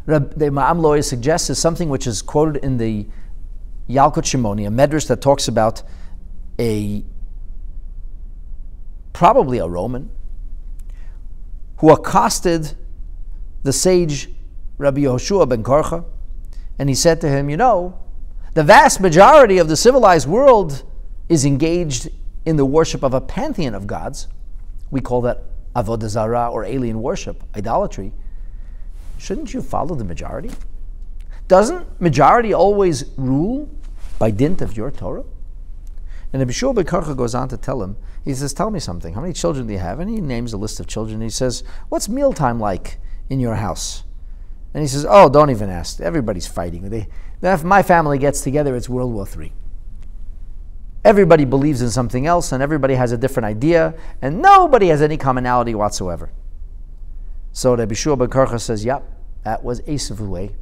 the 0.06 0.50
Me'am 0.52 0.78
Lo'ez 0.80 1.04
suggests 1.04 1.50
is 1.50 1.58
something 1.58 1.88
which 1.88 2.06
is 2.06 2.22
quoted 2.22 2.64
in 2.64 2.78
the 2.78 3.06
Yalkut 3.88 4.24
Shimoni, 4.24 4.66
a 4.66 4.70
medrash 4.70 5.06
that 5.08 5.20
talks 5.20 5.48
about 5.48 5.82
a 6.58 7.04
probably 9.12 9.58
a 9.58 9.66
Roman 9.66 10.10
who 11.78 11.90
accosted 11.90 12.74
the 13.62 13.72
sage 13.72 14.30
Rabbi 14.78 15.00
Yehoshua 15.00 15.48
ben 15.48 15.62
Korcha, 15.62 16.04
and 16.78 16.88
he 16.88 16.94
said 16.94 17.20
to 17.22 17.28
him, 17.28 17.48
You 17.48 17.56
know, 17.56 17.98
the 18.54 18.62
vast 18.62 19.00
majority 19.00 19.58
of 19.58 19.68
the 19.68 19.76
civilized 19.76 20.28
world 20.28 20.84
is 21.28 21.44
engaged 21.44 22.08
in 22.44 22.56
the 22.56 22.64
worship 22.64 23.02
of 23.02 23.14
a 23.14 23.20
pantheon 23.20 23.74
of 23.74 23.86
gods. 23.86 24.28
We 24.90 25.00
call 25.00 25.20
that 25.22 25.42
avodah 25.74 26.08
zarah 26.08 26.48
or 26.50 26.64
alien 26.64 27.02
worship, 27.02 27.42
idolatry. 27.56 28.12
Shouldn't 29.18 29.54
you 29.54 29.62
follow 29.62 29.94
the 29.94 30.04
majority? 30.04 30.50
Doesn't 31.48 32.00
majority 32.00 32.52
always 32.52 33.04
rule 33.16 33.68
by 34.18 34.30
dint 34.30 34.60
of 34.60 34.76
your 34.76 34.90
Torah? 34.90 35.24
And 36.32 36.42
Abishur 36.42 36.74
Bekarcha 36.74 37.16
goes 37.16 37.34
on 37.34 37.48
to 37.48 37.56
tell 37.56 37.82
him, 37.82 37.96
he 38.24 38.34
says, 38.34 38.52
Tell 38.52 38.70
me 38.70 38.80
something. 38.80 39.14
How 39.14 39.20
many 39.20 39.32
children 39.32 39.66
do 39.66 39.72
you 39.72 39.78
have? 39.78 40.00
And 40.00 40.10
he 40.10 40.20
names 40.20 40.52
a 40.52 40.56
list 40.56 40.80
of 40.80 40.86
children. 40.86 41.20
He 41.20 41.30
says, 41.30 41.62
What's 41.88 42.08
mealtime 42.08 42.58
like 42.58 42.98
in 43.30 43.38
your 43.38 43.54
house? 43.54 44.02
And 44.74 44.82
he 44.82 44.88
says, 44.88 45.06
Oh, 45.08 45.28
don't 45.28 45.50
even 45.50 45.70
ask. 45.70 46.00
Everybody's 46.00 46.46
fighting. 46.46 46.90
They, 46.90 47.06
if 47.42 47.62
my 47.62 47.82
family 47.82 48.18
gets 48.18 48.40
together, 48.40 48.74
it's 48.74 48.88
World 48.88 49.12
War 49.12 49.26
III. 49.26 49.52
Everybody 51.04 51.44
believes 51.44 51.82
in 51.82 51.90
something 51.90 52.26
else, 52.26 52.50
and 52.50 52.60
everybody 52.60 52.94
has 52.94 53.12
a 53.12 53.16
different 53.16 53.46
idea, 53.46 53.94
and 54.20 54.42
nobody 54.42 54.88
has 54.88 55.00
any 55.00 55.16
commonality 55.16 55.72
whatsoever. 55.72 56.30
So 57.56 57.74
Rabbi 57.74 57.94
Shua 57.94 58.18
ben 58.18 58.28
Karcha 58.28 58.60
says, 58.60 58.84
yep, 58.84 59.02
that 59.44 59.64
was 59.64 59.80
Esav's 59.88 60.20
way. 60.20 60.54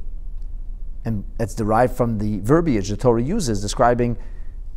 And 1.03 1.25
it's 1.37 1.53
derived 1.53 1.93
from 1.93 2.19
the 2.19 2.39
verbiage 2.39 2.87
the 2.87 2.95
Torah 2.95 3.21
uses 3.21 3.61
describing 3.61 4.15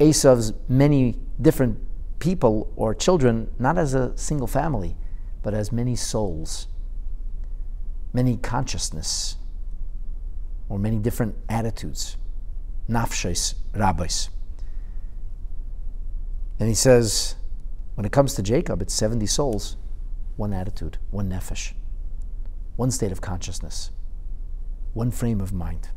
Esav's 0.00 0.52
many 0.68 1.16
different 1.40 1.78
people 2.18 2.72
or 2.74 2.92
children, 2.92 3.48
not 3.60 3.78
as 3.78 3.94
a 3.94 4.18
single 4.18 4.48
family, 4.48 4.96
but 5.44 5.54
as 5.54 5.70
many 5.70 5.94
souls, 5.94 6.66
many 8.12 8.36
consciousness, 8.36 9.36
or 10.68 10.76
many 10.76 10.98
different 10.98 11.36
attitudes. 11.48 12.16
Nafshes 12.90 13.54
rabbis. 13.76 14.28
And 16.58 16.68
he 16.68 16.74
says, 16.74 17.36
when 17.94 18.04
it 18.04 18.10
comes 18.10 18.34
to 18.34 18.42
Jacob, 18.42 18.82
it's 18.82 18.92
70 18.92 19.24
souls, 19.26 19.76
one 20.34 20.52
attitude, 20.52 20.98
one 21.12 21.30
nefesh 21.30 21.74
one 22.78 22.92
state 22.92 23.10
of 23.10 23.20
consciousness, 23.20 23.90
one 24.94 25.10
frame 25.10 25.40
of 25.40 25.52
mind. 25.52 25.88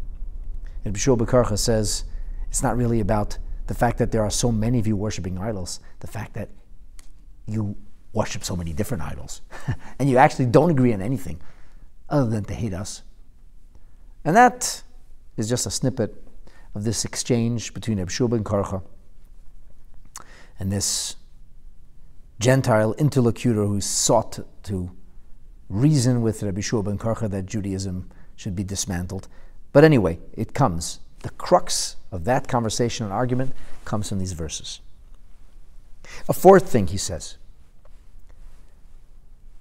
And 0.83 0.95
Bishul 0.95 1.15
Bakarcha 1.15 1.55
says 1.55 2.05
it's 2.49 2.63
not 2.63 2.75
really 2.75 2.99
about 2.99 3.37
the 3.67 3.75
fact 3.75 3.99
that 3.99 4.11
there 4.11 4.23
are 4.23 4.31
so 4.31 4.51
many 4.51 4.79
of 4.79 4.87
you 4.87 4.95
worshiping 4.95 5.37
idols, 5.37 5.79
the 5.99 6.07
fact 6.07 6.33
that 6.33 6.49
you 7.45 7.77
worship 8.13 8.43
so 8.43 8.55
many 8.55 8.73
different 8.73 9.03
idols, 9.03 9.43
and 9.99 10.09
you 10.09 10.17
actually 10.17 10.47
don't 10.47 10.71
agree 10.71 10.91
on 10.91 11.03
anything 11.03 11.39
other 12.09 12.27
than 12.27 12.43
to 12.45 12.55
hate 12.55 12.73
us. 12.73 13.03
And 14.25 14.35
that 14.35 14.81
is 15.37 15.47
just 15.47 15.67
a 15.67 15.71
snippet 15.71 16.15
of 16.73 16.83
this 16.83 17.05
exchange 17.05 17.75
between 17.75 17.99
Abshub 17.99 18.33
and 18.33 18.43
Karcha 18.43 18.81
and 20.57 20.71
this 20.71 21.15
Gentile 22.39 22.95
interlocutor 22.95 23.67
who 23.67 23.81
sought 23.81 24.39
to 24.63 24.89
reason 25.71 26.21
with 26.21 26.43
Rabbi 26.43 26.61
Shua 26.61 26.83
ben 26.83 26.97
Karcha 26.97 27.29
that 27.29 27.45
Judaism 27.45 28.09
should 28.35 28.55
be 28.55 28.63
dismantled. 28.63 29.27
But 29.71 29.83
anyway, 29.83 30.19
it 30.33 30.53
comes. 30.53 30.99
The 31.23 31.29
crux 31.31 31.95
of 32.11 32.25
that 32.25 32.47
conversation 32.47 33.05
and 33.05 33.13
argument 33.13 33.53
comes 33.85 34.09
from 34.09 34.19
these 34.19 34.33
verses. 34.33 34.81
A 36.27 36.33
fourth 36.33 36.69
thing 36.69 36.87
he 36.87 36.97
says 36.97 37.37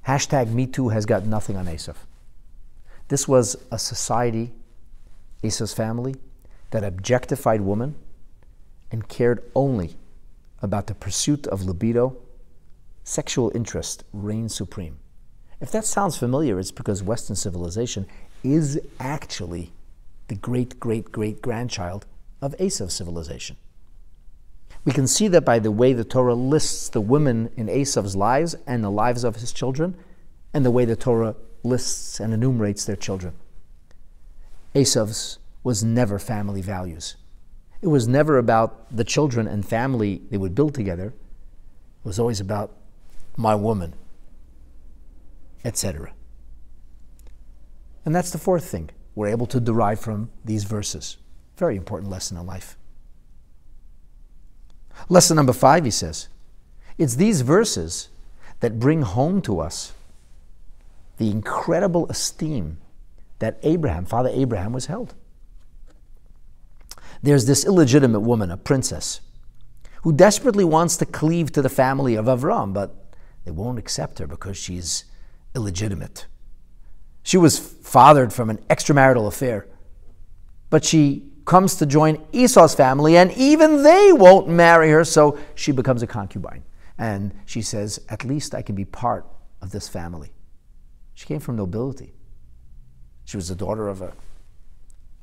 hashtag 0.07 0.49
MeToo 0.49 0.93
has 0.93 1.07
got 1.07 1.27
nothing 1.27 1.57
on 1.57 1.67
Esav. 1.67 1.97
This 3.09 3.29
was 3.29 3.57
a 3.71 3.79
society, 3.79 4.53
Esav's 5.45 5.75
family, 5.75 6.17
that 6.71 6.83
objectified 6.83 7.61
women 7.61 7.95
and 8.91 9.09
cared 9.09 9.43
only 9.55 9.97
about 10.63 10.87
the 10.87 10.95
pursuit 10.95 11.47
of 11.49 11.65
libido, 11.65 12.17
sexual 13.05 13.53
interest 13.55 14.05
reigned 14.13 14.53
supreme. 14.53 15.00
If 15.61 15.71
that 15.73 15.85
sounds 15.85 16.17
familiar, 16.17 16.59
it's 16.59 16.71
because 16.71 17.03
Western 17.03 17.37
civilization 17.37 18.07
is 18.43 18.81
actually 18.99 19.73
the 20.29 20.35
great 20.35 20.81
great 20.81 21.13
great 21.13 21.43
grandchild 21.43 22.07
of 22.41 22.57
Esav's 22.59 22.95
civilization. 22.95 23.57
We 24.85 24.93
can 24.93 25.07
see 25.07 25.29
that 25.29 25.45
by 25.45 25.59
the 25.59 25.71
way 25.71 25.93
the 25.93 26.05
Torah 26.05 26.35
lists 26.35 26.89
the 26.89 27.03
women 27.03 27.51
in 27.57 27.67
Esav's 27.67 28.17
lives 28.17 28.57
and 28.67 28.83
the 28.83 28.91
lives 28.91 29.25
of 29.25 29.37
his 29.37 29.53
children, 29.53 29.97
and 30.55 30.65
the 30.65 30.71
way 30.71 30.87
the 30.87 30.97
Torah 30.97 31.37
lists 31.63 32.19
and 32.19 32.33
enumerates 32.33 32.87
their 32.87 32.97
children. 32.97 33.35
Esav's 34.75 35.39
was 35.63 35.85
never 35.85 36.19
family 36.19 36.63
values. 36.63 37.17
It 37.83 37.89
was 37.89 38.09
never 38.09 38.39
about 38.39 38.95
the 38.95 39.05
children 39.05 39.47
and 39.47 39.67
family 39.67 40.23
they 40.31 40.39
would 40.39 40.55
build 40.55 40.75
together. 40.75 41.09
It 41.09 42.09
was 42.09 42.19
always 42.19 42.41
about 42.41 42.73
my 43.37 43.55
woman, 43.55 43.95
etc. 45.65 46.13
And 48.05 48.15
that's 48.15 48.31
the 48.31 48.39
fourth 48.39 48.65
thing 48.65 48.91
we're 49.15 49.29
able 49.29 49.47
to 49.47 49.61
derive 49.61 50.01
from 50.01 50.31
these 50.45 50.65
verses. 50.65 51.17
Very 51.57 51.77
important 51.77 52.11
lesson 52.11 52.37
in 52.37 52.47
life. 52.47 52.77
Lesson 55.09 55.37
number 55.37 55.53
five, 55.53 55.85
he 55.85 55.91
says, 55.91 56.29
it's 56.99 57.17
these 57.17 57.41
verses 57.41 58.09
that 58.61 58.79
bring 58.79 59.03
home 59.03 59.41
to 59.43 59.61
us 59.61 59.93
the 61.17 61.31
incredible 61.31 62.07
esteem 62.09 62.79
that 63.39 63.59
Abraham, 63.63 64.05
Father 64.05 64.31
Abraham, 64.33 64.73
was 64.73 64.87
held. 64.87 65.15
There's 67.23 67.47
this 67.47 67.65
illegitimate 67.65 68.23
woman, 68.23 68.51
a 68.51 68.57
princess, 68.57 69.21
who 70.03 70.13
desperately 70.13 70.65
wants 70.65 70.97
to 70.99 71.07
cleave 71.07 71.53
to 71.53 71.63
the 71.63 71.69
family 71.69 72.15
of 72.15 72.27
Avram, 72.27 72.73
but 72.73 73.15
they 73.45 73.51
won't 73.51 73.79
accept 73.79 74.19
her 74.19 74.27
because 74.27 74.57
she's 74.57 75.05
illegitimate. 75.55 76.27
She 77.23 77.37
was 77.37 77.59
fathered 77.59 78.33
from 78.33 78.51
an 78.51 78.59
extramarital 78.69 79.27
affair, 79.27 79.67
but 80.69 80.85
she 80.85 81.31
comes 81.45 81.77
to 81.77 81.87
join 81.87 82.25
Esau's 82.33 82.75
family, 82.75 83.17
and 83.17 83.33
even 83.33 83.83
they 83.83 84.13
won't 84.13 84.49
marry 84.49 84.91
her, 84.91 85.05
so 85.05 85.39
she 85.55 85.73
becomes 85.73 86.03
a 86.03 86.07
concubine. 86.07 86.63
And 86.97 87.35
she 87.47 87.63
says, 87.63 88.01
At 88.09 88.25
least 88.25 88.55
I 88.55 88.63
can 88.63 88.75
be 88.75 88.85
part 88.85 89.27
of 89.61 89.71
this 89.71 89.89
family. 89.89 90.33
She 91.15 91.27
came 91.27 91.41
from 91.41 91.57
nobility. 91.57 92.15
She 93.25 93.37
was 93.37 93.49
the 93.49 93.55
daughter 93.55 93.89
of 93.89 94.01
a, 94.01 94.13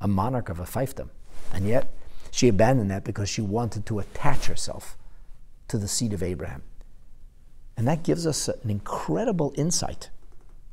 a 0.00 0.08
monarch 0.08 0.48
of 0.48 0.60
a 0.60 0.64
fiefdom. 0.64 1.08
And 1.52 1.66
yet, 1.66 1.90
she 2.30 2.48
abandoned 2.48 2.90
that 2.90 3.04
because 3.04 3.28
she 3.28 3.40
wanted 3.40 3.86
to 3.86 3.98
attach 3.98 4.46
herself 4.46 4.96
to 5.68 5.78
the 5.78 5.88
seed 5.88 6.12
of 6.12 6.22
Abraham. 6.22 6.62
And 7.76 7.86
that 7.86 8.02
gives 8.02 8.26
us 8.26 8.48
an 8.48 8.70
incredible 8.70 9.52
insight 9.56 10.10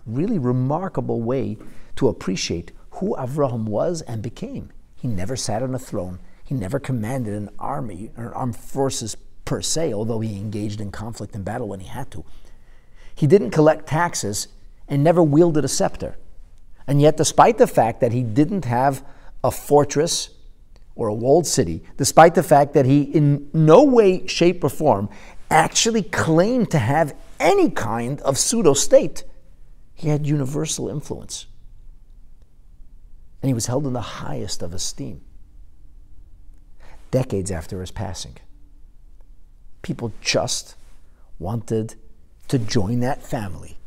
really 0.06 0.40
remarkable 0.40 1.22
way 1.22 1.58
to 1.96 2.08
appreciate 2.08 2.72
who 2.92 3.16
Avraham 3.18 3.66
was 3.66 4.02
and 4.04 4.22
became. 4.22 4.72
He 4.96 5.08
never 5.08 5.36
sat 5.36 5.64
on 5.64 5.76
a 5.76 5.80
throne. 5.80 6.20
He 6.44 6.56
never 6.56 6.80
commanded 6.80 7.34
an 7.34 7.50
army 7.60 8.12
or 8.18 8.34
armed 8.34 8.56
forces 8.56 9.18
per 9.46 9.62
se, 9.62 9.94
although 9.94 10.20
he 10.20 10.38
engaged 10.38 10.82
in 10.82 10.92
conflict 10.92 11.36
and 11.36 11.46
battle 11.46 11.68
when 11.68 11.80
he 11.80 11.88
had 11.88 12.12
to. 12.12 12.24
He 13.14 13.28
didn't 13.28 13.52
collect 13.52 13.88
taxes 13.88 14.48
and 14.88 15.04
never 15.04 15.24
wielded 15.24 15.66
a 15.66 15.68
scepter. 15.68 16.18
And 16.88 17.02
yet, 17.02 17.18
despite 17.18 17.58
the 17.58 17.68
fact 17.68 18.02
that 18.02 18.12
he 18.12 18.24
didn't 18.24 18.66
have 18.66 19.04
a 19.44 19.52
fortress 19.52 20.30
or 20.96 21.08
a 21.08 21.14
walled 21.14 21.48
city, 21.48 21.84
despite 21.98 22.36
the 22.36 22.44
fact 22.44 22.74
that 22.74 22.86
he, 22.86 23.02
in 23.02 23.50
no 23.54 23.84
way, 23.84 24.26
shape, 24.28 24.64
or 24.64 24.70
form, 24.70 25.10
actually 25.50 26.04
claimed 26.04 26.72
to 26.72 26.80
have 26.80 27.16
any 27.40 27.70
kind 27.70 28.22
of 28.22 28.38
pseudo 28.38 28.74
state, 28.74 29.24
he 29.96 30.10
had 30.10 30.28
universal 30.28 30.90
influence. 30.90 31.48
And 33.42 33.50
he 33.50 33.54
was 33.54 33.68
held 33.68 33.88
in 33.88 33.94
the 33.94 34.02
highest 34.02 34.62
of 34.62 34.74
esteem. 34.74 35.22
Decades 37.12 37.50
after 37.50 37.80
his 37.80 37.92
passing, 37.92 38.36
people 39.82 40.12
just 40.20 40.76
wanted 41.40 41.96
to 42.50 42.60
join 42.60 43.00
that 43.00 43.24
family 43.24 43.78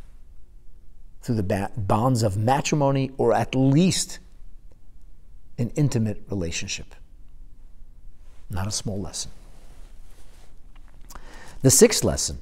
through 1.20 1.34
the 1.34 1.70
bonds 1.76 2.22
of 2.22 2.36
matrimony 2.36 3.10
or 3.18 3.34
at 3.34 3.54
least 3.54 4.18
an 5.58 5.70
intimate 5.76 6.22
relationship. 6.30 6.94
Not 8.48 8.66
a 8.66 8.70
small 8.70 8.98
lesson. 8.98 9.30
The 11.60 11.70
sixth 11.70 12.04
lesson 12.04 12.38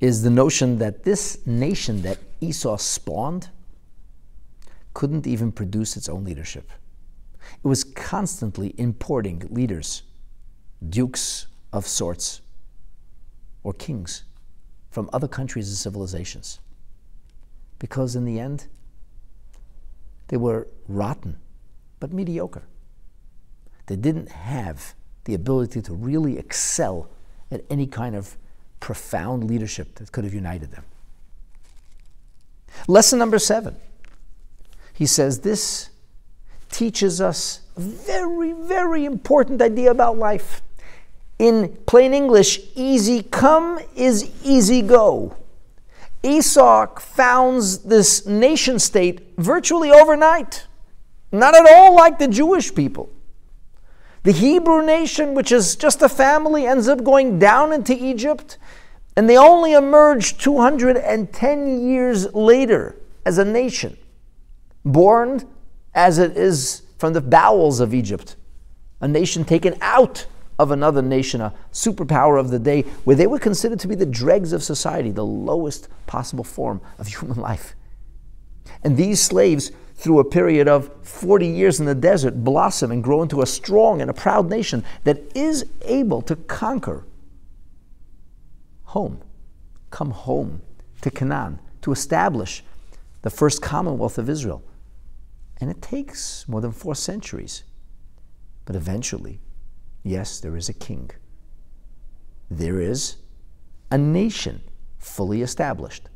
is 0.00 0.22
the 0.22 0.30
notion 0.30 0.78
that 0.78 1.04
this 1.04 1.46
nation 1.46 2.02
that 2.02 2.18
Esau 2.40 2.76
spawned 2.76 3.50
couldn't 4.94 5.26
even 5.26 5.52
produce 5.52 5.96
its 5.96 6.08
own 6.08 6.24
leadership. 6.24 6.70
It 7.62 7.68
was 7.68 7.84
constantly 7.84 8.74
importing 8.78 9.46
leaders, 9.50 10.02
dukes 10.88 11.46
of 11.72 11.86
sorts, 11.86 12.40
or 13.62 13.74
kings 13.74 14.24
from 14.90 15.10
other 15.12 15.28
countries 15.28 15.68
and 15.68 15.76
civilizations. 15.76 16.60
Because 17.78 18.16
in 18.16 18.24
the 18.24 18.40
end, 18.40 18.66
they 20.28 20.36
were 20.36 20.68
rotten, 20.88 21.38
but 21.98 22.12
mediocre. 22.12 22.62
They 23.86 23.96
didn't 23.96 24.30
have 24.30 24.94
the 25.24 25.34
ability 25.34 25.82
to 25.82 25.94
really 25.94 26.38
excel 26.38 27.10
at 27.50 27.64
any 27.68 27.86
kind 27.86 28.14
of 28.14 28.36
profound 28.80 29.44
leadership 29.44 29.94
that 29.96 30.10
could 30.10 30.24
have 30.24 30.34
united 30.34 30.72
them. 30.72 30.84
Lesson 32.88 33.18
number 33.18 33.38
seven. 33.38 33.76
He 34.94 35.06
says 35.06 35.40
this 35.40 35.90
teaches 36.70 37.20
us 37.20 37.60
a 37.76 37.80
very, 37.80 38.52
very 38.52 39.04
important 39.04 39.60
idea 39.62 39.90
about 39.90 40.18
life. 40.18 40.62
In 41.38 41.76
plain 41.86 42.12
English, 42.12 42.60
easy 42.74 43.22
come 43.22 43.80
is 43.96 44.30
easy 44.44 44.82
go. 44.82 45.36
Esau 46.22 46.98
founds 46.98 47.78
this 47.78 48.26
nation 48.26 48.78
state 48.78 49.32
virtually 49.38 49.90
overnight, 49.90 50.66
not 51.32 51.54
at 51.54 51.66
all 51.66 51.94
like 51.94 52.18
the 52.18 52.28
Jewish 52.28 52.74
people. 52.74 53.08
The 54.22 54.32
Hebrew 54.32 54.84
nation, 54.84 55.34
which 55.34 55.50
is 55.50 55.76
just 55.76 56.02
a 56.02 56.08
family, 56.08 56.66
ends 56.66 56.88
up 56.88 57.02
going 57.02 57.38
down 57.38 57.72
into 57.72 57.94
Egypt, 57.94 58.58
and 59.16 59.28
they 59.28 59.38
only 59.38 59.72
emerge 59.72 60.36
210 60.38 61.88
years 61.88 62.32
later 62.34 62.96
as 63.24 63.38
a 63.38 63.44
nation, 63.44 63.96
born 64.84 65.48
as 65.94 66.18
it 66.18 66.36
is 66.36 66.82
from 66.98 67.14
the 67.14 67.20
bowels 67.20 67.80
of 67.80 67.94
Egypt, 67.94 68.36
a 69.00 69.08
nation 69.08 69.44
taken 69.44 69.74
out 69.80 70.26
of 70.58 70.70
another 70.70 71.00
nation, 71.00 71.40
a 71.40 71.54
superpower 71.72 72.38
of 72.38 72.50
the 72.50 72.58
day, 72.58 72.82
where 73.04 73.16
they 73.16 73.26
were 73.26 73.38
considered 73.38 73.80
to 73.80 73.88
be 73.88 73.94
the 73.94 74.04
dregs 74.04 74.52
of 74.52 74.62
society, 74.62 75.10
the 75.10 75.24
lowest 75.24 75.88
possible 76.06 76.44
form 76.44 76.78
of 76.98 77.06
human 77.18 77.38
life. 77.38 77.74
And 78.82 78.98
these 78.98 79.22
slaves 79.22 79.72
through 80.00 80.18
a 80.18 80.24
period 80.24 80.66
of 80.66 80.90
40 81.02 81.46
years 81.46 81.78
in 81.78 81.84
the 81.84 81.94
desert, 81.94 82.42
blossom 82.42 82.90
and 82.90 83.04
grow 83.04 83.22
into 83.22 83.42
a 83.42 83.46
strong 83.46 84.00
and 84.00 84.08
a 84.08 84.14
proud 84.14 84.48
nation 84.48 84.82
that 85.04 85.20
is 85.36 85.66
able 85.82 86.22
to 86.22 86.36
conquer 86.36 87.04
home, 88.84 89.20
come 89.90 90.10
home 90.10 90.62
to 91.02 91.10
Canaan, 91.10 91.58
to 91.82 91.92
establish 91.92 92.64
the 93.20 93.28
first 93.28 93.60
commonwealth 93.60 94.16
of 94.16 94.30
Israel. 94.30 94.62
And 95.60 95.70
it 95.70 95.82
takes 95.82 96.48
more 96.48 96.62
than 96.62 96.72
four 96.72 96.94
centuries. 96.94 97.64
But 98.64 98.76
eventually, 98.76 99.38
yes, 100.02 100.40
there 100.40 100.56
is 100.56 100.70
a 100.70 100.74
king. 100.74 101.10
There 102.50 102.80
is 102.80 103.16
a 103.90 103.98
nation 103.98 104.62
fully 104.98 105.42
established. 105.42 106.08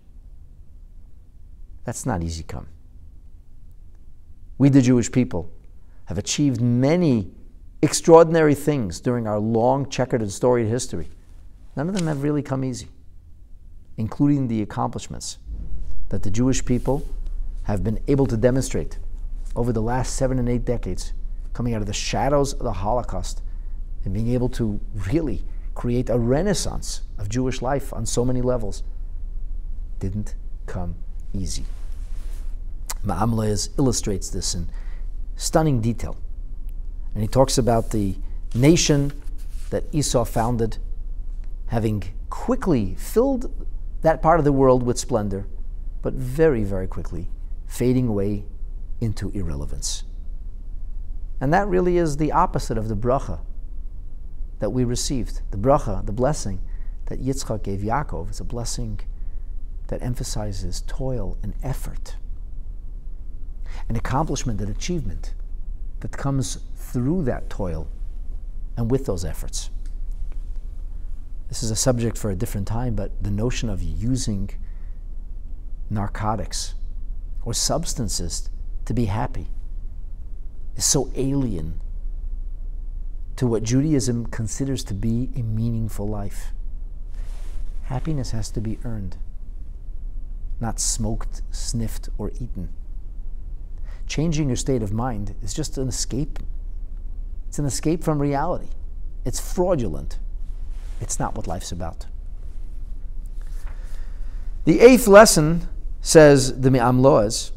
That's 1.84 2.06
not 2.06 2.22
easy 2.22 2.44
come. 2.44 2.68
We, 4.58 4.68
the 4.68 4.82
Jewish 4.82 5.10
people, 5.10 5.50
have 6.06 6.18
achieved 6.18 6.60
many 6.60 7.30
extraordinary 7.82 8.54
things 8.54 9.00
during 9.00 9.26
our 9.26 9.38
long, 9.38 9.88
checkered, 9.88 10.22
and 10.22 10.32
storied 10.32 10.68
history. 10.68 11.08
None 11.76 11.88
of 11.88 11.96
them 11.96 12.06
have 12.06 12.22
really 12.22 12.42
come 12.42 12.64
easy, 12.64 12.88
including 13.96 14.48
the 14.48 14.62
accomplishments 14.62 15.38
that 16.08 16.22
the 16.22 16.30
Jewish 16.30 16.64
people 16.64 17.06
have 17.64 17.82
been 17.82 18.00
able 18.06 18.26
to 18.26 18.36
demonstrate 18.36 18.98
over 19.56 19.72
the 19.72 19.82
last 19.82 20.14
seven 20.14 20.38
and 20.38 20.48
eight 20.48 20.64
decades, 20.64 21.12
coming 21.52 21.74
out 21.74 21.80
of 21.80 21.86
the 21.86 21.92
shadows 21.92 22.52
of 22.52 22.60
the 22.60 22.72
Holocaust 22.72 23.42
and 24.04 24.12
being 24.12 24.28
able 24.28 24.48
to 24.50 24.80
really 25.10 25.44
create 25.74 26.10
a 26.10 26.18
renaissance 26.18 27.02
of 27.18 27.28
Jewish 27.28 27.62
life 27.62 27.92
on 27.92 28.06
so 28.06 28.24
many 28.24 28.42
levels. 28.42 28.82
Didn't 29.98 30.34
come 30.66 30.96
easy. 31.32 31.64
Me'am 33.04 33.32
Lo'ez 33.32 33.68
illustrates 33.78 34.30
this 34.30 34.54
in 34.54 34.68
stunning 35.36 35.80
detail. 35.80 36.16
And 37.14 37.22
he 37.22 37.28
talks 37.28 37.58
about 37.58 37.90
the 37.90 38.16
nation 38.54 39.12
that 39.70 39.84
Esau 39.92 40.24
founded, 40.24 40.78
having 41.66 42.02
quickly 42.30 42.94
filled 42.96 43.66
that 44.02 44.20
part 44.20 44.38
of 44.38 44.44
the 44.44 44.52
world 44.52 44.82
with 44.82 44.98
splendor, 44.98 45.46
but 46.02 46.14
very, 46.14 46.64
very 46.64 46.86
quickly 46.86 47.28
fading 47.66 48.08
away 48.08 48.44
into 49.00 49.30
irrelevance. 49.30 50.04
And 51.40 51.52
that 51.52 51.66
really 51.68 51.96
is 51.96 52.16
the 52.16 52.32
opposite 52.32 52.78
of 52.78 52.88
the 52.88 52.96
bracha 52.96 53.40
that 54.60 54.70
we 54.70 54.84
received. 54.84 55.40
The 55.50 55.56
bracha, 55.56 56.04
the 56.06 56.12
blessing 56.12 56.60
that 57.06 57.20
Yitzchak 57.20 57.62
gave 57.62 57.80
Yaakov, 57.80 58.30
is 58.30 58.40
a 58.40 58.44
blessing 58.44 59.00
that 59.88 60.02
emphasizes 60.02 60.82
toil 60.86 61.36
and 61.42 61.54
effort 61.62 62.16
an 63.88 63.96
accomplishment, 63.96 64.60
an 64.60 64.70
achievement 64.70 65.34
that 66.00 66.12
comes 66.12 66.58
through 66.76 67.22
that 67.24 67.48
toil 67.48 67.88
and 68.76 68.90
with 68.90 69.06
those 69.06 69.24
efforts. 69.24 69.70
This 71.48 71.62
is 71.62 71.70
a 71.70 71.76
subject 71.76 72.18
for 72.18 72.30
a 72.30 72.36
different 72.36 72.66
time, 72.66 72.94
but 72.94 73.22
the 73.22 73.30
notion 73.30 73.68
of 73.68 73.82
using 73.82 74.50
narcotics 75.90 76.74
or 77.44 77.54
substances 77.54 78.50
to 78.86 78.94
be 78.94 79.04
happy 79.06 79.48
is 80.76 80.84
so 80.84 81.10
alien 81.14 81.80
to 83.36 83.46
what 83.46 83.62
Judaism 83.62 84.26
considers 84.26 84.84
to 84.84 84.94
be 84.94 85.30
a 85.36 85.42
meaningful 85.42 86.08
life. 86.08 86.52
Happiness 87.84 88.30
has 88.30 88.50
to 88.50 88.60
be 88.60 88.78
earned, 88.84 89.16
not 90.60 90.80
smoked, 90.80 91.42
sniffed, 91.50 92.08
or 92.16 92.30
eaten. 92.40 92.70
Changing 94.06 94.48
your 94.48 94.56
state 94.56 94.82
of 94.82 94.92
mind 94.92 95.34
is 95.42 95.54
just 95.54 95.78
an 95.78 95.88
escape. 95.88 96.38
It's 97.48 97.58
an 97.58 97.64
escape 97.64 98.04
from 98.04 98.20
reality. 98.20 98.68
It's 99.24 99.40
fraudulent. 99.40 100.18
It's 101.00 101.18
not 101.18 101.34
what 101.34 101.46
life's 101.46 101.72
about. 101.72 102.06
The 104.64 104.80
eighth 104.80 105.06
lesson, 105.06 105.68
says 106.00 106.60
the 106.60 106.70
Me'am 106.70 107.00
Lo'ez, 107.00 107.52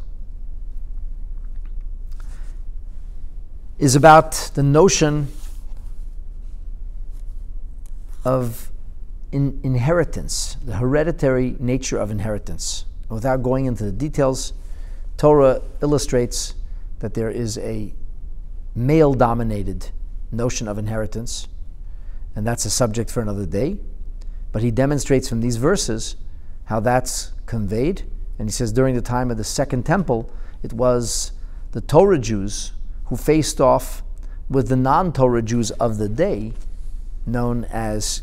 is 3.78 3.96
about 3.96 4.52
the 4.56 4.64
notion 4.64 5.28
of 8.26 8.72
in 9.32 9.60
inheritance, 9.64 10.58
the 10.64 10.78
hereditary 10.78 11.56
nature 11.60 11.98
of 11.98 12.12
inheritance. 12.12 12.86
Without 13.10 13.44
going 13.44 13.66
into 13.66 13.84
the 13.84 13.92
details, 13.92 14.54
Torah 15.18 15.62
illustrates 15.82 16.54
that 17.00 17.16
there 17.16 17.30
is 17.30 17.58
a 17.58 17.94
male 18.76 19.14
dominated 19.16 19.90
notion 20.32 20.68
of 20.68 20.78
inheritance, 20.78 21.48
and 22.36 22.46
that's 22.46 22.66
a 22.66 22.70
subject 22.70 23.10
for 23.10 23.22
another 23.22 23.46
day. 23.46 23.78
But 24.52 24.62
he 24.62 24.72
demonstrates 24.72 25.28
from 25.28 25.42
these 25.42 25.58
verses 25.58 26.16
how 26.66 26.80
that's 26.80 27.32
conveyed. 27.46 28.04
And 28.38 28.48
he 28.48 28.52
says 28.52 28.72
during 28.72 28.96
the 28.96 29.02
time 29.02 29.32
of 29.32 29.38
the 29.38 29.44
Second 29.44 29.86
Temple, 29.86 30.32
it 30.62 30.74
was 30.74 31.32
the 31.72 31.82
Torah 31.82 32.20
Jews 32.20 32.74
who 33.06 33.16
faced 33.16 33.60
off 33.60 34.04
with 34.50 34.70
the 34.70 34.76
non 34.76 35.12
Torah 35.12 35.42
Jews 35.42 35.72
of 35.72 35.98
the 35.98 36.08
day, 36.08 36.54
known 37.26 37.66
as 37.66 38.22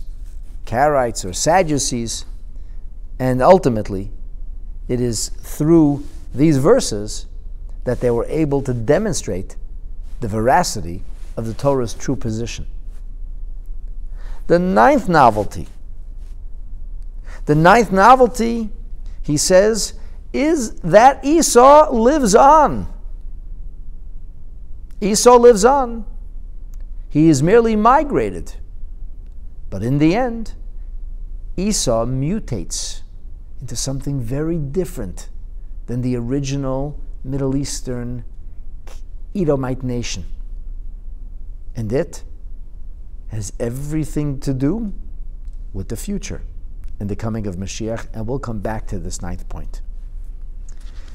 Karaites 0.64 1.24
or 1.24 1.32
Sadducees. 1.32 2.24
And 3.18 3.42
ultimately, 3.42 4.10
it 4.88 5.00
is 5.00 5.28
through 5.28 6.04
these 6.34 6.58
verses 6.58 7.26
that 7.84 8.00
they 8.00 8.10
were 8.10 8.26
able 8.26 8.60
to 8.62 8.74
demonstrate 8.74 9.56
the 10.20 10.28
veracity 10.28 11.02
of 11.36 11.46
the 11.46 11.54
Torah's 11.54 11.94
true 11.94 12.16
position. 12.16 12.66
The 14.46 14.58
ninth 14.58 15.08
novelty. 15.08 15.68
The 17.46 17.54
ninth 17.54 17.92
novelty, 17.92 18.70
he 19.22 19.36
says, 19.36 19.94
is 20.32 20.74
that 20.80 21.24
Esau 21.24 21.92
lives 21.92 22.34
on. 22.34 22.92
Esau 25.00 25.36
lives 25.36 25.64
on. 25.64 26.04
He 27.08 27.28
is 27.28 27.42
merely 27.42 27.76
migrated. 27.76 28.54
But 29.70 29.82
in 29.82 29.98
the 29.98 30.14
end, 30.14 30.54
Esau 31.56 32.06
mutates 32.06 33.02
into 33.60 33.76
something 33.76 34.20
very 34.20 34.58
different 34.58 35.28
than 35.86 36.02
the 36.02 36.16
original 36.16 36.98
Middle 37.22 37.56
Eastern 37.56 38.24
Edomite 39.34 39.82
nation. 39.82 40.26
And 41.76 41.92
it 41.92 42.22
has 43.28 43.52
everything 43.58 44.38
to 44.40 44.54
do 44.54 44.92
with 45.72 45.88
the 45.88 45.96
future 45.96 46.42
and 47.00 47.08
the 47.08 47.16
coming 47.16 47.46
of 47.46 47.56
Mashiach, 47.56 48.06
and 48.14 48.26
we'll 48.26 48.38
come 48.38 48.60
back 48.60 48.86
to 48.86 48.98
this 48.98 49.20
ninth 49.20 49.48
point. 49.48 49.82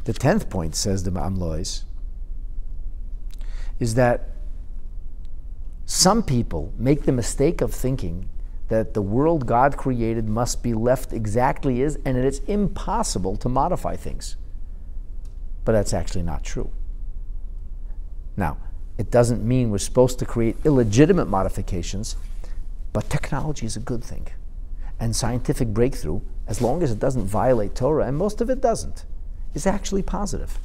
The 0.03 0.13
tenth 0.13 0.49
point, 0.49 0.76
says 0.76 1.03
the 1.03 1.11
Me'am 1.11 1.38
Lo'ez, 1.38 1.84
is 3.80 3.95
that 3.95 4.30
some 5.86 6.22
people 6.22 6.74
make 6.78 7.03
the 7.03 7.11
mistake 7.11 7.61
of 7.61 7.74
thinking 7.74 8.30
that 8.67 8.93
the 8.93 9.01
world 9.01 9.47
God 9.47 9.78
created 9.78 10.28
must 10.28 10.61
be 10.61 10.74
left 10.74 11.13
exactly 11.13 11.82
as, 11.82 11.97
and 12.05 12.17
it's 12.17 12.39
impossible 12.39 13.36
to 13.38 13.49
modify 13.49 13.95
things. 13.95 14.36
But 15.66 15.74
that's 15.74 15.93
actually 15.93 16.24
not 16.24 16.43
true. 16.43 16.72
Now, 18.38 18.57
it 18.97 19.12
doesn't 19.12 19.43
mean 19.43 19.70
we're 19.70 19.78
supposed 19.78 20.20
to 20.20 20.26
create 20.26 20.57
illegitimate 20.66 21.28
modifications, 21.28 22.16
but 22.91 23.10
technology 23.10 23.66
is 23.66 23.78
a 23.78 23.80
good 23.80 24.03
thing. 24.03 24.28
And 24.99 25.16
scientific 25.16 25.70
breakthrough, 25.70 26.22
as 26.47 26.62
long 26.62 26.84
as 26.84 26.91
it 26.91 26.99
doesn't 26.99 27.26
violate 27.26 27.76
Torah, 27.76 28.05
and 28.05 28.18
most 28.18 28.41
of 28.41 28.49
it 28.49 28.62
doesn't, 28.62 29.05
is 29.53 29.66
actually 29.66 30.03
positive. 30.03 30.60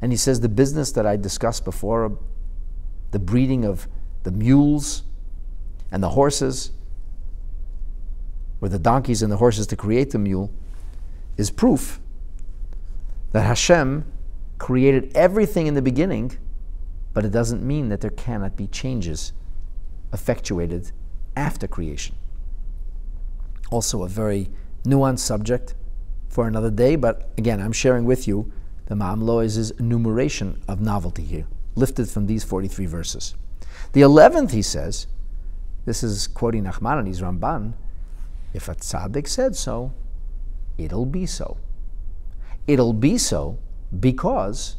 And 0.00 0.10
he 0.10 0.18
says 0.18 0.40
the 0.40 0.48
business 0.48 0.90
that 0.92 1.06
I 1.06 1.16
discussed 1.16 1.64
before, 1.64 2.18
the 3.12 3.20
breeding 3.20 3.64
of 3.64 3.86
the 4.24 4.32
mules 4.32 5.04
and 5.92 6.02
the 6.02 6.10
horses, 6.10 6.72
or 8.60 8.68
the 8.68 8.78
donkeys 8.78 9.22
and 9.22 9.30
the 9.30 9.36
horses 9.36 9.66
to 9.68 9.76
create 9.76 10.10
the 10.10 10.18
mule, 10.18 10.50
is 11.36 11.50
proof 11.50 12.00
that 13.32 13.42
Hashem 13.42 14.04
created 14.58 15.10
everything 15.14 15.66
in 15.66 15.74
the 15.74 15.82
beginning 15.82 16.38
but 17.12 17.24
it 17.24 17.32
doesn't 17.32 17.62
mean 17.62 17.88
that 17.88 18.00
there 18.00 18.10
cannot 18.10 18.56
be 18.56 18.66
changes 18.66 19.32
effectuated 20.12 20.92
after 21.36 21.66
creation. 21.66 22.16
Also, 23.70 24.02
a 24.02 24.08
very 24.08 24.48
nuanced 24.84 25.20
subject 25.20 25.74
for 26.28 26.46
another 26.46 26.70
day, 26.70 26.96
but 26.96 27.30
again, 27.38 27.60
I'm 27.60 27.72
sharing 27.72 28.04
with 28.04 28.26
you 28.26 28.52
the 28.86 28.96
Me'am 28.96 29.20
Lo'ez's 29.20 29.70
enumeration 29.72 30.62
of 30.68 30.80
novelty 30.80 31.22
here, 31.22 31.46
lifted 31.74 32.08
from 32.08 32.26
these 32.26 32.44
43 32.44 32.86
verses. 32.86 33.34
The 33.92 34.00
11th, 34.02 34.50
he 34.50 34.62
says, 34.62 35.06
this 35.84 36.02
is 36.02 36.26
quoting 36.26 36.64
Nachmanides 36.64 37.20
Ramban, 37.20 37.74
if 38.54 38.68
a 38.68 38.74
tzaddik 38.74 39.26
said 39.26 39.56
so, 39.56 39.92
it'll 40.78 41.06
be 41.06 41.26
so. 41.26 41.56
It'll 42.66 42.92
be 42.92 43.18
so 43.18 43.58
because 43.98 44.76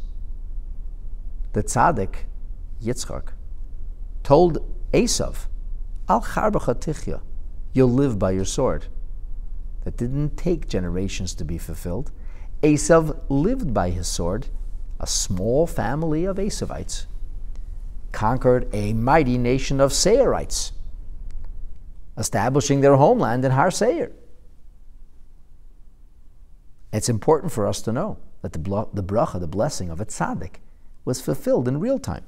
the 1.53 1.63
tzaddik, 1.63 2.25
Yitzchak, 2.81 3.29
told 4.23 4.57
Esav, 4.91 5.47
Al 6.07 6.21
tichya, 6.21 7.21
you'll 7.73 7.91
live 7.91 8.17
by 8.17 8.31
your 8.31 8.45
sword. 8.45 8.87
That 9.83 9.97
didn't 9.97 10.37
take 10.37 10.67
generations 10.67 11.35
to 11.35 11.43
be 11.43 11.57
fulfilled. 11.57 12.11
Esav 12.61 13.19
lived 13.29 13.73
by 13.73 13.89
his 13.89 14.07
sword. 14.07 14.47
A 14.99 15.07
small 15.07 15.67
family 15.67 16.23
of 16.23 16.37
Esavites 16.37 17.07
conquered 18.13 18.69
a 18.73 18.93
mighty 18.93 19.37
nation 19.37 19.81
of 19.81 19.91
Seirites, 19.91 20.71
establishing 22.17 22.79
their 22.79 22.95
homeland 22.95 23.43
in 23.43 23.51
Har 23.51 23.71
Seir. 23.71 24.11
It's 26.93 27.09
important 27.09 27.51
for 27.51 27.67
us 27.67 27.81
to 27.81 27.91
know 27.91 28.17
that 28.43 28.53
the, 28.53 28.59
the 28.93 29.03
bracha, 29.03 29.39
the 29.39 29.47
blessing 29.47 29.89
of 29.89 29.99
a 29.99 30.05
tzaddik, 30.05 30.57
was 31.03 31.19
fulfilled 31.19 31.67
in 31.67 31.79
real 31.79 31.97
time. 31.97 32.23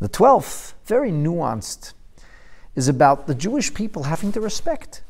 The 0.00 0.08
twelfth, 0.08 0.74
very 0.86 1.10
nuanced, 1.12 1.92
is 2.74 2.88
about 2.88 3.26
the 3.26 3.34
Jewish 3.34 3.72
people 3.74 4.04
having 4.04 4.32
to 4.32 4.40
respect 4.40 5.04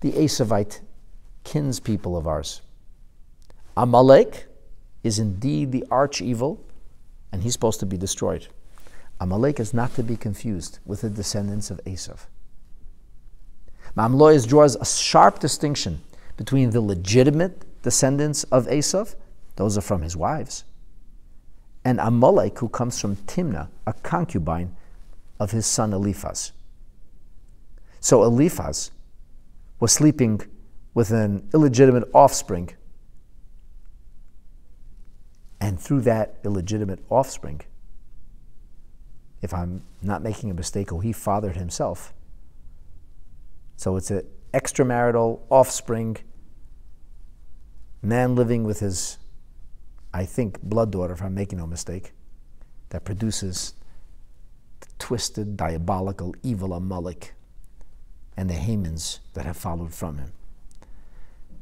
the 0.00 0.12
Esavite 0.12 0.80
kinspeople 1.44 2.16
of 2.16 2.26
ours. 2.26 2.60
Amalek 3.76 4.46
is 5.04 5.18
indeed 5.18 5.72
the 5.72 5.84
arch 5.90 6.20
evil, 6.20 6.62
and 7.32 7.42
he's 7.42 7.52
supposed 7.52 7.80
to 7.80 7.86
be 7.86 7.96
destroyed. 7.96 8.48
Amalek 9.20 9.60
is 9.60 9.72
not 9.72 9.94
to 9.94 10.02
be 10.02 10.16
confused 10.16 10.80
with 10.84 11.02
the 11.02 11.10
descendants 11.10 11.70
of 11.70 11.80
Esav. 11.84 12.26
Me'am 13.96 14.14
Lo'ez 14.14 14.46
draws 14.46 14.76
a 14.76 14.84
sharp 14.84 15.38
distinction 15.38 16.00
between 16.36 16.70
the 16.70 16.80
legitimate 16.80 17.64
descendants 17.82 18.44
of 18.44 18.66
Esav, 18.66 19.14
those 19.56 19.76
are 19.76 19.82
from 19.82 20.02
his 20.02 20.16
wives, 20.16 20.64
and 21.84 21.98
Amalek, 22.00 22.58
who 22.58 22.68
comes 22.68 23.00
from 23.00 23.16
Timnah, 23.16 23.68
a 23.86 23.92
concubine 23.92 24.76
of 25.38 25.50
his 25.50 25.66
son 25.66 25.92
Eliphaz. 25.92 26.52
So 28.00 28.22
Eliphaz 28.22 28.90
was 29.80 29.92
sleeping 29.92 30.42
with 30.94 31.10
an 31.10 31.48
illegitimate 31.52 32.08
offspring, 32.14 32.70
and 35.60 35.78
through 35.78 36.02
that 36.02 36.36
illegitimate 36.44 37.00
offspring, 37.10 37.60
if 39.42 39.52
I'm 39.52 39.82
not 40.02 40.22
making 40.22 40.50
a 40.50 40.54
mistake, 40.54 40.92
oh, 40.92 41.00
he 41.00 41.12
fathered 41.12 41.56
himself. 41.56 42.12
So 43.80 43.96
it's 43.96 44.10
an 44.10 44.26
extramarital 44.52 45.40
offspring 45.48 46.18
man 48.02 48.34
living 48.34 48.62
with 48.62 48.80
his, 48.80 49.16
I 50.12 50.26
think, 50.26 50.60
blood 50.60 50.92
daughter, 50.92 51.14
if 51.14 51.22
I'm 51.22 51.34
making 51.34 51.60
no 51.60 51.66
mistake, 51.66 52.12
that 52.90 53.06
produces 53.06 53.72
the 54.80 54.88
twisted, 54.98 55.56
diabolical, 55.56 56.34
evil 56.42 56.74
Amalek 56.74 57.32
and 58.36 58.50
the 58.50 58.54
Hamans 58.54 59.20
that 59.32 59.46
have 59.46 59.56
followed 59.56 59.94
from 59.94 60.18
him. 60.18 60.32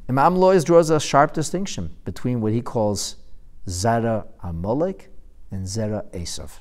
Me'am 0.09 0.35
Lo'ez 0.35 0.65
draws 0.65 0.91
a 0.91 0.99
sharp 0.99 1.33
distinction 1.33 1.95
between 2.05 2.41
what 2.41 2.53
he 2.53 2.63
calls 2.63 3.15
Zera 3.69 4.27
Amalek 4.43 5.13
and 5.53 5.67
Zera 5.67 6.05
Esav. 6.11 6.59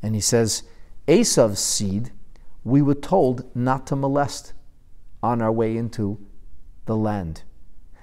And 0.00 0.14
he 0.14 0.20
says, 0.20 0.62
Esav's 1.08 1.58
seed 1.58 2.12
we 2.62 2.82
were 2.82 2.94
told 2.94 3.50
not 3.56 3.84
to 3.88 3.96
molest 3.96 4.52
on 5.22 5.40
our 5.40 5.52
way 5.52 5.76
into 5.76 6.18
the 6.86 6.96
land, 6.96 7.42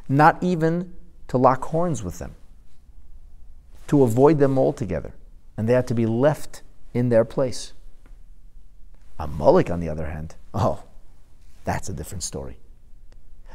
not 0.07 0.41
even 0.41 0.93
to 1.27 1.37
lock 1.37 1.63
horns 1.65 2.03
with 2.03 2.19
them, 2.19 2.35
to 3.87 4.03
avoid 4.03 4.39
them 4.39 4.57
altogether, 4.57 5.13
and 5.57 5.67
they 5.67 5.73
had 5.73 5.87
to 5.87 5.93
be 5.93 6.05
left 6.05 6.61
in 6.93 7.09
their 7.09 7.25
place. 7.25 7.73
Amalek, 9.19 9.69
on 9.69 9.79
the 9.79 9.89
other 9.89 10.07
hand, 10.07 10.35
oh, 10.53 10.83
that's 11.65 11.89
a 11.89 11.93
different 11.93 12.23
story. 12.23 12.57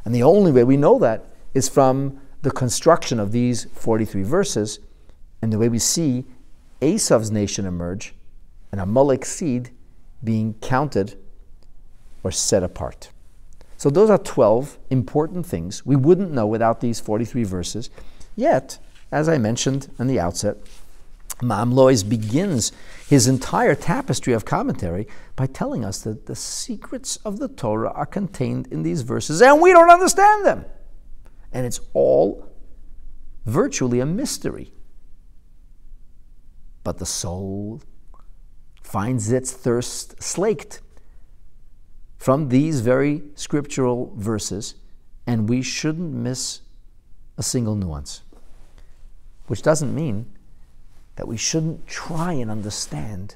And 0.03 0.13
the 0.13 0.23
only 0.23 0.51
way 0.51 0.63
we 0.63 0.77
know 0.77 0.99
that 0.99 1.25
is 1.53 1.67
from 1.67 2.21
the 2.43 2.51
construction 2.51 3.19
of 3.19 3.31
these 3.31 3.65
43 3.73 4.21
verses 4.21 4.79
and 5.41 5.51
the 5.51 5.57
way 5.57 5.67
we 5.67 5.79
see 5.79 6.25
Esav's 6.81 7.31
nation 7.31 7.65
emerge 7.65 8.13
and 8.71 8.79
Amalek's 8.79 9.31
seed 9.31 9.71
being 10.23 10.53
counted 10.55 11.17
or 12.23 12.31
set 12.31 12.61
apart. 12.61 13.09
So 13.85 13.91
those 13.91 14.09
are 14.09 14.17
12 14.17 14.79
important 14.89 15.45
things 15.45 15.85
we 15.85 15.95
wouldn't 15.95 16.31
know 16.31 16.47
without 16.47 16.81
these 16.81 16.99
43 16.99 17.43
verses. 17.43 17.91
Yet, 18.35 18.79
as 19.11 19.29
I 19.29 19.37
mentioned 19.37 19.93
in 19.99 20.07
the 20.07 20.19
outset, 20.19 20.57
Me'am 21.39 21.71
Lo'ez 21.71 22.01
begins 22.01 22.71
his 23.07 23.27
entire 23.27 23.75
tapestry 23.75 24.33
of 24.33 24.43
commentary 24.43 25.07
by 25.35 25.45
telling 25.45 25.85
us 25.85 26.01
that 26.01 26.25
the 26.25 26.35
secrets 26.35 27.17
of 27.17 27.37
the 27.37 27.47
Torah 27.47 27.91
are 27.91 28.07
contained 28.07 28.65
in 28.71 28.81
these 28.81 29.03
verses 29.03 29.39
and 29.39 29.61
we 29.61 29.71
don't 29.71 29.91
understand 29.91 30.47
them. 30.47 30.65
And 31.53 31.67
it's 31.67 31.79
all 31.93 32.49
virtually 33.45 33.99
a 33.99 34.05
mystery. 34.07 34.73
But 36.83 36.97
the 36.97 37.05
soul 37.05 37.83
finds 38.81 39.31
its 39.31 39.51
thirst 39.51 40.23
slaked 40.23 40.81
from 42.17 42.49
these 42.49 42.81
very 42.81 43.23
scriptural 43.35 44.13
verses, 44.15 44.75
and 45.27 45.49
we 45.49 45.61
shouldn't 45.61 46.13
miss 46.13 46.61
a 47.37 47.43
single 47.43 47.75
nuance. 47.75 48.21
Which 49.47 49.61
doesn't 49.61 49.93
mean 49.93 50.25
that 51.15 51.27
we 51.27 51.37
shouldn't 51.37 51.87
try 51.87 52.33
and 52.33 52.49
understand 52.49 53.35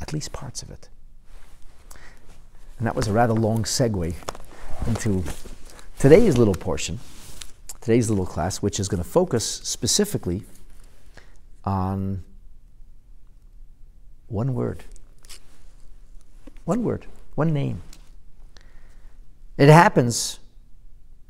at 0.00 0.12
least 0.12 0.32
parts 0.32 0.62
of 0.62 0.70
it. 0.70 0.88
And 2.78 2.86
that 2.86 2.96
was 2.96 3.06
a 3.06 3.12
rather 3.12 3.34
long 3.34 3.62
segue 3.62 4.14
into 4.86 5.24
today's 5.98 6.36
little 6.36 6.54
portion, 6.54 6.98
today's 7.80 8.10
little 8.10 8.26
class, 8.26 8.58
which 8.58 8.80
is 8.80 8.88
going 8.88 9.02
to 9.02 9.08
focus 9.08 9.46
specifically 9.46 10.42
on 11.64 12.24
one 14.26 14.52
word. 14.54 14.84
One 16.64 16.82
word, 16.82 17.06
one 17.34 17.52
name. 17.52 17.82
It 19.56 19.68
happens 19.68 20.38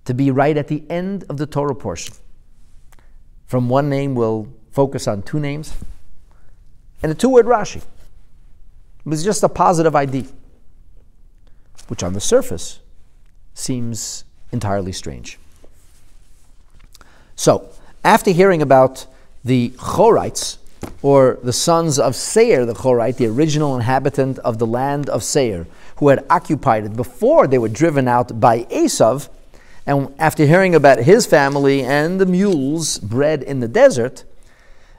to 0.05 0.15
be 0.15 0.31
right 0.31 0.57
at 0.57 0.69
the 0.69 0.83
end 0.91 1.25
of 1.29 1.37
the 1.37 1.47
Torah 1.47 1.75
portion. 1.75 2.15
From 3.47 3.69
one 3.69 3.89
name, 3.89 4.15
we'll 4.15 4.49
focus 4.71 5.07
on 5.07 5.23
two 5.23 5.39
names 5.39 5.75
and 7.03 7.13
a 7.13 7.15
two 7.15 7.29
word 7.29 7.47
Rashi. 7.47 7.83
It's 9.07 9.23
just 9.23 9.43
a 9.43 9.49
positive 9.49 9.95
ID, 9.95 10.27
which 11.89 12.03
on 12.03 12.15
the 12.15 12.21
surface 12.21 12.81
seems 13.53 14.25
entirely 14.53 14.93
strange. 14.93 15.39
So, 17.37 17.69
after 18.03 18.31
hearing 18.31 18.63
about 18.63 19.07
the 19.45 19.71
Chorites, 19.77 20.57
or 21.03 21.39
the 21.43 21.53
sons 21.53 21.99
of 21.99 22.15
Seir 22.15 22.65
the 22.65 22.75
Chorite, 22.75 23.17
the 23.17 23.27
original 23.27 23.75
inhabitant 23.75 24.39
of 24.41 24.59
the 24.59 24.67
land 24.67 25.09
of 25.09 25.23
Seir, 25.23 25.67
who 25.97 26.09
had 26.09 26.25
occupied 26.31 26.85
it 26.85 26.97
before 26.97 27.47
they 27.47 27.59
were 27.59 27.69
driven 27.69 28.09
out 28.09 28.41
by 28.41 28.65
Esav, 28.65 29.29
and 29.87 30.15
after 30.19 30.47
hearing 30.47 30.75
about 30.75 30.99
his 30.99 31.27
family 31.27 31.83
and 31.83 32.21
the 32.21 32.27
mules 32.27 32.99
bred 32.99 33.43
in 33.43 33.61
the 33.61 33.69
desert, 33.69 34.25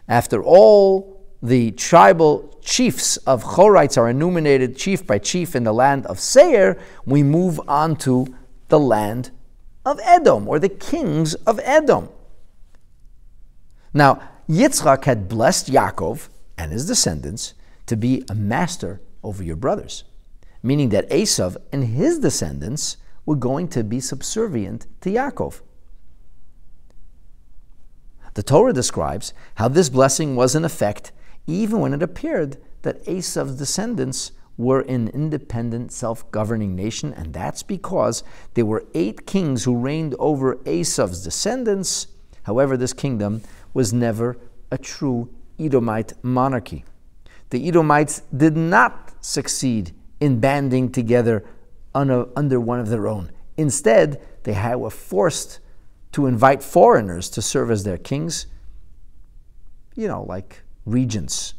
after 0.08 0.44
all 0.44 1.26
the 1.42 1.72
tribal 1.72 2.56
chiefs 2.62 3.18
of 3.18 3.44
Chorites 3.44 3.98
are 3.98 4.10
enumerated 4.10 4.78
chief 4.78 5.06
by 5.06 5.20
chief 5.20 5.56
in 5.56 5.64
the 5.64 5.74
land 5.74 6.06
of 6.08 6.20
Seir, 6.20 6.78
we 7.06 7.24
move 7.24 7.60
on 7.68 7.96
to 7.98 8.36
the 8.70 8.80
land 8.80 9.32
of 9.86 10.00
Edom, 10.04 10.48
or 10.48 10.58
the 10.58 10.70
kings 10.70 11.36
of 11.46 11.60
Edom. 11.64 12.10
Now, 13.94 14.22
Yitzchak 14.50 15.06
had 15.06 15.30
blessed 15.30 15.72
Yaakov 15.72 16.30
and 16.58 16.72
his 16.72 16.88
descendants 16.88 17.54
to 17.86 17.96
be 17.96 18.24
a 18.30 18.36
master 18.36 19.02
over 19.24 19.44
your 19.44 19.56
brothers, 19.56 20.04
meaning 20.66 20.90
that 20.90 21.08
Esav 21.12 21.58
and 21.72 21.84
his 21.84 22.18
descendants 22.18 22.98
were 23.26 23.36
going 23.36 23.68
to 23.68 23.84
be 23.84 24.00
subservient 24.00 24.88
to 25.02 25.12
Yaakov. 25.12 25.62
The 28.34 28.44
Torah 28.44 28.74
describes 28.74 29.32
how 29.56 29.68
this 29.68 29.90
blessing 29.90 30.36
was 30.36 30.56
in 30.56 30.66
effect 30.66 31.12
even 31.46 31.80
when 31.80 31.94
it 31.94 32.02
appeared 32.02 32.58
that 32.82 33.06
Esav's 33.06 33.58
descendants 33.58 34.32
were 34.58 34.82
an 34.82 35.10
independent, 35.10 35.92
self 35.92 36.30
governing 36.32 36.76
nation, 36.76 37.14
and 37.14 37.34
that's 37.34 37.62
because 37.62 38.24
there 38.56 38.66
were 38.66 38.86
eight 38.96 39.28
kings 39.28 39.66
who 39.66 39.78
reigned 39.78 40.16
over 40.18 40.56
Esav's 40.66 41.24
descendants. 41.24 42.08
However, 42.44 42.76
this 42.76 42.94
kingdom 42.94 43.44
was 43.74 43.94
never 43.94 44.38
a 44.72 44.78
true 44.78 45.30
Edomite 45.60 46.14
monarchy. 46.24 46.86
The 47.52 47.68
Edomites 47.68 48.24
did 48.36 48.58
not 48.58 49.14
succeed 49.24 49.94
in 50.20 50.40
banding 50.40 50.92
together 50.92 51.44
under 51.94 52.60
one 52.60 52.80
of 52.80 52.90
their 52.90 53.08
own. 53.08 53.32
Instead, 53.58 54.22
they 54.44 54.76
were 54.76 54.90
forced 54.90 55.60
to 56.12 56.26
invite 56.26 56.64
foreigners 56.64 57.30
to 57.30 57.42
serve 57.42 57.72
as 57.72 57.84
their 57.84 57.98
kings, 57.98 58.48
you 59.96 60.08
know, 60.08 60.24
like 60.24 60.64
regents, 60.86 61.54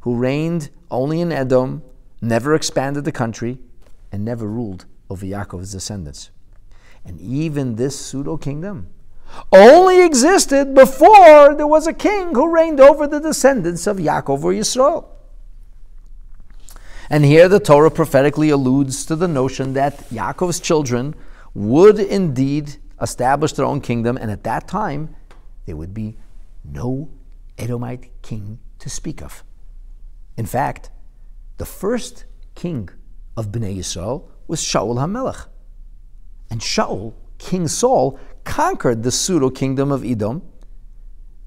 who 0.00 0.16
reigned 0.16 0.70
only 0.90 1.20
in 1.20 1.32
Edom, 1.32 1.82
never 2.20 2.54
expanded 2.54 3.04
the 3.04 3.12
country, 3.12 3.58
and 4.10 4.24
never 4.24 4.46
ruled 4.46 4.84
over 5.08 5.24
Yaakov's 5.24 5.72
descendants. 5.72 6.30
And 7.04 7.20
even 7.20 7.76
this 7.76 7.98
pseudo 7.98 8.36
kingdom 8.36 8.88
only 9.50 10.02
existed 10.04 10.74
before 10.74 11.54
there 11.54 11.66
was 11.66 11.86
a 11.86 11.92
king 11.94 12.34
who 12.34 12.54
reigned 12.54 12.80
over 12.80 13.06
the 13.06 13.20
descendants 13.20 13.86
of 13.86 13.96
Yaakov 13.96 14.44
or 14.44 14.52
Yisrael. 14.52 15.06
And 17.12 17.26
here 17.26 17.46
the 17.46 17.60
Torah 17.60 17.90
prophetically 17.90 18.48
alludes 18.48 19.04
to 19.04 19.16
the 19.16 19.28
notion 19.28 19.74
that 19.74 19.98
Yaakov's 20.08 20.60
children 20.60 21.14
would 21.52 21.98
indeed 21.98 22.76
establish 23.02 23.52
their 23.52 23.66
own 23.66 23.82
kingdom, 23.82 24.16
and 24.16 24.30
at 24.30 24.44
that 24.44 24.66
time 24.66 25.14
there 25.66 25.76
would 25.76 25.92
be 25.92 26.16
no 26.64 27.10
Edomite 27.58 28.10
king 28.22 28.60
to 28.78 28.88
speak 28.88 29.20
of. 29.20 29.44
In 30.38 30.46
fact, 30.46 30.90
the 31.58 31.66
first 31.66 32.24
king 32.54 32.88
of 33.36 33.52
Bnei 33.52 33.76
Yisrael 33.76 34.26
was 34.46 34.62
Shaul 34.62 34.96
HaMelech. 34.96 35.48
And 36.48 36.62
Shaul, 36.62 37.12
King 37.36 37.68
Saul, 37.68 38.18
conquered 38.44 39.02
the 39.02 39.12
pseudo 39.12 39.50
kingdom 39.50 39.92
of 39.92 40.02
Edom, 40.02 40.40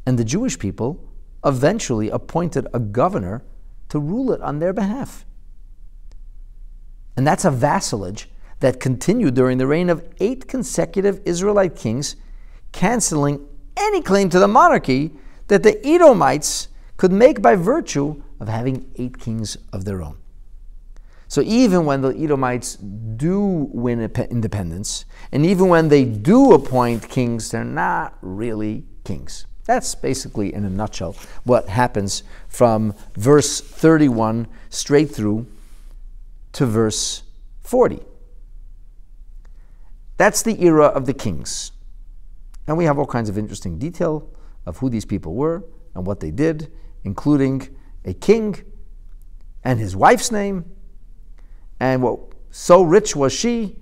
and 0.06 0.20
the 0.20 0.26
Jewish 0.26 0.60
people 0.60 1.10
eventually 1.44 2.12
appointed 2.12 2.68
a 2.72 2.80
governor 2.80 3.44
to 3.90 3.98
rule 3.98 4.32
it 4.32 4.42
on 4.42 4.60
their 4.60 4.72
behalf. 4.72 5.26
And 7.18 7.26
that's 7.26 7.46
a 7.46 7.52
vassalage 7.52 8.30
that 8.60 8.80
continued 8.80 9.36
during 9.36 9.58
the 9.58 9.68
reign 9.68 9.90
of 9.90 10.08
eight 10.20 10.48
consecutive 10.48 11.22
Israelite 11.26 11.76
kings, 11.76 12.16
canceling 12.72 13.46
any 13.78 14.02
claim 14.02 14.30
to 14.30 14.40
the 14.40 14.48
monarchy 14.48 15.12
that 15.48 15.64
the 15.64 15.86
Edomites 15.86 16.70
could 16.98 17.12
make 17.12 17.42
by 17.42 17.56
virtue 17.56 18.22
of 18.40 18.48
having 18.48 18.90
eight 18.96 19.20
kings 19.20 19.58
of 19.72 19.86
their 19.86 20.02
own. 20.02 20.18
So 21.28 21.42
even 21.42 21.86
when 21.86 22.02
the 22.02 22.16
Edomites 22.16 22.76
do 22.76 23.70
win 23.72 24.00
independence, 24.02 25.06
and 25.32 25.46
even 25.46 25.68
when 25.68 25.90
they 25.90 26.06
do 26.06 26.54
appoint 26.54 27.10
kings, 27.10 27.52
they're 27.52 27.64
not 27.64 28.18
really 28.22 28.86
kings. 29.04 29.46
That's 29.66 29.96
basically, 29.96 30.54
in 30.54 30.64
a 30.64 30.70
nutshell, 30.70 31.16
what 31.44 31.68
happens 31.68 32.24
from 32.48 32.94
verse 33.16 33.60
31 33.60 34.48
straight 34.70 35.10
through 35.10 35.48
to 36.56 36.66
verse 36.66 37.24
40. 37.64 38.00
That's 40.18 40.42
the 40.42 40.64
era 40.64 40.86
of 40.86 41.06
the 41.06 41.14
kings. 41.14 41.74
And 42.66 42.78
we 42.78 42.86
have 42.86 42.98
all 42.98 43.06
kinds 43.06 43.28
of 43.28 43.38
interesting 43.38 43.78
detail 43.78 44.30
of 44.66 44.78
who 44.78 44.90
these 44.90 45.04
people 45.04 45.36
were 45.36 45.66
and 45.94 46.08
what 46.08 46.22
they 46.22 46.32
did, 46.32 46.72
including 47.04 47.76
a 48.06 48.14
king 48.14 48.56
and 49.66 49.80
his 49.80 49.98
wife's 49.98 50.32
name 50.32 50.64
and 51.82 52.02
what 52.02 52.20
so 52.52 52.82
rich 52.82 53.18
was 53.18 53.34
she 53.34 53.76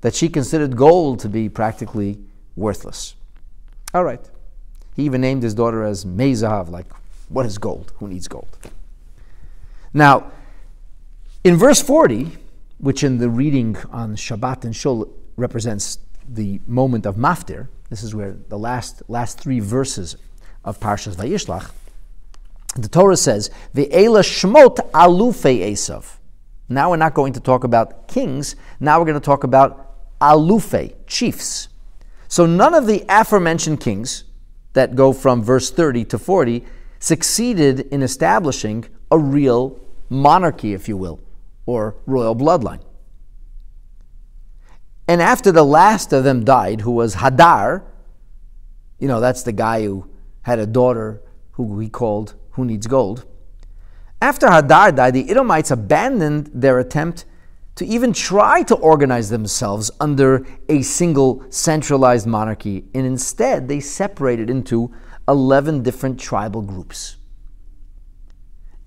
that 0.00 0.14
she 0.14 0.30
considered 0.30 0.76
gold 0.76 1.20
to 1.20 1.28
be 1.28 1.50
practically 1.50 2.18
worthless. 2.56 3.16
All 3.92 4.04
right. 4.04 4.30
He 4.96 5.02
even 5.02 5.20
named 5.20 5.42
his 5.42 5.54
daughter 5.54 5.84
as 5.84 6.06
Mezahav, 6.06 6.70
like, 6.70 6.90
what 7.28 7.44
is 7.44 7.58
gold? 7.58 7.92
Who 7.98 8.08
needs 8.08 8.28
gold? 8.28 8.56
Now, 9.92 10.30
in 11.44 11.56
verse 11.56 11.82
40, 11.82 12.32
which 12.78 13.04
in 13.04 13.18
the 13.18 13.28
reading 13.28 13.76
on 13.92 14.16
Shabbat 14.16 14.64
and 14.64 14.74
Shul 14.74 15.08
represents 15.36 15.98
the 16.26 16.60
moment 16.66 17.04
of 17.04 17.16
Maftir, 17.16 17.68
this 17.90 18.02
is 18.02 18.14
where 18.14 18.34
the 18.48 18.58
last, 18.58 19.02
last 19.08 19.38
three 19.38 19.60
verses 19.60 20.16
of 20.64 20.80
Parshas 20.80 21.16
Vayishlach, 21.16 21.70
the 22.76 22.88
Torah 22.88 23.16
says, 23.16 23.50
Ve'ela 23.74 24.22
shmot 24.22 24.90
alufe 24.92 25.60
Esav. 25.70 26.16
Now 26.68 26.90
we're 26.90 26.96
not 26.96 27.14
going 27.14 27.34
to 27.34 27.40
talk 27.40 27.62
about 27.62 28.08
kings. 28.08 28.56
Now 28.80 28.98
we're 28.98 29.04
going 29.04 29.20
to 29.20 29.24
talk 29.24 29.44
about 29.44 30.18
alufe, 30.20 30.94
chiefs. 31.06 31.68
So 32.26 32.46
none 32.46 32.74
of 32.74 32.86
the 32.86 33.04
aforementioned 33.08 33.80
kings 33.80 34.24
that 34.72 34.96
go 34.96 35.12
from 35.12 35.42
verse 35.42 35.70
30 35.70 36.06
to 36.06 36.18
40 36.18 36.64
succeeded 36.98 37.80
in 37.92 38.02
establishing 38.02 38.86
a 39.10 39.18
real 39.18 39.78
monarchy, 40.08 40.72
if 40.72 40.88
you 40.88 40.96
will, 40.96 41.20
or 41.66 41.96
royal 42.06 42.36
bloodline. 42.36 42.82
And 45.06 45.20
after 45.20 45.52
the 45.52 45.64
last 45.64 46.12
of 46.12 46.24
them 46.24 46.44
died, 46.44 46.80
who 46.80 46.90
was 46.90 47.16
Hadar, 47.16 47.82
you 48.98 49.08
know, 49.08 49.20
that's 49.20 49.42
the 49.42 49.52
guy 49.52 49.84
who 49.84 50.08
had 50.42 50.58
a 50.58 50.66
daughter 50.66 51.22
who 51.52 51.78
he 51.78 51.88
called 51.88 52.34
Who 52.52 52.64
Needs 52.64 52.86
Gold. 52.86 53.26
After 54.20 54.46
Hadar 54.46 54.96
died, 54.96 55.14
the 55.14 55.28
Edomites 55.30 55.70
abandoned 55.70 56.50
their 56.54 56.78
attempt 56.78 57.26
to 57.76 57.84
even 57.84 58.12
try 58.12 58.62
to 58.62 58.74
organize 58.76 59.30
themselves 59.30 59.90
under 60.00 60.46
a 60.68 60.80
single 60.82 61.44
centralized 61.50 62.26
monarchy, 62.26 62.84
and 62.94 63.04
instead 63.04 63.68
they 63.68 63.80
separated 63.80 64.48
into 64.48 64.94
11 65.28 65.82
different 65.82 66.18
tribal 66.18 66.62
groups. 66.62 67.16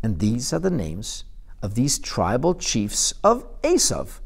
And 0.02 0.20
these 0.20 0.54
are 0.54 0.60
the 0.60 0.70
names 0.70 1.26
of 1.62 1.76
these 1.76 2.00
tribal 2.00 2.56
chiefs 2.56 3.14
of 3.24 3.46
Esav, 3.62 4.20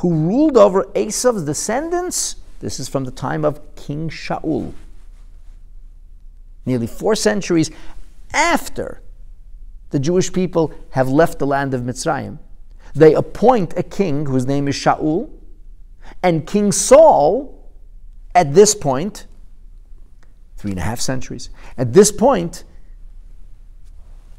who 0.00 0.14
ruled 0.14 0.56
over 0.56 0.84
Esav's 0.94 1.44
descendants. 1.44 2.36
This 2.60 2.78
is 2.78 2.88
from 2.88 3.04
the 3.04 3.10
time 3.10 3.44
of 3.44 3.60
King 3.76 4.08
Shaul. 4.08 4.72
Nearly 6.66 6.86
four 6.86 7.14
centuries 7.14 7.70
after 8.34 9.00
the 9.90 9.98
Jewish 9.98 10.32
people 10.32 10.72
have 10.90 11.08
left 11.08 11.38
the 11.38 11.46
land 11.46 11.72
of 11.72 11.82
Mitzrayim, 11.82 12.38
they 12.94 13.14
appoint 13.14 13.74
a 13.76 13.82
king 13.82 14.26
whose 14.26 14.46
name 14.46 14.68
is 14.68 14.74
Shaul, 14.74 15.30
and 16.22 16.46
King 16.46 16.72
Saul, 16.72 17.54
at 18.34 18.54
this 18.54 18.74
point, 18.74 19.26
three 20.56 20.72
and 20.72 20.80
a 20.80 20.82
half 20.82 21.00
centuries, 21.00 21.50
at 21.76 21.92
this 21.92 22.12
point, 22.12 22.64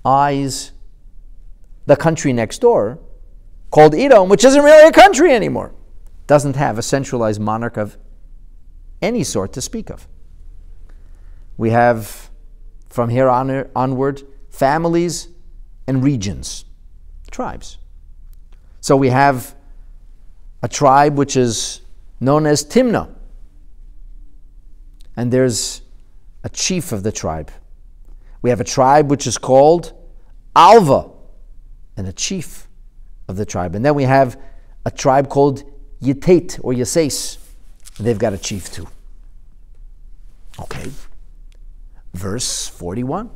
eyes 0.05 0.71
the 1.89 1.95
country 1.95 2.31
next 2.31 2.59
door 2.59 2.99
called 3.71 3.95
Edom, 3.95 4.29
which 4.29 4.45
isn't 4.45 4.63
really 4.63 4.87
a 4.87 4.91
country 4.91 5.33
anymore, 5.33 5.73
doesn't 6.27 6.55
have 6.55 6.77
a 6.77 6.83
centralized 6.83 7.41
monarch 7.41 7.77
of 7.77 7.97
any 9.01 9.23
sort 9.23 9.53
to 9.53 9.59
speak 9.59 9.89
of. 9.89 10.07
We 11.57 11.71
have 11.71 12.29
from 12.89 13.09
here 13.09 13.27
on, 13.27 13.67
onward 13.75 14.21
families 14.51 15.29
and 15.87 16.03
regions, 16.03 16.63
tribes. 17.31 17.79
So 18.81 18.95
we 18.95 19.09
have 19.09 19.55
a 20.61 20.67
tribe 20.67 21.17
which 21.17 21.35
is 21.35 21.81
known 22.19 22.45
as 22.45 22.63
Timnah, 22.63 23.09
and 25.17 25.33
there's 25.33 25.81
a 26.43 26.49
chief 26.49 26.91
of 26.91 27.01
the 27.01 27.11
tribe. 27.11 27.51
We 28.43 28.51
have 28.51 28.61
a 28.61 28.69
tribe 28.77 29.09
which 29.09 29.25
is 29.25 29.39
called 29.39 29.93
Alva, 30.55 31.17
and 31.99 32.07
a 32.07 32.13
chief 32.13 32.69
of 33.27 33.35
the 33.35 33.45
tribe. 33.45 33.75
And 33.75 33.85
then 33.85 33.93
we 33.93 34.03
have 34.03 34.39
a 34.85 34.89
tribe 34.89 35.27
called 35.27 35.63
Yitate 36.01 36.57
or 36.63 36.71
Yases. 36.71 37.37
They've 37.99 38.17
got 38.17 38.31
a 38.31 38.37
chief 38.37 38.71
too. 38.71 38.87
Okay. 40.61 40.89
Verse 42.13 42.69
41. 42.69 43.29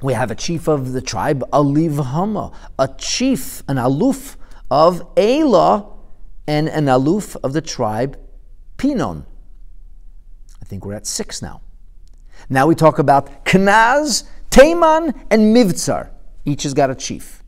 We 0.00 0.12
have 0.12 0.30
a 0.30 0.36
chief 0.36 0.68
of 0.68 0.92
the 0.92 1.02
tribe, 1.02 1.42
Aliv 1.52 2.02
Hama, 2.02 2.52
a 2.78 2.88
chief, 2.96 3.64
an 3.68 3.76
aluf 3.78 4.36
of 4.70 5.02
Elah, 5.16 5.92
and 6.46 6.68
an 6.68 6.84
aluf 6.86 7.36
of 7.42 7.52
the 7.52 7.60
tribe, 7.60 8.16
Pinon. 8.76 9.26
I 10.62 10.64
think 10.66 10.86
we're 10.86 10.94
at 10.94 11.06
six 11.06 11.42
now. 11.42 11.62
Now 12.48 12.68
we 12.68 12.76
talk 12.76 13.00
about 13.00 13.44
Kenaz, 13.44 14.22
Taman, 14.50 15.14
and 15.30 15.54
Mivtzar. 15.54 16.10
Each 16.44 16.62
has 16.62 16.72
got 16.72 16.90
a 16.90 16.94
chief. 16.94 17.39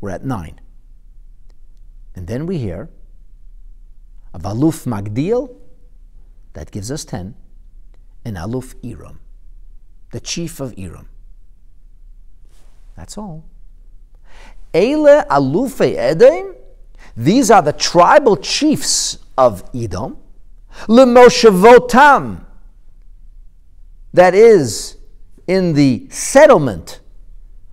We're 0.00 0.10
at 0.10 0.24
nine. 0.24 0.60
And 2.14 2.26
then 2.26 2.46
we 2.46 2.58
hear 2.58 2.88
of 4.32 4.42
Aluf 4.42 4.86
Magdiel, 4.86 5.54
that 6.52 6.70
gives 6.70 6.90
us 6.90 7.04
10, 7.04 7.34
and 8.24 8.36
Aluf 8.36 8.74
Iram, 8.84 9.20
the 10.12 10.20
chief 10.20 10.60
of 10.60 10.74
Iram. 10.78 11.08
That's 12.96 13.16
all. 13.16 13.44
Eile 14.74 15.26
Alufe 15.26 15.94
Edom, 15.96 16.54
these 17.16 17.50
are 17.50 17.62
the 17.62 17.72
tribal 17.72 18.36
chiefs 18.36 19.18
of 19.36 19.64
Edom. 19.74 20.16
Lemoshevotam, 20.86 22.44
that 24.12 24.34
is 24.34 24.96
in 25.46 25.72
the 25.72 26.08
settlement, 26.10 26.99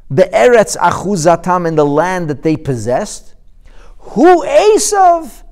the 0.10 0.24
Eretz 0.24 0.78
Achuzatam, 0.78 1.68
in 1.68 1.76
the 1.76 1.86
land 1.86 2.30
that 2.30 2.43
they 2.43 2.55
possessed. 2.55 3.36
Who 3.99 4.45
Esav? 4.45 5.43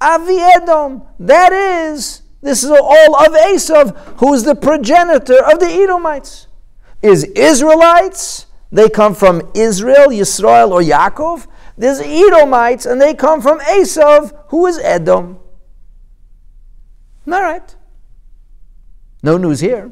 Avi 0.00 0.38
Edom. 0.38 1.02
That 1.18 1.52
is, 1.52 2.22
this 2.40 2.62
is 2.62 2.70
all 2.70 3.16
of 3.16 3.32
Esav, 3.32 3.96
who 4.18 4.32
is 4.34 4.44
the 4.44 4.54
progenitor 4.54 5.44
of 5.44 5.58
the 5.58 5.66
Edomites. 5.66 6.46
Is 7.02 7.24
Israelites, 7.24 8.46
they 8.72 8.88
come 8.88 9.14
from 9.14 9.50
Israel, 9.54 10.08
Yisrael, 10.08 10.70
or 10.70 10.80
Yaakov. 10.80 11.46
There's 11.76 12.00
Edomites, 12.00 12.86
and 12.86 13.00
they 13.00 13.14
come 13.14 13.40
from 13.40 13.60
Esav, 13.60 14.36
who 14.48 14.66
is 14.66 14.78
Edom. 14.78 15.38
All 17.26 17.42
right. 17.42 17.76
No 19.22 19.36
news 19.36 19.60
here. 19.60 19.90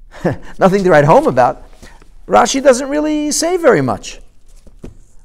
Nothing 0.58 0.84
to 0.84 0.90
write 0.90 1.04
home 1.04 1.26
about. 1.26 1.64
Rashi 2.32 2.62
doesn't 2.62 2.88
really 2.88 3.30
say 3.30 3.58
very 3.58 3.82
much. 3.82 4.18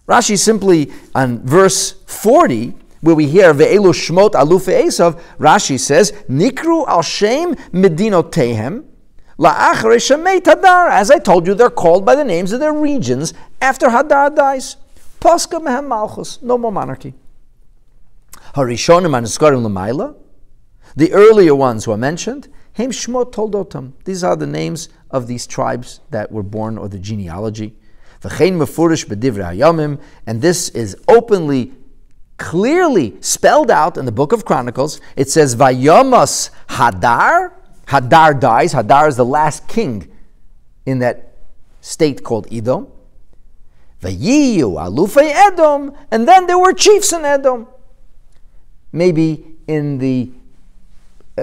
Rashi 0.09 0.37
simply, 0.37 0.91
on 1.15 1.39
verse 1.47 1.93
40, 2.05 2.73
where 2.99 3.15
we 3.15 3.27
hear 3.27 3.53
Ve'elu 3.53 3.93
Shmot 3.93 4.31
Alufe 4.31 4.73
Esav, 4.83 5.17
Rashi 5.39 5.79
says, 5.79 6.11
Nikru 6.29 6.85
al 6.85 7.01
Shem 7.01 7.55
Medinotehem, 7.71 8.83
Hadar. 9.39 10.89
As 10.89 11.09
I 11.09 11.19
told 11.19 11.47
you, 11.47 11.53
they're 11.53 11.69
called 11.69 12.05
by 12.05 12.13
the 12.13 12.25
names 12.25 12.51
of 12.51 12.59
their 12.59 12.73
regions 12.73 13.33
after 13.61 13.87
Hadar 13.87 14.35
dies. 14.35 14.75
Paska 15.21 15.61
Mehem 15.61 15.87
Malchus, 15.87 16.41
no 16.41 16.57
more 16.57 16.73
monarchy. 16.73 17.13
Harishonim 18.53 19.11
Aniskarim 19.11 19.65
Lamaila, 19.65 20.13
the 20.97 21.13
earlier 21.13 21.55
ones 21.55 21.85
who 21.85 21.91
are 21.91 21.97
mentioned, 21.97 22.49
Hem 22.73 22.91
Shmot 22.91 23.31
Toldotam. 23.31 23.93
These 24.03 24.25
are 24.25 24.35
the 24.35 24.47
names 24.47 24.89
of 25.11 25.27
these 25.27 25.47
tribes 25.47 26.01
that 26.09 26.31
were 26.31 26.43
born, 26.43 26.77
or 26.77 26.87
the 26.87 26.99
genealogy. 26.99 27.75
And 28.23 28.31
this 30.41 30.69
is 30.69 30.97
openly, 31.07 31.73
clearly 32.37 33.15
spelled 33.21 33.71
out 33.71 33.97
in 33.97 34.05
the 34.05 34.11
book 34.11 34.31
of 34.33 34.43
Chronicles. 34.43 34.99
It 35.15 35.29
says, 35.29 35.55
Vayamas 35.55 36.49
Hadar. 36.69 37.53
Hadar 37.87 38.39
dies. 38.39 38.73
Hadar 38.73 39.07
is 39.07 39.15
the 39.15 39.25
last 39.25 39.67
king 39.67 40.11
in 40.85 40.99
that 40.99 41.33
state 41.79 42.23
called 42.23 42.47
Edom. 42.51 42.87
Vayiyu 44.01 44.73
Alufei 44.73 45.31
Edom. 45.33 45.95
And 46.11 46.27
then 46.27 46.47
there 46.47 46.57
were 46.57 46.73
chiefs 46.73 47.13
in 47.13 47.23
Edom. 47.23 47.67
Maybe 48.91 49.55
in 49.67 49.99
the 49.99 50.31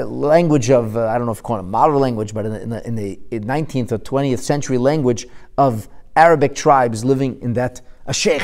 language 0.02 0.70
of, 0.70 0.96
uh, 0.96 1.08
I 1.08 1.16
don't 1.16 1.26
know 1.26 1.32
if 1.32 1.38
you 1.38 1.42
call 1.42 1.58
it 1.58 1.62
modern 1.62 1.96
language, 1.96 2.34
but 2.34 2.46
in 2.46 2.52
the, 2.52 2.62
in 2.62 2.70
the, 2.70 2.86
in 2.86 2.94
the 3.42 3.46
19th 3.46 3.92
or 3.92 3.98
20th 3.98 4.40
century 4.40 4.78
language 4.78 5.26
of 5.56 5.88
Arabic 6.16 6.54
tribes 6.54 7.04
living 7.04 7.40
in 7.40 7.52
that, 7.54 7.80
a 8.06 8.14
sheikh. 8.14 8.42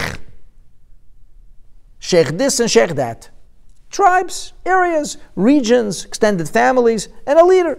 Sheikh 1.98 2.28
this 2.38 2.60
and 2.60 2.70
sheikh 2.70 2.90
that. 2.90 3.30
Tribes, 3.90 4.52
areas, 4.64 5.18
regions, 5.34 6.04
extended 6.04 6.48
families, 6.48 7.08
and 7.26 7.38
a 7.38 7.44
leader. 7.44 7.78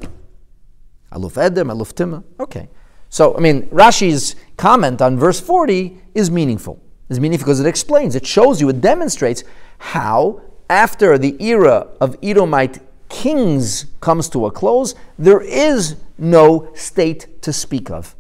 Aluf 1.14 1.38
Edom, 1.38 1.70
Aluf 1.70 1.94
Tima. 1.94 2.24
Okay. 2.40 2.70
So, 3.10 3.36
I 3.36 3.40
mean, 3.40 3.68
Rashi's 3.68 4.36
comment 4.58 5.02
on 5.02 5.18
verse 5.18 5.40
40 5.40 5.98
is 6.14 6.30
meaningful. 6.30 6.82
Is 7.10 7.20
meaningful 7.20 7.46
because 7.46 7.60
it 7.60 7.68
explains, 7.68 8.16
it 8.16 8.26
shows 8.26 8.62
you, 8.62 8.70
it 8.70 8.80
demonstrates 8.80 9.44
how, 9.80 10.42
after 10.70 11.18
the 11.18 11.36
era 11.44 11.88
of 12.00 12.16
Edomite 12.24 12.80
kings 13.12 13.86
comes 14.00 14.30
to 14.30 14.46
a 14.46 14.52
close, 14.52 14.96
there 15.20 15.42
is 15.42 15.98
no 16.18 16.72
state 16.74 17.42
to 17.44 17.52
speak 17.52 17.92
of. 17.92 18.16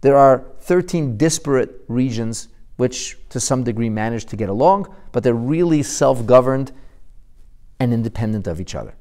There 0.00 0.16
are 0.16 0.44
13 0.60 1.16
disparate 1.16 1.84
regions 1.88 2.48
which, 2.76 3.16
to 3.30 3.40
some 3.40 3.64
degree, 3.64 3.88
manage 3.88 4.24
to 4.26 4.36
get 4.36 4.48
along, 4.48 4.92
but 5.12 5.22
they're 5.22 5.34
really 5.34 5.82
self 5.82 6.26
governed 6.26 6.72
and 7.80 7.92
independent 7.92 8.46
of 8.46 8.60
each 8.60 8.74
other. 8.74 8.94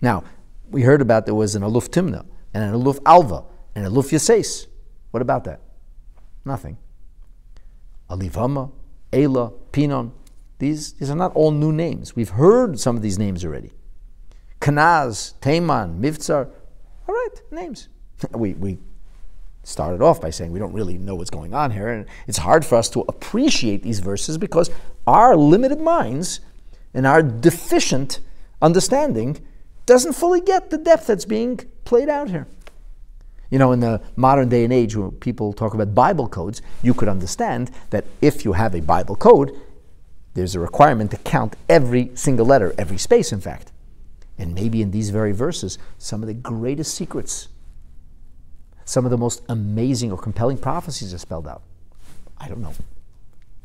Now, 0.00 0.24
we 0.70 0.82
heard 0.82 1.00
about 1.00 1.26
there 1.26 1.34
was 1.34 1.54
an 1.54 1.62
Aluf 1.62 1.88
Timna 1.88 2.24
and 2.52 2.64
an 2.64 2.72
Aluf 2.74 2.98
Alva 3.06 3.44
and 3.74 3.86
an 3.86 3.92
Aluf 3.92 4.10
Yases. 4.10 4.66
What 5.10 5.22
about 5.22 5.44
that? 5.44 5.60
Nothing. 6.44 6.76
Alivama, 8.10 8.70
Ela, 9.12 9.50
Pinon, 9.72 10.12
these, 10.58 10.94
these 10.94 11.10
are 11.10 11.16
not 11.16 11.34
all 11.34 11.50
new 11.50 11.72
names. 11.72 12.14
We've 12.14 12.30
heard 12.30 12.78
some 12.78 12.96
of 12.96 13.02
these 13.02 13.18
names 13.18 13.44
already. 13.44 13.72
Kanaz, 14.60 15.34
Taman, 15.40 16.00
Mivtzar. 16.00 16.48
All 17.08 17.14
right, 17.14 17.42
names. 17.50 17.88
we, 18.32 18.54
we 18.54 18.78
started 19.62 20.02
off 20.02 20.20
by 20.20 20.30
saying 20.30 20.52
we 20.52 20.58
don't 20.58 20.72
really 20.72 20.98
know 20.98 21.14
what's 21.14 21.30
going 21.30 21.54
on 21.54 21.70
here, 21.70 21.88
and 21.88 22.06
it's 22.26 22.38
hard 22.38 22.64
for 22.64 22.76
us 22.76 22.88
to 22.90 23.00
appreciate 23.08 23.82
these 23.82 24.00
verses 24.00 24.38
because 24.38 24.70
our 25.06 25.36
limited 25.36 25.80
minds 25.80 26.40
and 26.92 27.06
our 27.06 27.22
deficient 27.22 28.20
understanding 28.62 29.44
doesn't 29.86 30.14
fully 30.14 30.40
get 30.40 30.70
the 30.70 30.78
depth 30.78 31.06
that's 31.06 31.24
being 31.24 31.58
played 31.84 32.08
out 32.08 32.30
here. 32.30 32.46
You 33.50 33.58
know, 33.58 33.72
in 33.72 33.80
the 33.80 34.00
modern 34.16 34.48
day 34.48 34.64
and 34.64 34.72
age, 34.72 34.96
when 34.96 35.10
people 35.12 35.52
talk 35.52 35.74
about 35.74 35.94
Bible 35.94 36.28
codes, 36.28 36.62
you 36.82 36.94
could 36.94 37.08
understand 37.08 37.70
that 37.90 38.04
if 38.20 38.44
you 38.44 38.54
have 38.54 38.74
a 38.74 38.80
Bible 38.80 39.16
code, 39.16 39.60
there's 40.34 40.54
a 40.54 40.60
requirement 40.60 41.10
to 41.12 41.16
count 41.18 41.56
every 41.68 42.10
single 42.14 42.46
letter, 42.46 42.74
every 42.76 42.98
space, 42.98 43.32
in 43.32 43.40
fact. 43.40 43.72
And 44.36 44.54
maybe 44.54 44.82
in 44.82 44.90
these 44.90 45.10
very 45.10 45.32
verses, 45.32 45.78
some 45.98 46.22
of 46.22 46.26
the 46.26 46.34
greatest 46.34 46.94
secrets, 46.94 47.48
some 48.84 49.04
of 49.04 49.10
the 49.10 49.18
most 49.18 49.42
amazing 49.48 50.10
or 50.10 50.18
compelling 50.18 50.58
prophecies 50.58 51.14
are 51.14 51.18
spelled 51.18 51.46
out. 51.46 51.62
I 52.38 52.48
don't 52.48 52.60
know. 52.60 52.74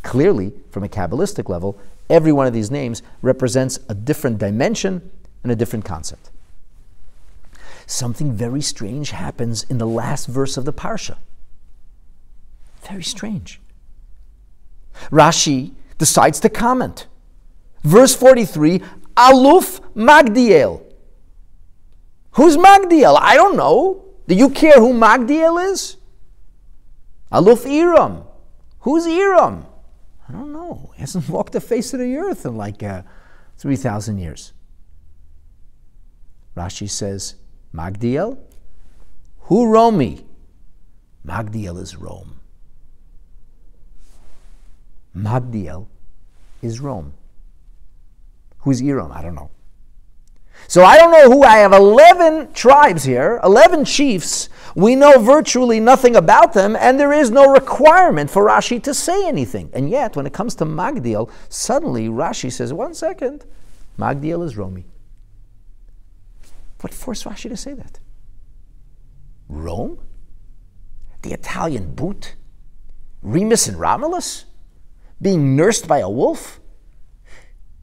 Clearly, 0.03 0.53
from 0.69 0.83
a 0.83 0.87
Kabbalistic 0.87 1.49
level, 1.49 1.77
Every 2.09 2.31
one 2.31 2.47
of 2.47 2.53
these 2.53 2.71
names 2.71 3.03
represents 3.21 3.79
a 3.87 3.93
different 3.93 4.39
dimension 4.39 5.11
and 5.43 5.51
a 5.51 5.55
different 5.55 5.85
concept. 5.85 6.31
Something 7.85 8.33
very 8.33 8.61
strange 8.61 9.11
happens 9.11 9.63
in 9.63 9.77
the 9.77 9.87
last 9.87 10.25
verse 10.25 10.57
of 10.57 10.65
the 10.65 10.73
Parsha. 10.73 11.17
Very 12.83 13.03
strange. 13.03 13.61
Rashi 15.11 15.73
decides 15.99 16.39
to 16.39 16.49
comment. 16.49 17.05
Verse 17.83 18.15
43 18.15 18.79
Aluf 19.15 19.81
Magdiel. 19.95 20.83
Who's 22.31 22.57
Magdiel? 22.57 23.17
I 23.19 23.35
don't 23.35 23.55
know. 23.55 24.05
Do 24.27 24.33
you 24.33 24.49
care 24.49 24.79
who 24.79 24.93
Magdiel 24.93 25.71
is? 25.71 25.97
Aluf 27.31 27.65
Iram. 27.65 28.23
Who's 28.79 29.05
Iram? 29.05 29.65
I 30.27 30.31
don't 30.31 30.53
know. 30.53 30.91
He 30.95 31.01
hasn't 31.01 31.29
walked 31.35 31.53
the 31.53 31.61
face 31.61 31.93
of 31.93 31.99
the 31.99 32.15
earth 32.17 32.45
in 32.45 32.55
like 32.55 32.81
uh, 32.81 33.03
3,000 33.57 34.17
years. 34.17 34.53
Rashi 36.55 36.89
says, 36.89 37.35
Magdiel? 37.73 38.37
Who 39.41 39.67
Romi? 39.67 40.25
Magdiel 41.25 41.79
is 41.79 41.95
Rome. 41.95 42.38
Magdiel 45.15 45.87
is 46.61 46.79
Rome. 46.79 47.13
Who's 48.59 48.81
Iram? 48.81 49.11
I 49.11 49.21
don't 49.21 49.35
know. 49.35 49.49
So 50.67 50.83
I 50.83 50.97
don't 50.97 51.11
know 51.11 51.31
who. 51.31 51.43
I 51.43 51.57
have 51.57 51.73
11 51.73 52.53
tribes 52.53 53.03
here, 53.03 53.39
11 53.43 53.85
chiefs. 53.85 54.49
We 54.75 54.95
know 54.95 55.17
virtually 55.17 55.79
nothing 55.79 56.15
about 56.15 56.53
them, 56.53 56.75
and 56.75 56.99
there 56.99 57.13
is 57.13 57.31
no 57.31 57.51
requirement 57.51 58.29
for 58.29 58.45
Rashi 58.45 58.81
to 58.83 58.93
say 58.93 59.27
anything. 59.27 59.69
And 59.73 59.89
yet, 59.89 60.15
when 60.15 60.27
it 60.27 60.33
comes 60.33 60.55
to 60.55 60.65
Magdiel, 60.65 61.31
suddenly 61.47 62.07
Rashi 62.07 62.51
says, 62.51 62.73
one 62.73 62.93
second, 62.93 63.45
Magdiel 63.97 64.43
is 64.45 64.57
Romi. 64.57 64.85
What 66.81 66.93
forced 66.93 67.25
Rashi 67.25 67.49
to 67.49 67.57
say 67.57 67.73
that? 67.73 67.99
Rome? 69.47 69.99
The 71.23 71.33
Italian 71.33 71.95
boot? 71.95 72.35
Remus 73.21 73.67
and 73.67 73.79
Romulus? 73.79 74.45
Being 75.21 75.55
nursed 75.55 75.87
by 75.87 75.99
a 75.99 76.09
wolf? 76.09 76.59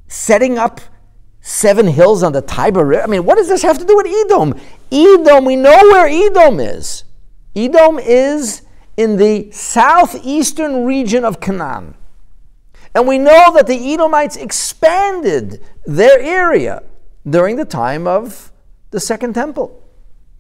Setting 0.09 0.59
up 0.59 0.81
seven 1.41 1.87
hills 1.87 2.23
on 2.23 2.33
the 2.33 2.43
Tiber 2.43 2.85
River. 2.85 3.03
I 3.03 3.07
mean, 3.07 3.25
what 3.25 3.37
does 3.37 3.49
this 3.49 3.63
have 3.63 3.79
to 3.79 3.85
do 3.85 3.97
with 3.97 4.07
Edom? 4.07 4.55
Edom, 4.91 5.45
we 5.45 5.57
know 5.57 5.79
where 5.83 6.09
Edom 6.09 6.61
is. 6.61 7.05
Edom 7.55 7.99
is 7.99 8.63
in 8.97 9.17
the 9.17 9.51
southeastern 9.53 10.85
region 10.85 11.25
of 11.25 11.41
Canaan. 11.41 11.95
And 12.95 13.07
we 13.07 13.19
know 13.19 13.53
that 13.55 13.67
the 13.67 13.93
Edomites 13.93 14.37
expanded 14.37 15.63
their 15.85 16.19
area 16.19 16.83
during 17.29 17.57
the 17.57 17.65
time 17.65 18.07
of 18.07 18.51
the 18.91 19.01
Second 19.01 19.35
Temple. 19.35 19.83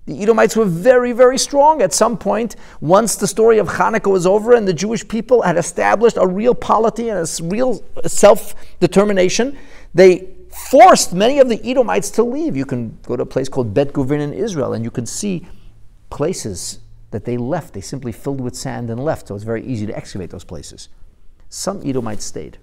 The 0.06 0.22
Edomites 0.22 0.54
were 0.54 0.64
very, 0.64 1.10
very 1.10 1.36
strong 1.36 1.82
at 1.82 1.92
some 1.92 2.16
point. 2.16 2.54
Once 2.80 3.16
the 3.16 3.26
story 3.26 3.58
of 3.58 3.66
Hanukkah 3.66 4.10
was 4.10 4.24
over 4.24 4.54
and 4.54 4.66
the 4.66 4.72
Jewish 4.72 5.06
people 5.06 5.42
had 5.42 5.56
established 5.56 6.16
a 6.16 6.26
real 6.26 6.54
polity 6.54 7.08
and 7.08 7.18
a 7.18 7.44
real 7.44 7.82
uh, 7.96 8.06
self 8.08 8.54
determination, 8.78 9.58
they 9.94 10.28
forced 10.70 11.12
many 11.12 11.40
of 11.40 11.48
the 11.48 11.60
Edomites 11.68 12.10
to 12.12 12.22
leave. 12.22 12.56
You 12.56 12.64
can 12.64 12.96
go 13.02 13.16
to 13.16 13.24
a 13.24 13.26
place 13.26 13.48
called 13.48 13.74
Bet 13.74 13.92
Guvrin 13.92 14.20
in 14.20 14.32
Israel, 14.32 14.74
and 14.74 14.84
you 14.84 14.92
can 14.92 15.06
see 15.06 15.46
places 16.08 16.78
that 17.10 17.24
they 17.24 17.36
left. 17.36 17.74
They 17.74 17.80
simply 17.80 18.12
filled 18.12 18.40
with 18.40 18.54
sand 18.54 18.90
and 18.90 19.04
left, 19.04 19.26
so 19.28 19.34
it's 19.34 19.44
very 19.44 19.64
easy 19.64 19.86
to 19.86 19.96
excavate 19.96 20.30
those 20.30 20.44
places. 20.44 20.88
Some 21.48 21.82
Edomites 21.84 22.24
stayed. 22.24 22.58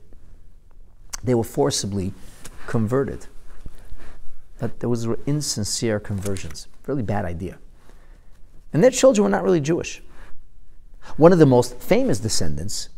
They 1.23 1.35
were 1.35 1.43
forcibly 1.43 2.13
converted. 2.67 3.27
That 4.59 4.79
there 4.79 4.89
was 4.89 5.05
insincere 5.25 5.99
conversions. 5.99 6.67
Really 6.87 7.03
bad 7.03 7.25
idea. 7.25 7.59
And 8.73 8.83
their 8.83 8.91
children 8.91 9.23
were 9.23 9.29
not 9.29 9.43
really 9.43 9.61
Jewish. 9.61 10.01
One 11.17 11.31
of 11.31 11.39
the 11.39 11.45
most 11.45 11.77
famous 11.77 12.19
descendants 12.19 12.89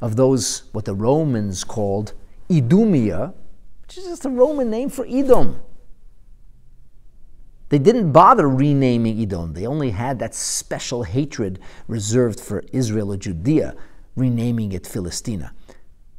of 0.00 0.16
those, 0.16 0.64
what 0.72 0.84
the 0.84 0.94
Romans 0.94 1.64
called 1.64 2.14
Idumea, 2.50 3.34
which 3.82 3.98
is 3.98 4.04
just 4.04 4.24
a 4.24 4.30
Roman 4.30 4.70
name 4.70 4.88
for 4.88 5.06
Edom. 5.08 5.60
They 7.68 7.78
didn't 7.78 8.12
bother 8.12 8.48
renaming 8.48 9.20
Edom. 9.20 9.52
They 9.52 9.66
only 9.66 9.90
had 9.90 10.18
that 10.20 10.34
special 10.34 11.02
hatred 11.02 11.58
reserved 11.86 12.40
for 12.40 12.64
Israel 12.72 13.12
or 13.12 13.16
Judea, 13.16 13.74
renaming 14.16 14.72
it 14.72 14.86
Philistina. 14.86 15.52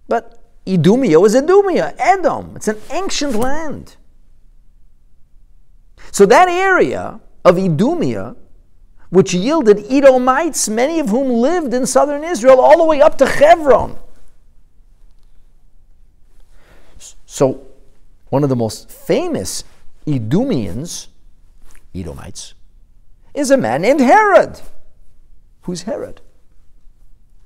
But 0.08 0.44
Idumea 0.68 1.20
was 1.20 1.36
Idumea, 1.36 1.96
Edom. 1.98 2.54
It's 2.56 2.68
an 2.68 2.78
ancient 2.92 3.34
land. 3.36 3.96
So 6.12 6.26
that 6.26 6.48
area 6.50 7.20
of 7.46 7.58
Idumea, 7.58 8.36
which 9.10 9.34
yielded 9.34 9.86
Edomites, 9.92 10.70
many 10.70 11.00
of 11.00 11.10
whom 11.10 11.30
lived 11.30 11.74
in 11.74 11.86
southern 11.86 12.24
Israel, 12.24 12.60
all 12.60 12.78
the 12.78 12.84
way 12.86 13.02
up 13.02 13.18
to 13.20 13.26
Hebron. 13.26 13.98
So, 17.26 17.66
one 18.30 18.44
of 18.44 18.50
the 18.50 18.56
most 18.56 18.90
famous 18.90 19.64
Edomians, 20.06 21.08
Edomites, 21.94 22.54
is 23.34 23.52
a 23.52 23.58
man 23.58 23.82
named 23.82 24.00
Herod. 24.00 24.62
Who's 25.62 25.84
Herod? 25.84 26.22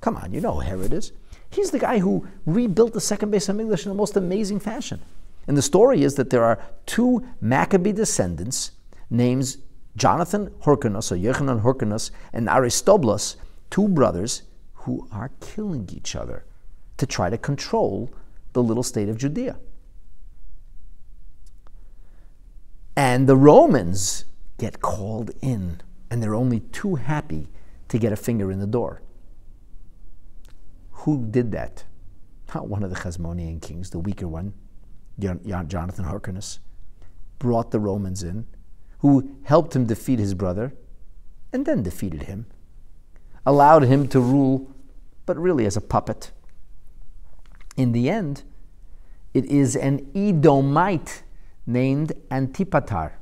Come 0.00 0.16
on, 0.16 0.32
you 0.32 0.40
know 0.40 0.54
who 0.54 0.60
Herod 0.60 0.92
is. 0.92 1.12
He's 1.50 1.70
the 1.70 1.78
guy 1.78 1.98
who 1.98 2.26
rebuilt 2.46 2.92
the 2.92 3.00
second 3.00 3.32
Beis 3.32 3.48
Hamikdash 3.48 3.84
in 3.84 3.90
the 3.90 3.94
most 3.94 4.16
amazing 4.16 4.60
fashion. 4.60 5.00
And 5.46 5.56
the 5.56 5.62
story 5.62 6.02
is 6.02 6.14
that 6.14 6.30
there 6.30 6.44
are 6.44 6.62
two 6.86 7.26
Maccabee 7.40 7.92
descendants 7.92 8.72
named 9.10 9.56
Jonathan 9.96 10.52
Hyrcanus, 10.60 11.12
or 11.12 11.16
Yochanan 11.16 11.60
Hyrcanus, 11.60 12.10
and 12.32 12.48
Aristobulus, 12.48 13.36
two 13.70 13.88
brothers 13.88 14.42
who 14.74 15.08
are 15.12 15.30
killing 15.40 15.88
each 15.92 16.16
other 16.16 16.44
to 16.96 17.06
try 17.06 17.30
to 17.30 17.38
control 17.38 18.12
the 18.52 18.62
little 18.62 18.82
state 18.82 19.08
of 19.08 19.18
Judea. 19.18 19.56
And 22.96 23.28
the 23.28 23.36
Romans 23.36 24.24
get 24.58 24.80
called 24.80 25.32
in, 25.40 25.80
and 26.10 26.22
they're 26.22 26.34
only 26.34 26.60
too 26.60 26.94
happy 26.94 27.48
to 27.88 27.98
get 27.98 28.12
a 28.12 28.16
finger 28.16 28.50
in 28.50 28.60
the 28.60 28.66
door. 28.66 29.02
Who 30.90 31.26
did 31.26 31.52
that? 31.52 31.84
Not 32.54 32.68
one 32.68 32.82
of 32.82 32.90
the 32.90 32.96
Hasmonean 32.96 33.60
kings, 33.60 33.90
the 33.90 33.98
weaker 33.98 34.28
one, 34.28 34.54
Jonathan 35.18 36.04
Hyrcanus, 36.04 36.58
brought 37.38 37.70
the 37.70 37.80
Romans 37.80 38.22
in, 38.22 38.46
who 38.98 39.36
helped 39.44 39.76
him 39.76 39.86
defeat 39.86 40.18
his 40.18 40.34
brother, 40.34 40.74
and 41.52 41.66
then 41.66 41.82
defeated 41.82 42.22
him, 42.24 42.46
allowed 43.46 43.84
him 43.84 44.08
to 44.08 44.20
rule, 44.20 44.70
but 45.26 45.38
really 45.38 45.66
as 45.66 45.76
a 45.76 45.80
puppet. 45.80 46.32
In 47.76 47.92
the 47.92 48.08
end, 48.08 48.42
it 49.32 49.44
is 49.46 49.76
an 49.76 50.10
Edomite 50.14 51.22
named 51.66 52.12
Antipater. 52.30 53.18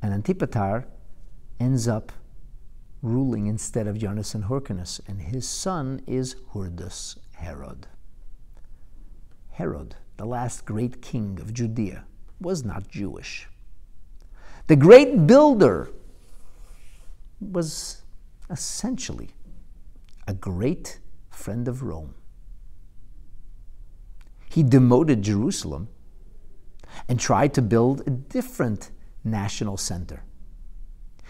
And 0.00 0.12
Antipater 0.12 0.86
ends 1.58 1.88
up 1.88 2.12
ruling 3.02 3.46
instead 3.46 3.86
of 3.86 3.98
Jonas 3.98 4.34
and 4.34 4.44
Hyrcanus, 4.44 5.00
and 5.06 5.20
his 5.20 5.48
son 5.48 6.00
is 6.06 6.36
Hurdus 6.52 7.18
Herod. 7.34 7.86
Herod, 9.52 9.96
the 10.16 10.24
last 10.24 10.64
great 10.64 11.02
king 11.02 11.38
of 11.40 11.52
Judea, 11.52 12.04
was 12.40 12.64
not 12.64 12.88
Jewish. 12.88 13.48
The 14.66 14.76
great 14.76 15.26
builder 15.26 15.90
was 17.40 18.02
essentially 18.50 19.30
a 20.26 20.34
great 20.34 21.00
friend 21.30 21.68
of 21.68 21.82
Rome. 21.82 22.14
He 24.48 24.62
demoted 24.62 25.22
Jerusalem 25.22 25.88
and 27.08 27.18
tried 27.18 27.52
to 27.54 27.62
build 27.62 28.02
a 28.06 28.10
different 28.10 28.90
national 29.24 29.76
center. 29.76 30.22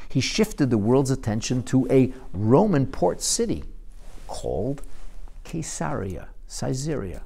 He 0.09 0.21
shifted 0.21 0.71
the 0.71 0.79
world's 0.79 1.11
attention 1.11 1.63
to 1.65 1.89
a 1.91 2.13
Roman 2.33 2.87
port 2.87 3.23
city 3.23 3.65
called 4.27 4.83
Caesarea, 5.45 6.29
Caesarea. 6.49 7.23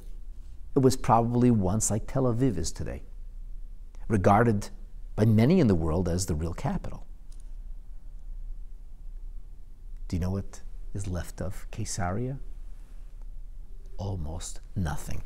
It 0.79 0.83
was 0.83 0.97
probably 0.97 1.51
once 1.51 1.91
like 1.91 2.07
Tel 2.07 2.23
Aviv 2.23 2.57
is 2.57 2.71
today, 2.71 3.03
regarded 4.07 4.69
by 5.17 5.25
many 5.25 5.59
in 5.59 5.67
the 5.67 5.75
world 5.75 6.09
as 6.09 6.27
the 6.27 6.37
real 6.37 6.55
capital. 6.55 7.05
Do 10.07 10.15
you 10.15 10.21
know 10.21 10.31
what 10.31 10.61
is 10.95 11.09
left 11.09 11.43
of 11.43 11.67
Caesarea? 11.73 12.39
Almost 13.97 14.61
nothing 14.77 15.23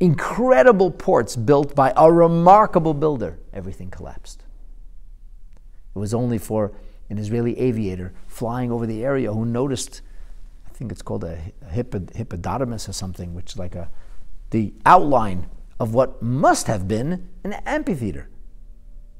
incredible 0.00 0.90
ports 0.90 1.34
built 1.34 1.74
by 1.74 1.94
a 1.96 2.12
remarkable 2.12 2.92
builder, 2.92 3.38
everything 3.54 3.90
collapsed. 3.90 4.44
It 5.96 5.98
was 5.98 6.12
only 6.12 6.36
for 6.36 6.72
an 7.08 7.16
Israeli 7.16 7.58
aviator 7.58 8.12
flying 8.26 8.70
over 8.70 8.86
the 8.86 9.02
area 9.02 9.32
who 9.32 9.46
noticed, 9.46 10.02
think 10.78 10.92
it's 10.92 11.02
called 11.02 11.24
a, 11.24 11.52
hippod- 11.72 12.14
hippopotamus 12.14 12.88
or 12.88 12.92
something, 12.92 13.34
which 13.34 13.52
is 13.52 13.58
like 13.58 13.74
a 13.74 13.90
the 14.50 14.72
outline 14.86 15.48
of 15.80 15.92
what 15.92 16.22
must 16.22 16.68
have 16.68 16.86
been 16.88 17.28
an 17.44 17.52
amphitheater. 17.66 18.30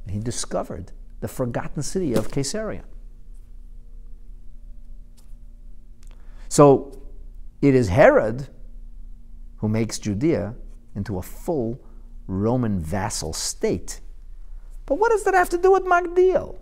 And 0.05 0.15
he 0.15 0.21
discovered 0.21 0.93
the 1.21 1.29
forgotten 1.29 1.83
city 1.83 2.15
of 2.15 2.31
Caesarea. 2.31 2.85
So 6.49 7.03
it 7.61 7.75
is 7.75 7.89
Herod 7.89 8.49
who 9.57 9.69
makes 9.69 9.99
Judea 9.99 10.55
into 10.95 11.19
a 11.19 11.23
full 11.23 11.81
Roman 12.27 12.81
vassal 12.81 13.33
state. 13.33 14.01
But 14.87 14.99
what 14.99 15.11
does 15.11 15.25
that 15.25 15.35
have 15.35 15.49
to 15.51 15.59
do 15.59 15.73
with 15.73 15.85
Magdiel? 15.85 16.57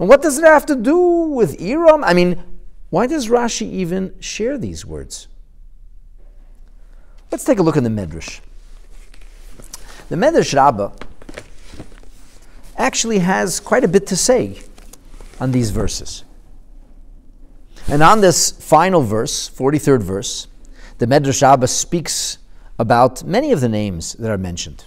And 0.00 0.08
what 0.08 0.22
does 0.22 0.38
it 0.38 0.44
have 0.44 0.66
to 0.66 0.74
do 0.74 0.98
with 0.98 1.60
Iram? 1.60 2.02
I 2.02 2.14
mean, 2.14 2.42
why 2.94 3.08
does 3.08 3.26
Rashi 3.26 3.68
even 3.72 4.14
share 4.20 4.56
these 4.56 4.86
words? 4.86 5.26
Let's 7.32 7.42
take 7.42 7.58
a 7.58 7.62
look 7.64 7.76
in 7.76 7.82
the 7.82 7.90
Medrash. 7.90 8.38
The 10.10 10.14
Medrash 10.14 10.54
Rabbah 10.54 10.92
actually 12.78 13.18
has 13.18 13.58
quite 13.58 13.82
a 13.82 13.88
bit 13.88 14.06
to 14.06 14.16
say 14.16 14.62
on 15.40 15.50
these 15.50 15.72
verses. 15.72 16.22
And 17.88 18.00
on 18.00 18.20
this 18.20 18.52
final 18.52 19.02
verse, 19.02 19.50
43rd 19.50 20.00
verse, 20.04 20.46
the 20.98 21.06
Medrash 21.06 21.42
Rabbah 21.42 21.66
speaks 21.66 22.38
about 22.78 23.24
many 23.24 23.50
of 23.50 23.60
the 23.60 23.68
names 23.68 24.12
that 24.12 24.30
are 24.30 24.38
mentioned. 24.38 24.84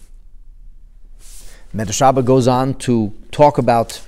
Medrash 1.76 2.00
Rabbah 2.00 2.22
goes 2.22 2.48
on 2.48 2.76
to 2.76 3.14
talk 3.32 3.58
about 3.58 4.02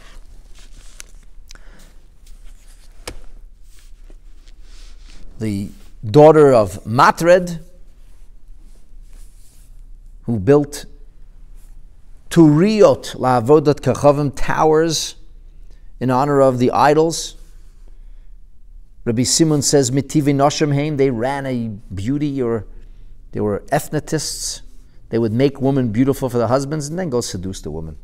the 5.39 5.69
daughter 6.05 6.53
of 6.53 6.85
Matred, 6.85 7.59
who 10.23 10.39
built 10.39 10.85
Turiot 12.29 13.15
La'avodat 13.15 13.79
Kachavim 13.81 14.31
towers 14.35 15.15
in 15.99 16.11
honor 16.11 16.41
of 16.41 16.59
the 16.59 16.71
idols. 16.71 17.35
Rabbi 19.05 19.23
Simon 19.23 19.61
says, 19.61 19.89
Mitivi 19.91 20.35
Noshim 20.35 20.97
they 20.97 21.09
ran 21.09 21.45
a 21.45 21.69
beauty 21.93 22.41
or 22.41 22.67
they 23.31 23.39
were 23.39 23.63
ethnicists. 23.71 24.61
They 25.09 25.17
would 25.17 25.33
make 25.33 25.59
women 25.59 25.91
beautiful 25.91 26.29
for 26.29 26.37
their 26.37 26.47
husbands 26.47 26.87
and 26.87 26.99
then 26.99 27.09
go 27.09 27.21
seduce 27.21 27.61
the 27.61 27.71
woman. 27.71 27.97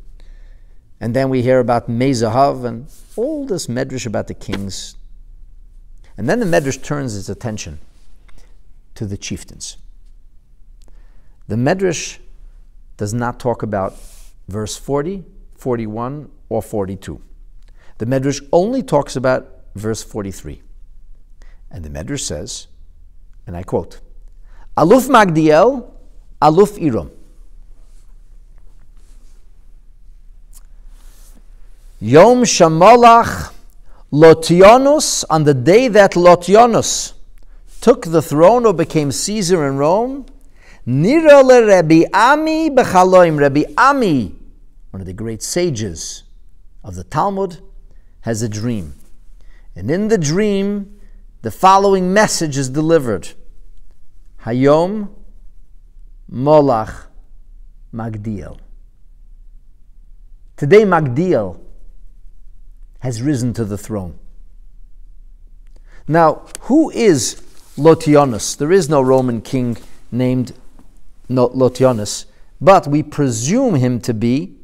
And 1.00 1.14
then 1.14 1.28
we 1.28 1.42
hear 1.42 1.60
about 1.60 1.88
Mezahav 1.88 2.64
and 2.64 2.88
all 3.14 3.46
this 3.46 3.68
medrash 3.68 4.06
about 4.06 4.26
the 4.26 4.34
kings. 4.34 4.96
And 6.16 6.28
then 6.28 6.40
the 6.40 6.46
medrash 6.46 6.82
turns 6.82 7.16
its 7.16 7.28
attention 7.28 7.78
to 8.94 9.06
the 9.06 9.16
chieftains. 9.16 9.76
The 11.48 11.56
medrash 11.56 12.18
does 12.96 13.12
not 13.12 13.38
talk 13.38 13.62
about 13.62 13.94
verse 14.48 14.76
40, 14.76 15.24
41, 15.56 16.30
or 16.48 16.62
42. 16.62 17.20
The 17.98 18.06
medrash 18.06 18.46
only 18.52 18.82
talks 18.82 19.16
about 19.16 19.62
verse 19.74 20.02
43. 20.02 20.62
And 21.70 21.84
the 21.84 21.90
medrash 21.90 22.20
says, 22.20 22.68
and 23.46 23.56
I 23.56 23.62
quote, 23.62 24.00
Aluf 24.76 25.08
Magdiel, 25.08 25.90
Aluf 26.40 26.78
Iram. 26.82 27.10
Yom 32.00 32.42
Shamalach 32.42 33.52
Lotionus, 34.12 35.24
on 35.28 35.44
the 35.44 35.54
day 35.54 35.88
that 35.88 36.12
Lotionus 36.12 37.14
took 37.80 38.06
the 38.06 38.22
throne 38.22 38.64
or 38.64 38.72
became 38.72 39.10
Caesar 39.10 39.66
in 39.66 39.78
Rome, 39.78 40.26
Nira 40.86 41.44
le 41.44 41.66
Rabbi 41.66 42.04
Ami 42.14 42.70
b'chaloim. 42.70 43.40
Rabbi 43.40 43.64
Ami, 43.76 44.36
one 44.92 45.00
of 45.00 45.06
the 45.06 45.12
great 45.12 45.42
sages 45.42 46.22
of 46.84 46.94
the 46.94 47.02
Talmud, 47.02 47.58
has 48.20 48.42
a 48.42 48.48
dream. 48.48 48.94
And 49.74 49.90
in 49.90 50.06
the 50.06 50.18
dream, 50.18 51.00
the 51.42 51.50
following 51.50 52.12
message 52.12 52.56
is 52.56 52.70
delivered. 52.70 53.30
Hayom 54.44 55.10
Molach 56.30 57.06
Magdiel. 57.92 58.58
Today, 60.56 60.82
Magdiel 60.84 61.60
has 63.06 63.22
risen 63.22 63.52
to 63.52 63.64
the 63.64 63.78
throne. 63.78 64.18
Now, 66.08 66.46
who 66.62 66.90
is 66.90 67.40
Lotionus? 67.78 68.56
There 68.58 68.72
is 68.72 68.88
no 68.88 69.00
Roman 69.00 69.40
king 69.42 69.76
named 70.10 70.52
Lotionus, 71.30 72.24
but 72.60 72.88
we 72.88 73.04
presume 73.04 73.76
him 73.76 74.00
to 74.00 74.12
be 74.12 74.56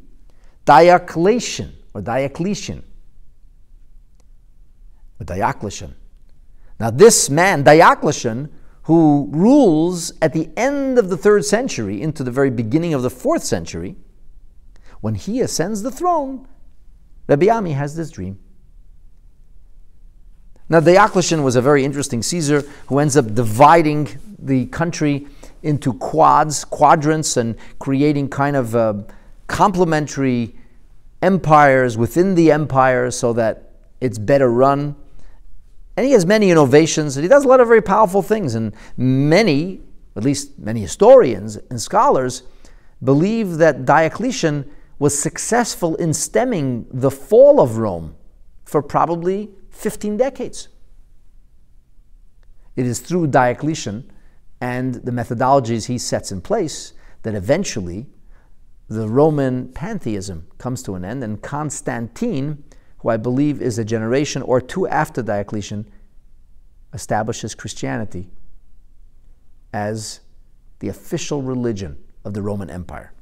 Diocletian 0.65 1.73
or 1.95 2.03
Diocletian 2.03 2.83
Diocletian. 5.25 5.95
Now, 6.81 6.91
this 6.91 7.31
man, 7.31 7.63
Diocletian, 7.63 8.53
who 8.83 9.29
rules 9.31 10.13
at 10.21 10.33
the 10.33 10.51
end 10.57 10.99
of 10.99 11.11
the 11.11 11.17
third 11.17 11.45
century 11.45 12.03
into 12.03 12.25
the 12.25 12.33
very 12.33 12.51
beginning 12.51 12.93
of 12.93 13.03
the 13.03 13.11
fourth 13.11 13.45
century, 13.45 13.95
when 15.01 15.15
he 15.15 15.41
ascends 15.41 15.83
the 15.83 15.93
throne, 15.93 16.49
Rabbi 17.33 17.49
Ami 17.49 17.73
has 17.73 17.97
this 17.97 18.11
dream. 18.11 18.39
Now, 20.69 20.81
Diocletian 20.81 21.43
was 21.43 21.57
a 21.57 21.63
very 21.63 21.83
interesting 21.83 22.23
Caesar 22.23 22.61
who 22.89 22.99
ends 22.99 23.17
up 23.17 23.35
dividing 23.35 24.09
the 24.39 24.67
country 24.67 25.27
into 25.63 25.95
quads, 25.95 26.63
quadrants, 26.63 27.39
and 27.39 27.57
creating 27.79 28.29
kind 28.29 28.55
of 28.55 28.77
uh, 28.77 28.95
complementary 29.47 30.55
empires 31.23 31.97
within 31.97 32.35
the 32.35 32.53
empire 32.53 33.11
so 33.11 33.33
that 33.33 33.71
it's 34.03 34.19
better 34.19 34.51
run. 34.51 34.95
And 35.97 36.05
he 36.05 36.13
has 36.13 36.27
many 36.27 36.51
innovations, 36.51 37.17
and 37.17 37.25
he 37.25 37.31
does 37.31 37.47
a 37.47 37.49
lot 37.49 37.61
of 37.61 37.67
very 37.67 37.81
powerful 37.81 38.21
things. 38.21 38.55
And 38.55 38.75
many, 38.99 39.81
at 40.17 40.23
least 40.23 40.59
many 40.59 40.83
historians 40.83 41.57
and 41.71 41.81
scholars, 41.81 42.43
believe 43.03 43.57
that 43.57 43.87
Diocletian 43.87 44.71
was 45.03 45.21
successful 45.21 45.97
in 45.97 46.15
stemming 46.15 46.87
the 46.93 47.11
fall 47.11 47.61
of 47.61 47.77
Rome 47.77 48.15
for 48.63 48.81
probably 48.81 49.51
15 49.71 50.17
decades. 50.17 50.69
It 52.77 52.87
is 52.87 53.01
through 53.01 53.27
Diocletian 53.27 54.09
and 54.61 54.95
the 54.95 55.11
methodologies 55.11 55.87
he 55.87 55.99
sets 55.99 56.31
in 56.31 56.41
place 56.41 56.93
that 57.23 57.35
eventually 57.35 58.07
the 58.87 59.09
Roman 59.09 59.73
pantheism 59.73 60.47
comes 60.59 60.85
to 60.85 60.95
an 60.95 61.05
end, 61.05 61.25
and 61.25 61.43
Constantine 61.43 62.63
who 62.99 63.09
I 63.09 63.17
believe 63.17 63.61
is 63.61 63.81
a 63.81 63.85
generation 63.85 64.41
or 64.43 64.61
two 64.61 64.87
after 64.87 65.21
Diocletian, 65.21 65.91
establishes 66.93 67.57
Christianity 67.57 68.31
as 69.73 70.21
the 70.79 70.87
official 70.87 71.43
religion 71.43 71.99
of 72.25 72.35
the 72.35 72.43
Roman 72.43 72.71
Empire. 72.71 73.13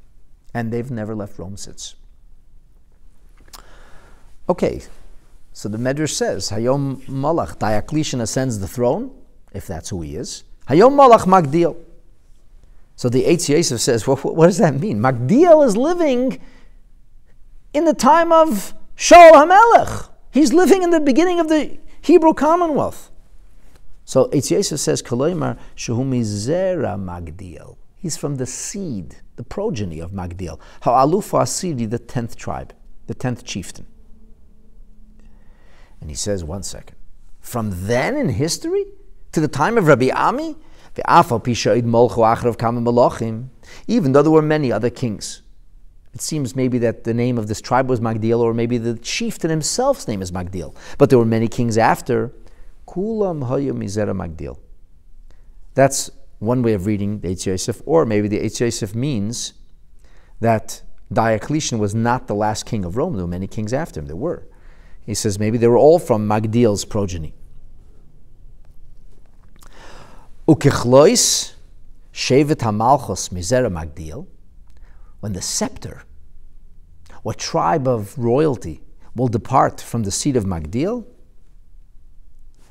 And 0.53 0.73
they've 0.73 0.91
never 0.91 1.15
left 1.15 1.39
Rome 1.39 1.57
since. 1.57 1.95
Okay, 4.49 4.83
so 5.53 5.69
the 5.69 5.79
Medrash 5.79 6.11
says, 6.11 6.51
Hayom 6.51 7.05
Malach, 7.07 7.59
Diocletian 7.59 8.21
ascends 8.21 8.59
the 8.59 8.67
throne, 8.67 9.13
if 9.53 9.67
that's 9.67 9.91
who 9.91 10.03
he 10.03 10.17
is. 10.17 10.45
Hayom 10.69 10.93
Malach 10.97 11.27
Magdiel. 11.27 11.77
So 12.97 13.09
the 13.09 13.25
Eitz 13.25 13.49
Yosef 13.49 13.81
says, 13.81 14.07
well, 14.07 14.17
what 14.17 14.47
does 14.47 14.59
that 14.59 14.75
mean? 14.75 14.99
Magdiel 15.01 15.65
is 15.65 15.77
living 15.77 16.41
in 17.73 17.85
the 17.85 17.95
time 17.95 18.33
of 18.33 18.75
Shaul 18.97 19.33
HaMelech. 19.33 20.11
He's 20.31 20.53
living 20.53 20.83
in 20.83 20.91
the 20.91 21.01
beginning 21.01 21.41
of 21.41 21.49
the 21.49 21.79
Hebrew 22.03 22.35
Commonwealth. 22.35 23.11
So 24.05 24.29
Eitz 24.29 24.51
Yosef 24.51 24.81
says, 24.81 25.03
Kaloimar 25.03 25.59
Shehumi 25.77 26.21
Zera 26.21 26.99
Magdiel. 26.99 27.77
He's 28.01 28.17
from 28.17 28.37
the 28.37 28.47
seed, 28.47 29.17
the 29.37 29.45
progeny 29.45 30.01
of 30.01 30.11
Magdiel. 30.11 30.59
Ha'alufa 30.83 31.37
Asiri, 31.39 31.89
the 31.89 31.99
tenth 31.99 32.35
tribe, 32.35 32.73
the 33.07 33.15
tenth 33.15 33.45
chieftain. 33.45 33.87
And 36.01 36.09
he 36.09 36.17
says, 36.17 36.43
one 36.43 36.63
second. 36.63 36.97
From 37.41 37.87
then 37.87 38.17
in 38.17 38.31
history 38.31 38.87
to 39.33 39.41
the 39.41 39.49
time 39.49 39.77
of 39.77 39.87
Rabbi 39.87 40.09
Ami, 40.11 40.57
even 43.87 44.13
though 44.13 44.23
there 44.23 44.31
were 44.31 44.43
many 44.43 44.73
other 44.73 44.91
kings. 44.91 45.43
It 46.13 46.21
seems 46.21 46.57
maybe 46.57 46.79
that 46.79 47.05
the 47.05 47.15
name 47.15 47.39
of 47.39 47.47
this 47.47 47.61
tribe 47.61 47.89
was 47.89 48.01
Magdiel, 48.01 48.41
or 48.41 48.53
maybe 48.53 48.79
the 48.79 48.95
chieftain 48.95 49.51
himself's 49.51 50.09
name 50.09 50.23
is 50.23 50.33
Magdiel. 50.33 50.75
But 50.99 51.11
there 51.11 51.19
were 51.19 51.25
many 51.25 51.47
kings 51.49 51.79
after. 51.79 52.33
Kulam 52.89 53.43
Magdiel. 53.47 54.59
That's 55.75 56.11
one 56.41 56.63
way 56.63 56.73
of 56.73 56.87
reading 56.87 57.21
the 57.21 57.33
Yosef, 57.33 57.81
or 57.87 58.05
maybe 58.05 58.27
the 58.27 58.43
Yosef 58.43 58.95
means 58.95 59.53
that 60.41 60.83
Diocletian 61.13 61.79
was 61.79 61.95
not 61.95 62.27
the 62.27 62.35
last 62.35 62.67
king 62.67 62.85
of 62.85 62.97
Rome. 62.97 63.15
There 63.15 63.25
were 63.25 63.31
many 63.31 63.47
kings 63.47 63.73
after 63.73 64.01
him. 64.01 64.07
There 64.07 64.17
were. 64.17 64.49
He 65.05 65.15
says 65.15 65.39
maybe 65.39 65.59
they 65.59 65.69
were 65.69 65.79
all 65.79 65.99
from 65.99 66.27
Magdiel's 66.27 66.85
progeny. 66.85 67.35
Shevet 72.13 72.63
when 75.21 75.33
the 75.33 75.43
scepter, 75.43 76.03
what 77.23 77.39
tribe 77.39 77.87
of 77.87 78.17
royalty 78.19 78.83
will 79.15 79.29
depart 79.29 79.81
from 79.81 80.05
the 80.05 80.11
seat 80.11 80.37
of 80.37 80.45
Magdiel, 80.45 81.05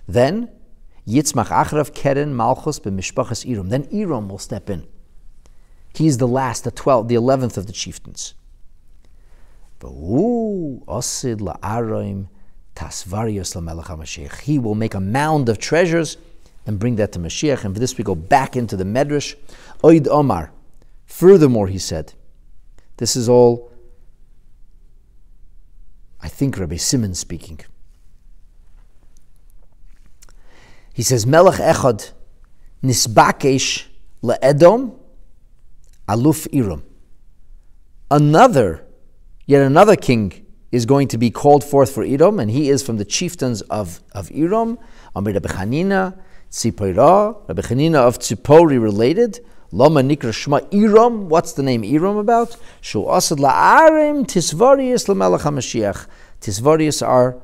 then 0.07 0.49
Yitzmach 1.09 1.47
Achrav 1.47 1.93
Keren 1.93 2.35
Malchus 2.35 2.79
b'mishpachas 2.79 3.45
Iram. 3.49 3.69
Then 3.69 3.87
Iram 3.91 4.29
will 4.29 4.37
step 4.37 4.69
in. 4.69 4.87
He 5.95 6.05
is 6.05 6.19
the 6.19 6.27
last, 6.27 6.63
the 6.63 6.71
twelfth, 6.71 7.07
the 7.07 7.15
eleventh 7.15 7.57
of 7.57 7.65
the 7.65 7.73
chieftains. 7.73 8.35
But 9.79 9.89
he 14.43 14.59
will 14.59 14.75
make 14.75 14.93
a 14.93 14.99
mound 14.99 15.49
of 15.49 15.57
treasures 15.57 16.17
and 16.67 16.77
bring 16.77 16.95
that 16.97 17.11
to 17.13 17.19
Mashiach. 17.19 17.65
And 17.65 17.73
for 17.73 17.79
this 17.79 17.97
we 17.97 18.03
go 18.03 18.13
back 18.15 18.55
into 18.55 18.77
the 18.77 18.83
Medrash. 18.83 19.35
Oid 19.83 20.07
Omar. 20.07 20.51
Furthermore, 21.07 21.67
he 21.67 21.79
said, 21.79 22.13
this 22.97 23.15
is 23.15 23.27
all, 23.27 23.71
I 26.21 26.27
think, 26.27 26.59
Rabbi 26.59 26.75
Simon 26.75 27.15
speaking. 27.15 27.61
He 30.99 31.03
says, 31.03 31.25
Melech 31.25 31.61
Echad 31.61 32.11
nisbakesh 32.83 33.85
le'edom 34.21 34.97
aluf 36.09 36.45
iram. 36.51 36.83
Another, 38.11 38.85
yet 39.45 39.61
another 39.61 39.95
king 39.95 40.45
is 40.73 40.85
going 40.85 41.07
to 41.07 41.17
be 41.17 41.31
called 41.31 41.63
forth 41.63 41.93
for 41.93 42.03
Edom, 42.03 42.37
and 42.37 42.51
he 42.51 42.67
is 42.69 42.83
from 42.83 42.97
the 42.97 43.05
chieftains 43.05 43.61
of, 43.61 44.01
of 44.11 44.29
Edom, 44.33 44.77
Amir 45.15 45.35
Rabbi 45.35 45.47
Chanina, 45.47 46.19
Tzipora, 46.51 47.47
of 47.47 48.19
Tzipori 48.19 48.81
related. 48.81 49.39
Lama 49.71 50.01
Nikra. 50.01 51.27
What's 51.29 51.53
the 51.53 51.63
name 51.63 51.83
Iram 51.85 52.17
about? 52.17 52.57
Shu 52.81 53.09
Asad 53.09 53.37
La'arim 53.37 54.25
Tisvarius 54.25 55.07
Lamelech 55.07 55.43
HaMashiach. 55.43 56.07
Tisvarius 56.41 57.07
are 57.07 57.37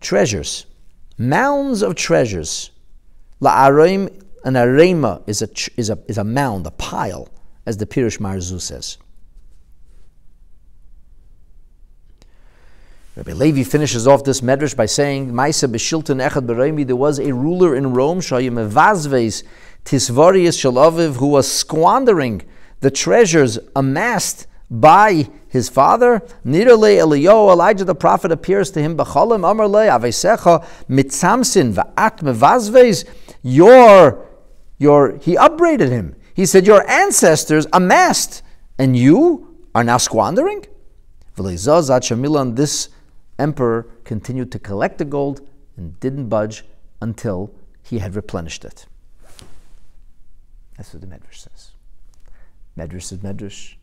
treasures, 0.00 0.64
mounds 1.20 1.82
of 1.82 1.94
treasures. 1.94 2.70
la 3.40 3.68
La'arim, 3.68 4.10
an 4.42 4.54
arema 4.54 5.22
is 5.28 5.42
a, 5.42 5.48
is, 5.76 5.90
a, 5.90 5.98
is 6.08 6.16
a 6.16 6.24
mound, 6.24 6.66
a 6.66 6.70
pile, 6.70 7.28
as 7.66 7.76
the 7.76 7.84
Pirush 7.84 8.18
Maharzu 8.18 8.58
says. 8.58 8.96
Rabbi 13.16 13.32
Levi 13.32 13.64
finishes 13.64 14.06
off 14.06 14.24
this 14.24 14.40
medrash 14.40 14.74
by 14.74 14.86
saying, 14.86 15.30
Maisa 15.30 15.70
b'shilton 15.70 16.26
echad 16.26 16.46
b'reimi, 16.46 16.86
there 16.86 16.96
was 16.96 17.18
a 17.18 17.34
ruler 17.34 17.76
in 17.76 17.92
Rome, 17.92 18.20
shayim 18.20 18.54
evazves 18.54 19.42
tisvarius 19.84 20.56
shalaviv, 20.56 21.16
who 21.16 21.26
was 21.26 21.52
squandering 21.52 22.40
the 22.80 22.90
treasures 22.90 23.58
amassed 23.76 24.46
by 24.70 25.28
his 25.48 25.68
father. 25.68 26.20
Nirale 26.46 26.98
Eliyahu, 26.98 27.52
Elijah 27.52 27.84
the 27.84 27.94
prophet 27.94 28.30
appears 28.30 28.70
to 28.70 28.80
him, 28.80 28.96
amarle 28.96 29.90
avesecha 29.90 30.64
mitzamsin 30.88 31.74
your, 33.42 34.28
your, 34.78 35.16
he 35.18 35.36
upbraided 35.36 35.90
him. 35.90 36.14
He 36.34 36.46
said, 36.46 36.66
your 36.66 36.88
ancestors 36.88 37.66
amassed, 37.72 38.42
and 38.78 38.96
you 38.96 39.58
are 39.74 39.84
now 39.84 39.96
squandering? 39.96 40.66
This 41.36 42.88
emperor 43.38 43.86
continued 44.04 44.52
to 44.52 44.58
collect 44.58 44.98
the 44.98 45.04
gold 45.04 45.48
and 45.76 45.98
didn't 46.00 46.28
budge 46.28 46.64
until 47.00 47.54
he 47.82 47.98
had 47.98 48.14
replenished 48.14 48.64
it. 48.64 48.86
That's 50.76 50.92
what 50.94 51.00
the 51.00 51.06
Medrash 51.06 51.36
says. 51.36 51.72
Medrash 52.76 53.12
is 53.12 53.18
Medrash. 53.18 53.74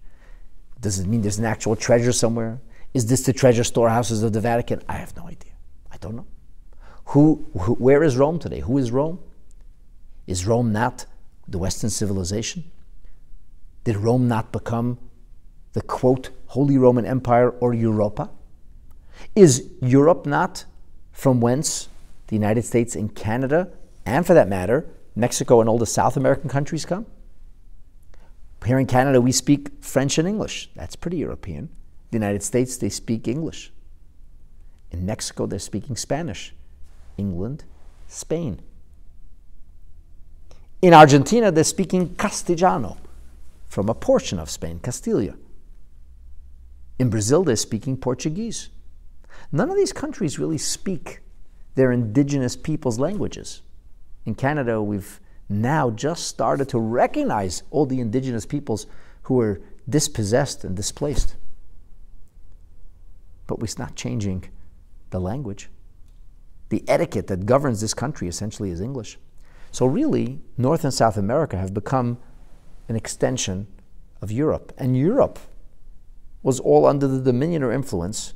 Does 0.80 1.00
it 1.00 1.08
mean 1.08 1.22
there's 1.22 1.40
an 1.40 1.46
actual 1.46 1.76
treasure 1.76 2.12
somewhere? 2.12 2.60
Is 2.94 3.08
this 3.08 3.24
the 3.24 3.34
treasure 3.34 3.64
storehouses 3.64 4.24
of 4.24 4.34
the 4.34 4.42
Vatican? 4.42 4.82
I 4.88 4.94
have 4.94 5.16
no 5.16 5.28
idea. 5.28 5.52
I 5.92 5.98
don't 5.98 6.16
know. 6.16 6.28
Who, 7.06 7.48
who, 7.60 7.74
where 7.76 8.04
is 8.04 8.18
Rome 8.18 8.40
today? 8.40 8.60
Who 8.60 8.78
is 8.78 8.92
Rome? 8.92 9.20
Is 10.26 10.46
Rome 10.46 10.72
not 10.72 11.06
the 11.48 11.58
Western 11.58 11.90
civilization? 11.90 12.66
Did 13.84 13.96
Rome 13.96 14.28
not 14.28 14.52
become 14.52 15.00
the 15.74 15.82
quote 15.82 16.32
Holy 16.48 16.78
Roman 16.78 17.06
Empire 17.06 17.50
or 17.50 17.74
Europa? 17.74 18.30
Is 19.36 19.70
Europe 19.82 20.26
not 20.26 20.66
from 21.12 21.40
whence 21.40 21.88
the 22.28 22.36
United 22.36 22.66
States 22.66 22.96
and 22.96 23.16
Canada, 23.16 23.70
and 24.06 24.28
for 24.28 24.34
that 24.34 24.50
matter, 24.50 24.86
Mexico 25.16 25.62
and 25.62 25.70
all 25.70 25.78
the 25.78 25.86
South 25.86 26.18
American 26.18 26.50
countries 26.50 26.86
come? 26.86 27.06
Here 28.66 28.80
in 28.80 28.86
Canada, 28.86 29.22
we 29.22 29.32
speak 29.32 29.84
French 29.84 30.18
and 30.18 30.28
English. 30.28 30.70
That's 30.76 30.96
pretty 30.96 31.18
European. 31.18 31.70
The 32.12 32.18
United 32.18 32.44
States, 32.44 32.78
they 32.78 32.90
speak 32.90 33.28
English. 33.28 33.72
In 34.92 35.06
Mexico, 35.06 35.46
they're 35.46 35.60
speaking 35.60 35.96
Spanish. 35.96 36.54
England, 37.18 37.64
Spain. 38.08 38.62
In 40.82 40.94
Argentina, 40.94 41.52
they're 41.52 41.64
speaking 41.64 42.16
Castellano 42.16 42.98
from 43.68 43.90
a 43.90 43.94
portion 43.94 44.40
of 44.40 44.50
Spain, 44.50 44.80
Castilla. 44.80 45.34
In 47.00 47.10
Brazil, 47.10 47.44
they're 47.44 47.56
speaking 47.56 47.98
Portuguese. 47.98 48.70
None 49.52 49.70
of 49.70 49.76
these 49.76 49.94
countries 49.94 50.40
really 50.40 50.58
speak 50.58 51.22
their 51.76 51.92
indigenous 51.92 52.56
people's 52.56 53.00
languages. 53.00 53.62
In 54.26 54.36
Canada, 54.36 54.82
we've 54.82 55.20
now 55.50 55.90
just 55.90 56.28
started 56.28 56.70
to 56.70 56.80
recognize 56.80 57.64
all 57.72 57.86
the 57.86 58.00
indigenous 58.00 58.46
peoples 58.46 58.88
who 59.24 59.36
were 59.36 59.62
dispossessed 59.88 60.64
and 60.64 60.76
displaced. 60.76 61.36
But 63.46 63.60
we're 63.60 63.68
not 63.78 63.96
changing 63.96 64.50
the 65.10 65.20
language. 65.20 65.70
The 66.70 66.84
etiquette 66.88 67.28
that 67.28 67.46
governs 67.46 67.80
this 67.80 67.94
country 67.94 68.28
essentially 68.28 68.72
is 68.72 68.82
English. 68.82 69.18
So, 69.72 69.86
really, 69.86 70.42
North 70.58 70.84
and 70.84 70.94
South 70.94 71.18
America 71.18 71.58
have 71.58 71.74
become 71.74 72.18
an 72.90 72.96
extension 72.96 73.68
of 74.22 74.32
Europe. 74.32 74.74
And 74.78 74.98
Europe 74.98 75.40
was 76.44 76.60
all 76.60 76.86
under 76.86 77.08
the 77.08 77.22
dominion 77.22 77.64
or 77.64 77.72
influence 77.72 78.34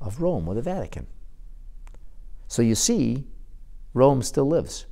of 0.00 0.20
Rome 0.20 0.48
or 0.48 0.54
the 0.54 0.62
Vatican. 0.62 1.06
So 2.48 2.60
you 2.60 2.74
see, 2.74 3.24
Rome 3.94 4.22
still 4.22 4.46
lives. 4.46 4.86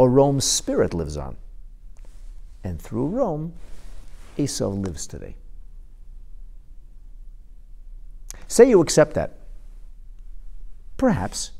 Or 0.00 0.08
Rome's 0.08 0.46
spirit 0.46 0.94
lives 0.94 1.18
on. 1.18 1.36
And 2.64 2.80
through 2.80 3.08
Rome, 3.08 3.52
Esau 4.38 4.68
lives 4.68 5.06
today. 5.06 5.36
Say 8.48 8.70
you 8.70 8.80
accept 8.80 9.12
that. 9.12 9.34
Perhaps. 10.96 11.50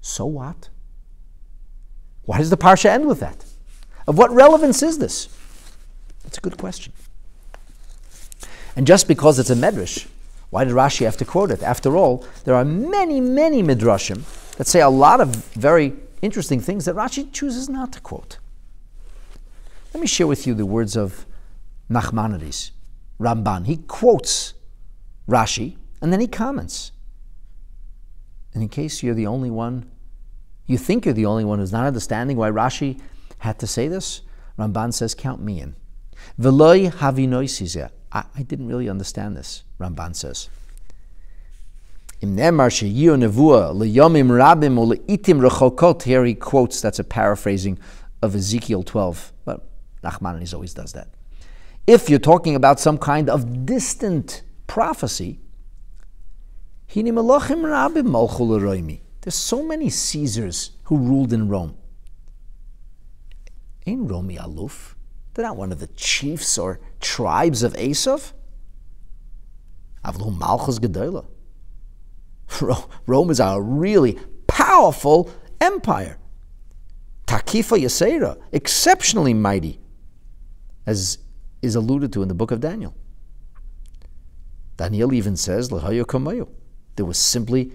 So 0.00 0.24
what? 0.24 0.70
Why 2.24 2.38
does 2.38 2.48
the 2.48 2.56
Parsha 2.56 2.86
end 2.86 3.06
with 3.06 3.20
that? 3.20 3.44
Of 4.06 4.16
what 4.16 4.30
relevance 4.30 4.82
is 4.82 4.96
this? 4.96 5.28
That's 6.22 6.38
a 6.38 6.40
good 6.40 6.56
question. 6.56 6.94
And 8.76 8.86
just 8.86 9.06
because 9.06 9.38
it's 9.38 9.50
a 9.50 9.54
medrash, 9.54 10.06
why 10.48 10.64
did 10.64 10.72
Rashi 10.72 11.04
have 11.04 11.18
to 11.18 11.26
quote 11.26 11.50
it? 11.50 11.62
After 11.62 11.98
all, 11.98 12.24
there 12.44 12.54
are 12.54 12.64
many, 12.64 13.20
many 13.20 13.62
midrashim 13.62 14.22
that 14.56 14.66
say 14.66 14.80
a 14.80 14.88
lot 14.88 15.20
of 15.20 15.36
very 15.52 15.92
interesting 16.22 16.60
things 16.60 16.84
that 16.84 16.94
Rashi 16.94 17.32
chooses 17.32 17.68
not 17.68 17.92
to 17.92 18.00
quote. 18.00 18.38
Let 19.92 20.00
me 20.00 20.06
share 20.06 20.26
with 20.26 20.46
you 20.46 20.54
the 20.54 20.66
words 20.66 20.96
of 20.96 21.26
Nachmanides, 21.90 22.70
Ramban. 23.18 23.66
He 23.66 23.78
quotes 23.78 24.54
Rashi 25.28 25.76
and 26.00 26.12
then 26.12 26.20
he 26.20 26.26
comments. 26.26 26.92
And 28.54 28.62
in 28.62 28.68
case 28.68 29.02
you're 29.02 29.14
the 29.14 29.26
only 29.26 29.50
one, 29.50 29.90
you 30.66 30.78
think 30.78 31.04
you're 31.04 31.14
the 31.14 31.26
only 31.26 31.44
one 31.44 31.58
who's 31.58 31.72
not 31.72 31.86
understanding 31.86 32.36
why 32.36 32.50
Rashi 32.50 33.00
had 33.38 33.58
to 33.58 33.66
say 33.66 33.88
this, 33.88 34.22
Ramban 34.58 34.92
says, 34.92 35.14
Count 35.14 35.42
me 35.42 35.60
in. 35.60 35.74
I, 38.12 38.24
I 38.36 38.42
didn't 38.42 38.68
really 38.68 38.88
understand 38.88 39.36
this, 39.36 39.64
Ramban 39.78 40.14
says. 40.14 40.48
Here 42.20 42.52
he 46.24 46.34
quotes, 46.34 46.80
that's 46.80 46.98
a 46.98 47.04
paraphrasing 47.04 47.78
of 48.22 48.34
Ezekiel 48.34 48.82
12, 48.82 49.32
but 49.44 49.66
Nachmanides 50.04 50.52
always 50.52 50.74
does 50.74 50.92
that. 50.92 51.08
If 51.86 52.10
you're 52.10 52.18
talking 52.18 52.54
about 52.54 52.78
some 52.78 52.98
kind 52.98 53.30
of 53.30 53.64
distant 53.64 54.42
prophecy, 54.66 55.40
there's 56.92 57.14
so 59.34 59.62
many 59.62 59.90
Caesars 59.90 60.70
who 60.84 60.98
ruled 60.98 61.32
in 61.32 61.48
Rome. 61.48 61.76
Ain't 63.86 64.10
Romi 64.10 64.36
Aluf? 64.36 64.94
They're 65.34 65.44
not 65.44 65.56
one 65.56 65.72
of 65.72 65.80
the 65.80 65.86
chiefs 65.88 66.58
or 66.58 66.80
tribes 67.00 67.62
of 67.62 67.72
Esav. 67.74 68.32
Avlu 70.04 70.38
Malchus 70.38 70.78
Gedola. 70.78 71.26
Rome 73.06 73.30
is 73.30 73.40
a 73.40 73.60
really 73.60 74.18
powerful 74.46 75.30
empire. 75.60 76.18
Takifa 77.26 77.78
Yaseira, 77.78 78.40
exceptionally 78.52 79.34
mighty, 79.34 79.80
as 80.86 81.18
is 81.62 81.74
alluded 81.74 82.12
to 82.12 82.22
in 82.22 82.28
the 82.28 82.34
book 82.34 82.50
of 82.50 82.60
Daniel. 82.60 82.94
Daniel 84.76 85.12
even 85.12 85.36
says, 85.36 85.68
There 85.68 87.04
was 87.04 87.18
simply 87.18 87.72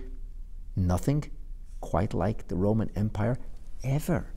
nothing 0.76 1.32
quite 1.80 2.14
like 2.14 2.48
the 2.48 2.56
Roman 2.56 2.90
Empire 2.96 3.38
ever. 3.84 4.34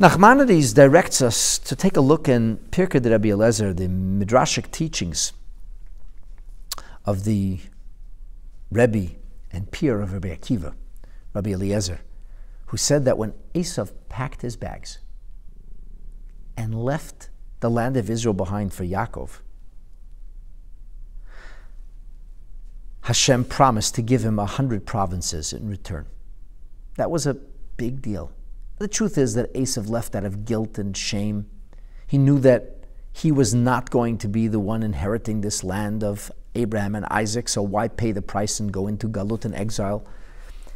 Nachmanides 0.00 0.74
directs 0.74 1.20
us 1.20 1.58
to 1.58 1.76
take 1.76 1.96
a 1.96 2.00
look 2.00 2.28
in 2.28 2.56
Pirkei 2.70 3.02
de 3.02 3.10
Rabbi 3.10 3.30
Eliezer, 3.30 3.74
the 3.74 3.88
midrashic 3.88 4.70
teachings 4.70 5.32
of 7.08 7.24
the 7.24 7.58
Rebbe 8.70 9.12
and 9.50 9.70
peer 9.70 10.02
of 10.02 10.12
Rabbi 10.12 10.28
Akiva, 10.28 10.74
Rabbi 11.32 11.52
Eliezer, 11.52 12.02
who 12.66 12.76
said 12.76 13.06
that 13.06 13.16
when 13.16 13.32
Esav 13.54 13.92
packed 14.10 14.42
his 14.42 14.58
bags 14.58 14.98
and 16.54 16.74
left 16.74 17.30
the 17.60 17.70
land 17.70 17.96
of 17.96 18.10
Israel 18.10 18.34
behind 18.34 18.74
for 18.74 18.84
Yaakov, 18.84 19.40
Hashem 23.00 23.44
promised 23.44 23.94
to 23.94 24.02
give 24.02 24.22
him 24.22 24.38
a 24.38 24.44
hundred 24.44 24.84
provinces 24.84 25.54
in 25.54 25.66
return. 25.66 26.04
That 26.96 27.10
was 27.10 27.26
a 27.26 27.38
big 27.78 28.02
deal. 28.02 28.32
The 28.76 28.86
truth 28.86 29.16
is 29.16 29.32
that 29.32 29.54
Esav 29.54 29.88
left 29.88 30.14
out 30.14 30.26
of 30.26 30.44
guilt 30.44 30.76
and 30.76 30.94
shame. 30.94 31.46
He 32.06 32.18
knew 32.18 32.38
that 32.40 32.84
he 33.14 33.32
was 33.32 33.54
not 33.54 33.88
going 33.88 34.18
to 34.18 34.28
be 34.28 34.46
the 34.46 34.60
one 34.60 34.82
inheriting 34.82 35.40
this 35.40 35.64
land 35.64 36.04
of 36.04 36.30
Abraham 36.58 36.94
and 36.94 37.06
Isaac, 37.06 37.48
so 37.48 37.62
why 37.62 37.88
pay 37.88 38.12
the 38.12 38.22
price 38.22 38.60
and 38.60 38.72
go 38.72 38.86
into 38.86 39.08
Galut 39.08 39.44
and 39.44 39.54
exile? 39.54 40.06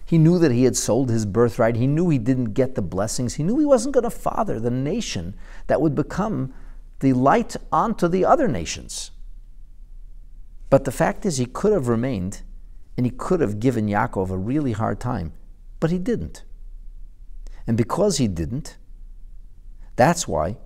He 0.05 0.19
knew 0.19 0.39
that 0.39 0.53
he 0.53 0.65
had 0.65 0.77
sold 0.77 1.11
his 1.11 1.27
birthright. 1.27 1.77
He 1.77 1.87
knew 1.87 2.09
he 2.09 2.19
didn't 2.19 2.53
get 2.53 2.75
the 2.75 2.83
blessings. 2.83 3.35
He 3.35 3.43
knew 3.43 3.59
he 3.59 3.65
wasn't 3.65 3.95
going 3.95 4.05
to 4.05 4.11
father 4.11 4.61
the 4.61 4.71
nation 4.71 5.35
that 5.67 5.81
would 5.81 5.95
become 5.95 6.53
the 7.01 7.13
light 7.13 7.57
onto 7.71 8.09
the 8.09 8.25
other 8.25 8.49
nations. 8.49 9.11
But 10.71 10.85
the 10.85 10.93
fact 10.93 11.27
is, 11.27 11.39
he 11.39 11.47
could 11.47 11.73
have 11.73 11.89
remained 11.89 12.43
and 12.97 13.07
he 13.07 13.11
could 13.11 13.41
have 13.41 13.61
given 13.61 13.89
Yaakov 13.89 14.31
a 14.31 14.39
really 14.39 14.73
hard 14.73 15.01
time, 15.01 15.33
but 15.81 15.91
he 15.91 15.99
didn't. 15.99 16.45
And 17.67 17.77
because 17.77 18.19
he 18.19 18.29
didn't, 18.29 18.77
that's 19.97 20.29
why 20.29 20.57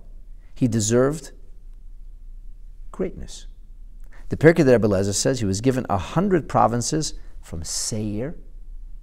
he 0.55 0.67
deserved 0.67 1.31
greatness. 2.91 3.47
The 4.29 4.37
Pirkei 4.37 4.65
de 4.65 4.77
Rebbe 4.77 5.13
says 5.13 5.39
he 5.39 5.45
was 5.45 5.61
given 5.61 5.85
a 5.89 5.97
hundred 5.97 6.49
provinces 6.49 7.13
from 7.41 7.63
Seir, 7.63 8.35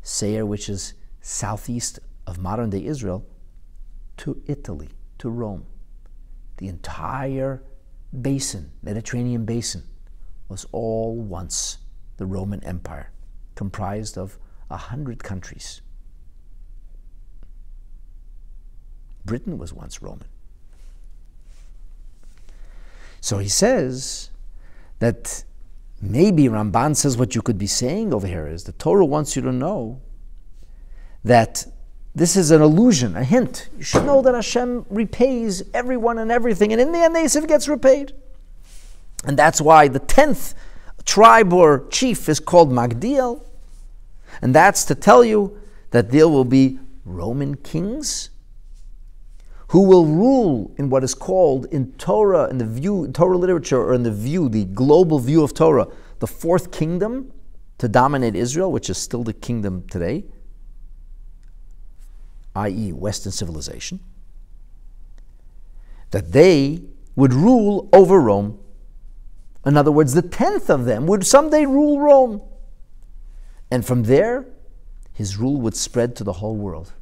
Seir, 0.02 0.44
which 0.44 0.68
is 0.68 0.94
southeast 1.22 1.98
of 2.26 2.38
modern 2.38 2.70
day 2.70 2.84
Israel, 2.84 3.26
to 4.18 4.42
Italy, 4.46 4.90
to 5.18 5.30
Rome. 5.30 5.64
The 6.58 6.68
entire 6.68 7.62
basin, 8.20 8.72
Mediterranean 8.82 9.46
basin, 9.46 9.84
was 10.48 10.66
all 10.72 11.16
once 11.16 11.78
the 12.18 12.26
Roman 12.26 12.62
Empire, 12.62 13.10
comprised 13.54 14.18
of 14.18 14.38
a 14.70 14.76
hundred 14.76 15.24
countries. 15.24 15.80
Britain 19.24 19.56
was 19.56 19.72
once 19.72 20.02
Roman. 20.02 20.28
So 23.22 23.38
he 23.38 23.48
says 23.48 24.28
that 24.98 25.44
maybe 26.00 26.44
Ramban 26.44 26.96
says 26.96 27.16
what 27.16 27.34
you 27.34 27.42
could 27.42 27.58
be 27.58 27.66
saying 27.66 28.12
over 28.12 28.26
here 28.26 28.46
is 28.46 28.64
the 28.64 28.72
Torah 28.72 29.04
wants 29.04 29.36
you 29.36 29.42
to 29.42 29.52
know 29.52 30.00
that 31.24 31.66
this 32.14 32.36
is 32.36 32.50
an 32.50 32.62
illusion, 32.62 33.16
a 33.16 33.24
hint. 33.24 33.68
You 33.76 33.82
should 33.82 34.04
know 34.04 34.22
that 34.22 34.34
Hashem 34.34 34.86
repays 34.88 35.62
everyone 35.72 36.18
and 36.18 36.30
everything, 36.30 36.72
and 36.72 36.80
in 36.80 36.92
the 36.92 36.98
end, 36.98 37.16
Esav 37.16 37.48
gets 37.48 37.66
repaid. 37.68 38.12
And 39.24 39.36
that's 39.36 39.60
why 39.60 39.88
the 39.88 39.98
tenth 39.98 40.54
tribe 41.04 41.52
or 41.52 41.86
chief 41.88 42.28
is 42.28 42.38
called 42.38 42.70
Magdiel. 42.70 43.42
And 44.42 44.54
that's 44.54 44.84
to 44.84 44.94
tell 44.94 45.24
you 45.24 45.58
that 45.90 46.10
there 46.10 46.28
will 46.28 46.44
be 46.44 46.78
Roman 47.04 47.56
kings 47.56 48.30
who 49.74 49.82
will 49.82 50.06
rule 50.06 50.72
in 50.76 50.88
what 50.88 51.02
is 51.02 51.14
called 51.14 51.66
in 51.72 51.90
Torah, 51.94 52.48
in 52.48 52.58
the 52.58 52.64
view, 52.64 53.10
Torah 53.12 53.36
literature, 53.36 53.82
or 53.82 53.92
in 53.92 54.04
the 54.04 54.12
view, 54.12 54.48
the 54.48 54.66
global 54.66 55.18
view 55.18 55.42
of 55.42 55.52
Torah, 55.52 55.88
the 56.20 56.28
fourth 56.28 56.70
kingdom 56.70 57.32
to 57.78 57.88
dominate 57.88 58.36
Israel, 58.36 58.70
which 58.70 58.88
is 58.88 58.96
still 58.96 59.24
the 59.24 59.32
kingdom 59.32 59.84
today, 59.88 60.26
i.e., 62.54 62.92
Western 62.92 63.32
civilization, 63.32 63.98
that 66.12 66.30
they 66.30 66.80
would 67.16 67.32
rule 67.32 67.88
over 67.92 68.20
Rome. 68.20 68.60
In 69.66 69.76
other 69.76 69.90
words, 69.90 70.14
the 70.14 70.22
tenth 70.22 70.70
of 70.70 70.84
them 70.84 71.08
would 71.08 71.26
someday 71.26 71.66
rule 71.66 71.98
Rome. 71.98 72.40
And 73.72 73.84
from 73.84 74.04
there, 74.04 74.46
his 75.12 75.36
rule 75.36 75.60
would 75.62 75.74
spread 75.74 76.14
to 76.14 76.22
the 76.22 76.34
whole 76.34 76.54
world. 76.54 76.92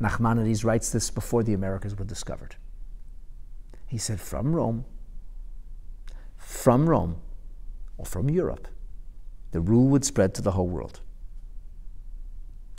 Nachmanides 0.00 0.64
writes 0.64 0.90
this 0.90 1.10
before 1.10 1.42
the 1.42 1.52
Americas 1.52 1.96
were 1.96 2.04
discovered. 2.04 2.56
He 3.86 3.98
said, 3.98 4.20
from 4.20 4.54
Rome, 4.54 4.84
from 6.36 6.88
Rome, 6.88 7.20
or 7.98 8.06
from 8.06 8.30
Europe, 8.30 8.68
the 9.52 9.60
rule 9.60 9.88
would 9.88 10.04
spread 10.04 10.34
to 10.34 10.42
the 10.42 10.52
whole 10.52 10.68
world. 10.68 11.00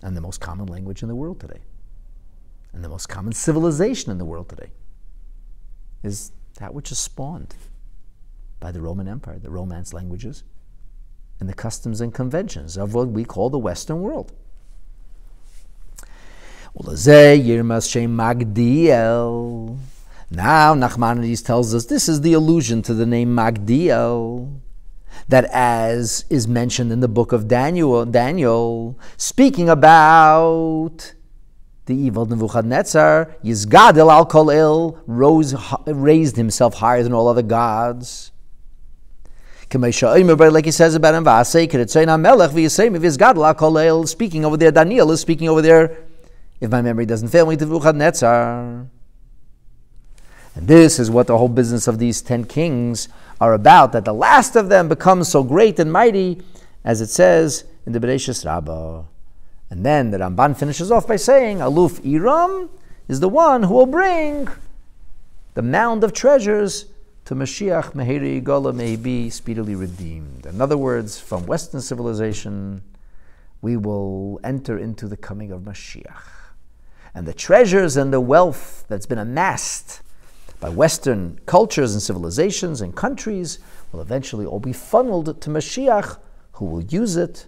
And 0.01 0.17
the 0.17 0.22
most 0.22 0.41
common 0.41 0.65
language 0.65 1.03
in 1.03 1.09
the 1.09 1.15
world 1.15 1.39
today, 1.39 1.59
and 2.74 2.84
the 2.84 2.89
most 2.89 3.07
common 3.07 3.34
civilization 3.34 4.11
in 4.11 4.17
the 4.17 4.26
world 4.26 4.49
today, 4.49 4.72
is 6.01 6.32
that 6.59 6.74
which 6.74 6.91
is 6.91 6.97
spawned 6.97 7.53
by 8.59 8.72
the 8.72 8.82
Roman 8.82 9.07
Empire, 9.07 9.38
the 9.38 9.51
Romance 9.51 9.93
languages, 9.93 10.43
and 11.39 11.47
the 11.47 11.53
customs 11.53 12.01
and 12.01 12.13
conventions 12.13 12.78
of 12.78 12.93
what 12.93 13.09
we 13.09 13.26
call 13.26 13.49
the 13.49 13.59
Western 13.59 14.01
world. 14.01 14.34
Now, 20.34 20.74
Nachmanides 20.74 21.43
tells 21.43 21.76
us 21.76 21.86
this 21.86 22.07
is 22.07 22.22
the 22.22 22.32
allusion 22.32 22.82
to 22.84 22.93
the 22.93 23.05
name 23.05 23.36
Magdiel. 23.36 24.61
That 25.28 25.43
as 25.51 26.24
is 26.30 26.47
mentioned 26.47 26.93
in 26.93 27.01
the 27.01 27.09
book 27.09 27.34
of 27.34 27.49
Daniel, 27.49 28.05
Daniel 28.05 28.97
speaking 29.17 29.67
about 29.67 31.13
the 31.88 31.95
evil 31.95 32.26
Nebuchadnezzar, 32.26 33.35
Yizgadel 33.43 34.10
al 34.10 34.26
Kolil, 34.26 34.98
rose, 35.06 35.53
raised 35.85 36.38
himself 36.38 36.76
higher 36.76 37.03
than 37.03 37.14
all 37.14 37.27
other 37.27 37.41
gods. 37.41 38.31
Like 39.73 40.65
he 40.65 40.72
says 40.72 40.95
about 40.95 41.15
him, 41.15 41.45
speaking 41.45 41.85
over 44.45 44.57
there, 44.57 44.72
Daniel 44.72 45.11
is 45.11 45.19
speaking 45.19 45.49
over 45.49 45.61
there 45.61 45.98
if 46.62 46.70
my 46.70 46.82
memory 46.82 47.08
doesn't 47.08 47.30
fail 47.30 47.48
me, 47.48 47.56
Nebuchadnezzar. 47.56 48.86
And 50.54 50.68
this 50.68 51.00
is 51.00 51.10
what 51.10 51.28
the 51.28 51.38
whole 51.38 51.50
business 51.50 51.88
of 51.88 51.98
these 51.98 52.22
ten 52.22 52.44
kings 52.44 53.10
are 53.42 53.54
about, 53.54 53.94
that 53.94 54.06
the 54.06 54.14
last 54.14 54.56
of 54.56 54.70
them 54.70 54.88
becomes 54.88 55.28
so 55.28 55.44
great 55.44 55.80
and 55.80 55.92
mighty, 55.92 56.40
as 56.84 57.02
it 57.02 57.08
says 57.08 57.66
in 57.86 57.94
the 57.94 58.00
Bereshis 58.00 58.46
Rabbah. 58.46 59.04
And 59.72 59.86
then 59.86 60.12
the 60.12 60.20
Ramban 60.20 60.56
finishes 60.56 60.92
off 60.92 61.08
by 61.08 61.16
saying, 61.16 61.58
Aluf 61.58 62.06
Iram 62.06 62.70
is 63.08 63.22
the 63.22 63.30
one 63.30 63.64
who 63.64 63.74
will 63.74 63.86
bring 63.88 64.48
the 65.56 65.62
mound 65.62 66.04
of 66.04 66.14
treasures 66.14 66.86
to 67.26 67.34
Mashiach 67.34 67.94
Meheri 67.94 68.44
Gola 68.44 68.74
may 68.74 68.96
be 68.96 69.30
speedily 69.30 69.74
redeemed. 69.74 70.46
In 70.46 70.62
other 70.62 70.78
words, 70.78 71.20
from 71.20 71.46
Western 71.46 71.82
civilization, 71.82 72.84
we 73.62 73.78
will 73.78 74.40
enter 74.44 74.78
into 74.78 75.08
the 75.08 75.18
coming 75.18 75.52
of 75.52 75.62
Mashiach 75.62 76.40
and 77.14 77.26
the 77.26 77.34
treasures 77.34 77.98
and 77.98 78.14
the 78.14 78.22
wealth 78.22 78.86
that's 78.88 79.06
been 79.06 79.18
amassed 79.18 80.02
by 80.60 80.70
Western 80.70 81.40
cultures 81.46 81.94
and 81.94 82.02
civilizations 82.02 82.82
and 82.82 82.96
countries 82.96 83.60
will 83.92 84.02
eventually 84.02 84.46
all 84.46 84.60
be 84.60 84.74
funneled 84.74 85.42
to 85.42 85.50
Mashiach, 85.50 86.18
who 86.54 86.66
will 86.66 86.84
use 86.84 87.18
it 87.18 87.48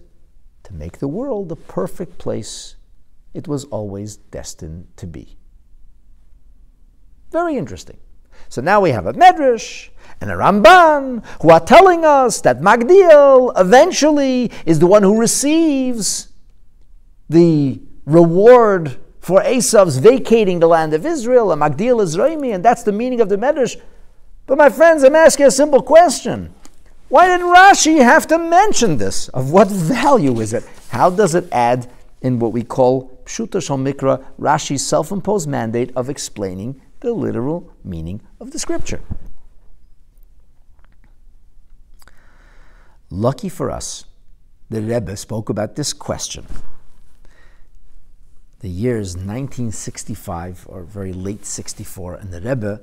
to 0.64 0.74
make 0.74 0.98
the 0.98 1.08
world 1.08 1.48
the 1.48 1.56
perfect 1.56 2.18
place 2.18 2.76
it 3.32 3.48
was 3.48 3.64
always 3.66 4.16
destined 4.16 4.88
to 4.96 5.06
be. 5.06 5.36
Very 7.30 7.56
interesting. 7.56 7.98
So 8.48 8.60
now 8.60 8.80
we 8.80 8.90
have 8.90 9.06
a 9.06 9.12
Medrash 9.12 9.90
and 10.20 10.30
a 10.30 10.34
Ramban 10.34 11.24
who 11.42 11.50
are 11.50 11.60
telling 11.60 12.04
us 12.04 12.40
that 12.42 12.60
Magdiel 12.60 13.52
eventually 13.58 14.50
is 14.66 14.78
the 14.78 14.86
one 14.86 15.02
who 15.02 15.18
receives 15.18 16.28
the 17.28 17.80
reward 18.04 18.98
for 19.24 19.40
Esav's 19.40 19.96
vacating 19.96 20.60
the 20.60 20.66
land 20.66 20.92
of 20.92 21.06
Israel, 21.06 21.50
and 21.50 21.62
Magdil 21.62 22.02
Israimi, 22.02 22.54
and 22.54 22.62
that's 22.62 22.82
the 22.82 22.92
meaning 22.92 23.22
of 23.22 23.30
the 23.30 23.38
Medrash. 23.38 23.80
But 24.44 24.58
my 24.58 24.68
friends, 24.68 25.02
I'm 25.02 25.16
asking 25.16 25.46
a 25.46 25.50
simple 25.50 25.80
question. 25.80 26.54
Why 27.08 27.28
did 27.28 27.40
Rashi 27.40 28.02
have 28.02 28.26
to 28.26 28.38
mention 28.38 28.98
this? 28.98 29.30
Of 29.30 29.50
what 29.50 29.68
value 29.68 30.40
is 30.40 30.52
it? 30.52 30.68
How 30.90 31.08
does 31.08 31.34
it 31.34 31.48
add 31.52 31.90
in 32.20 32.38
what 32.38 32.52
we 32.52 32.62
call 32.62 33.18
Pshuta 33.24 33.60
Mikra, 33.82 34.22
Rashi's 34.38 34.86
self 34.86 35.10
imposed 35.10 35.48
mandate 35.48 35.90
of 35.96 36.10
explaining 36.10 36.82
the 37.00 37.14
literal 37.14 37.72
meaning 37.82 38.20
of 38.40 38.50
the 38.50 38.58
scripture? 38.58 39.00
Lucky 43.08 43.48
for 43.48 43.70
us, 43.70 44.04
the 44.68 44.82
Rebbe 44.82 45.16
spoke 45.16 45.48
about 45.48 45.76
this 45.76 45.94
question. 45.94 46.46
The 48.64 48.70
year 48.70 48.98
is 48.98 49.14
1965 49.14 50.64
or 50.70 50.84
very 50.84 51.12
late 51.12 51.44
64, 51.44 52.14
and 52.14 52.32
the 52.32 52.40
Rebbe, 52.40 52.80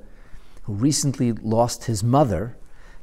who 0.62 0.74
recently 0.74 1.32
lost 1.32 1.86
his 1.86 2.04
mother, 2.04 2.56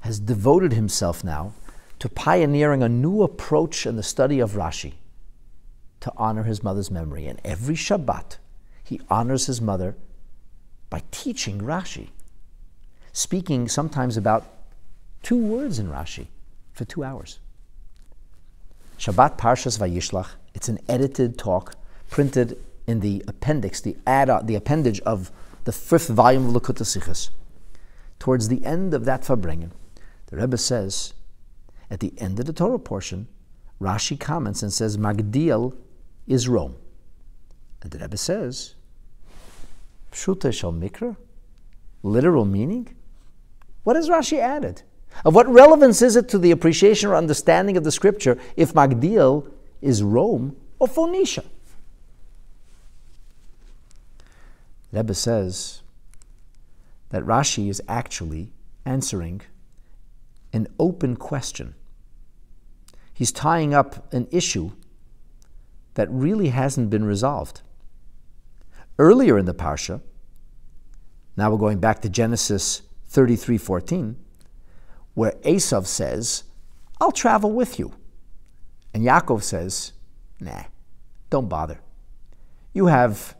has 0.02 0.20
devoted 0.20 0.74
himself 0.74 1.24
now 1.24 1.54
to 1.98 2.08
pioneering 2.08 2.84
a 2.84 2.88
new 2.88 3.22
approach 3.22 3.84
in 3.84 3.96
the 3.96 4.04
study 4.04 4.38
of 4.38 4.52
Rashi 4.52 4.92
to 5.98 6.12
honor 6.16 6.44
his 6.44 6.62
mother's 6.62 6.88
memory. 6.88 7.26
And 7.26 7.40
every 7.44 7.74
Shabbat, 7.74 8.36
he 8.84 9.00
honors 9.10 9.46
his 9.46 9.60
mother 9.60 9.96
by 10.88 11.02
teaching 11.10 11.60
Rashi, 11.60 12.10
speaking 13.12 13.66
sometimes 13.66 14.16
about 14.16 14.46
two 15.24 15.36
words 15.36 15.80
in 15.80 15.90
Rashi 15.90 16.28
for 16.70 16.84
two 16.84 17.02
hours. 17.02 17.40
Shabbat 19.00 19.36
Parshas 19.36 19.80
Vayishlach, 19.80 20.28
it's 20.54 20.68
an 20.68 20.78
edited 20.88 21.36
talk 21.36 21.74
printed 22.08 22.56
in 22.88 23.00
the 23.00 23.22
appendix, 23.28 23.82
the, 23.82 23.96
ad, 24.06 24.30
the 24.46 24.54
appendage 24.54 24.98
of 25.00 25.30
the 25.64 25.72
fifth 25.72 26.08
volume 26.08 26.48
of 26.48 26.60
Likkutei 26.60 26.82
Sichos. 26.84 27.28
Towards 28.18 28.48
the 28.48 28.64
end 28.64 28.94
of 28.94 29.04
that 29.04 29.22
Farbrengen, 29.22 29.70
the 30.26 30.38
Rebbe 30.38 30.56
says, 30.56 31.12
at 31.90 32.00
the 32.00 32.14
end 32.16 32.40
of 32.40 32.46
the 32.46 32.52
Torah 32.52 32.78
portion, 32.78 33.28
Rashi 33.80 34.18
comments 34.18 34.62
and 34.62 34.72
says, 34.72 34.96
Magdiel 34.96 35.76
is 36.26 36.48
Rome. 36.48 36.76
And 37.82 37.92
the 37.92 37.98
Rebbe 37.98 38.16
says, 38.16 38.74
Pshuta 40.10 40.52
shal 40.52 40.72
mikra? 40.72 41.16
Literal 42.02 42.46
meaning? 42.46 42.96
What 43.84 43.96
has 43.96 44.08
Rashi 44.08 44.38
added? 44.38 44.82
Of 45.26 45.34
what 45.34 45.46
relevance 45.46 46.00
is 46.00 46.16
it 46.16 46.28
to 46.30 46.38
the 46.38 46.52
appreciation 46.52 47.10
or 47.10 47.16
understanding 47.16 47.76
of 47.76 47.84
the 47.84 47.92
scripture 47.92 48.38
if 48.56 48.72
Magdiel 48.72 49.50
is 49.82 50.02
Rome 50.02 50.56
or 50.78 50.88
Phoenicia? 50.88 51.44
Rebbe 54.92 55.14
says 55.14 55.82
that 57.10 57.22
Rashi 57.24 57.68
is 57.68 57.82
actually 57.88 58.52
answering 58.84 59.42
an 60.52 60.66
open 60.78 61.16
question. 61.16 61.74
He's 63.12 63.32
tying 63.32 63.74
up 63.74 64.12
an 64.12 64.28
issue 64.30 64.72
that 65.94 66.08
really 66.10 66.48
hasn't 66.48 66.90
been 66.90 67.04
resolved. 67.04 67.62
Earlier 68.98 69.38
in 69.38 69.46
the 69.46 69.54
Parsha, 69.54 70.00
now 71.36 71.50
we're 71.50 71.58
going 71.58 71.80
back 71.80 72.00
to 72.02 72.08
Genesis 72.08 72.82
33:14, 73.10 74.16
where 75.14 75.32
Esav 75.44 75.86
says, 75.86 76.44
I'll 77.00 77.12
travel 77.12 77.52
with 77.52 77.78
you. 77.78 77.92
And 78.92 79.04
Yaakov 79.04 79.42
says, 79.42 79.92
Nah, 80.40 80.64
don't 81.30 81.48
bother. 81.48 81.80
You 82.72 82.86
have 82.86 83.36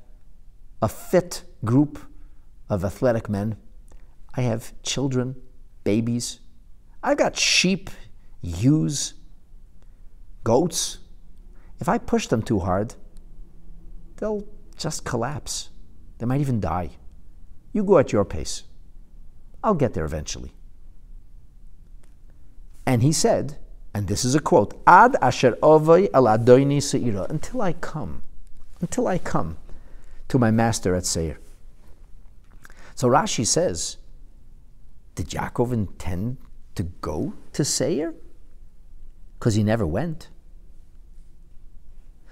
a 0.81 0.89
fit 0.89 1.43
group 1.65 1.99
of 2.69 2.85
athletic 2.85 3.29
men. 3.29 3.57
I 4.35 4.43
have 4.43 4.73
children, 4.83 5.37
babies. 5.85 6.41
I've 7.03 7.17
got 7.17 7.37
sheep, 7.37 7.91
ewes, 8.41 9.15
goats. 10.45 10.99
If 11.81 11.89
I 11.89 11.99
push 11.99 12.27
them 12.27 12.43
too 12.43 12.61
hard, 12.61 12.95
they'll 14.17 14.47
just 14.77 15.05
collapse. 15.05 15.71
They 16.19 16.27
might 16.27 16.41
even 16.41 16.61
die. 16.61 16.91
You 17.73 17.85
go 17.85 17.99
at 17.99 18.13
your 18.13 18.25
pace. 18.25 18.65
I'll 19.63 19.75
get 19.75 19.95
there 19.95 20.05
eventually. 20.05 20.53
And 22.87 23.03
he 23.03 23.13
said, 23.13 23.59
and 23.93 24.07
this 24.07 24.25
is 24.25 24.35
a 24.35 24.41
quote, 24.41 24.81
Ad 24.87 25.17
asher 25.21 25.57
ovay 25.63 26.09
al 26.15 26.25
adoini 26.25 26.79
seira, 26.79 27.29
until 27.29 27.61
I 27.61 27.73
come, 27.73 28.23
until 28.81 29.07
I 29.09 29.19
come 29.19 29.57
to 30.29 30.39
my 30.39 30.51
master 30.51 30.95
at 30.95 31.07
Seir. 31.07 31.39
So 32.95 33.09
Rashi 33.09 33.47
says, 33.47 33.97
did 35.15 35.29
Yaakov 35.29 35.73
intend 35.73 36.37
to 36.75 36.85
go 36.85 37.35
to 37.53 37.65
Seir? 37.65 38.15
Because 39.39 39.55
he 39.55 39.63
never 39.63 39.87
went. 39.87 40.29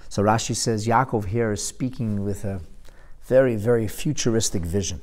So 0.09 0.23
Rashi 0.23 0.55
says 0.55 0.87
Yaakov 0.87 1.27
here 1.27 1.53
is 1.53 1.65
speaking 1.65 2.25
with 2.25 2.45
a 2.45 2.61
very, 3.23 3.57
very 3.57 3.89
futuristic 3.89 4.63
vision. 4.63 5.01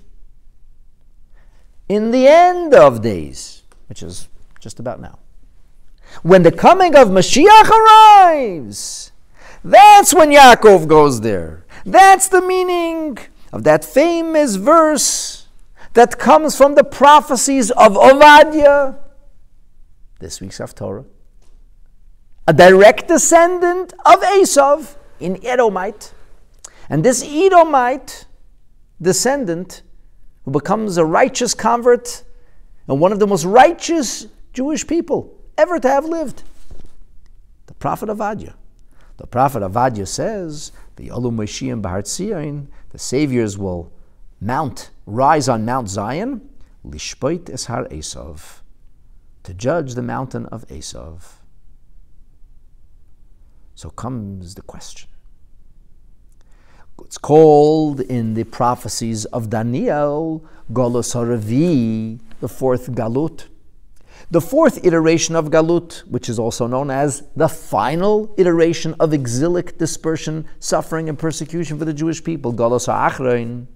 In 1.89 2.11
the 2.11 2.27
end 2.27 2.73
of 2.73 3.01
days, 3.01 3.63
which 3.87 4.01
is 4.01 4.27
just 4.59 4.79
about 4.79 5.01
now, 5.01 5.19
when 6.21 6.43
the 6.43 6.51
coming 6.51 6.95
of 6.95 7.09
Mashiach 7.09 7.69
arrives, 7.69 9.11
that's 9.63 10.13
when 10.13 10.29
Yaakov 10.29 10.87
goes 10.87 11.21
there. 11.21 11.62
That's 11.85 12.27
the 12.29 12.41
meaning 12.41 13.17
of 13.51 13.63
that 13.63 13.83
famous 13.83 14.55
verse 14.55 15.47
that 15.93 16.17
comes 16.17 16.55
from 16.55 16.75
the 16.75 16.83
prophecies 16.83 17.71
of 17.71 17.93
Ovadia, 17.93 18.97
this 20.19 20.41
week's 20.41 20.59
Haftorah, 20.59 21.05
a 22.47 22.53
direct 22.53 23.07
descendant 23.07 23.93
of 24.05 24.21
Esav 24.21 24.95
in 25.19 25.45
Edomite. 25.45 26.13
And 26.89 27.03
this 27.03 27.23
Edomite 27.23 28.25
descendant, 29.01 29.83
who 30.45 30.51
becomes 30.51 30.97
a 30.97 31.05
righteous 31.05 31.53
convert 31.53 32.23
and 32.87 32.99
one 32.99 33.11
of 33.11 33.19
the 33.19 33.27
most 33.27 33.45
righteous 33.45 34.27
Jewish 34.51 34.85
people 34.85 35.33
ever 35.57 35.79
to 35.79 35.87
have 35.87 36.05
lived, 36.05 36.43
the 37.67 37.73
prophet 37.73 38.09
Ovadia. 38.09 38.53
The 39.17 39.27
prophet 39.27 39.61
Ovadia 39.61 40.07
says, 40.07 40.71
the 40.95 41.09
Olum 41.09 41.35
Moshiach 41.35 41.81
Bahar 41.81 42.01
Tzion, 42.01 42.67
the 42.89 42.99
saviors 42.99 43.57
will 43.57 43.91
mount, 44.39 44.91
rise 45.05 45.49
on 45.49 45.65
Mount 45.65 45.89
Zion, 45.89 46.47
Lishpoit 46.85 47.45
Eshar 47.45 47.89
Esav, 47.91 48.61
to 49.43 49.53
judge 49.53 49.95
the 49.95 50.01
mountain 50.01 50.45
of 50.47 50.67
Esav. 50.67 51.21
So 53.75 53.89
comes 53.89 54.55
the 54.55 54.61
question. 54.61 55.09
It's 57.03 57.17
called 57.17 58.01
in 58.01 58.35
the 58.35 58.43
prophecies 58.43 59.25
of 59.25 59.49
Daniel, 59.49 60.45
Golos 60.71 61.15
Haravi, 61.15 62.19
the 62.39 62.47
fourth 62.47 62.91
Galut. 62.91 63.47
The 64.33 64.41
fourth 64.41 64.83
iteration 64.83 65.35
of 65.35 65.51
Galut, 65.51 65.99
which 66.07 66.27
is 66.27 66.39
also 66.39 66.65
known 66.65 66.89
as 66.89 67.21
the 67.35 67.47
final 67.47 68.33
iteration 68.35 68.95
of 68.99 69.13
exilic 69.13 69.77
dispersion, 69.77 70.47
suffering, 70.57 71.07
and 71.07 71.19
persecution 71.19 71.77
for 71.77 71.85
the 71.85 71.93
Jewish 71.93 72.23
people, 72.23 72.51
Golos 72.51 72.87
HaAchrein. 72.87 73.67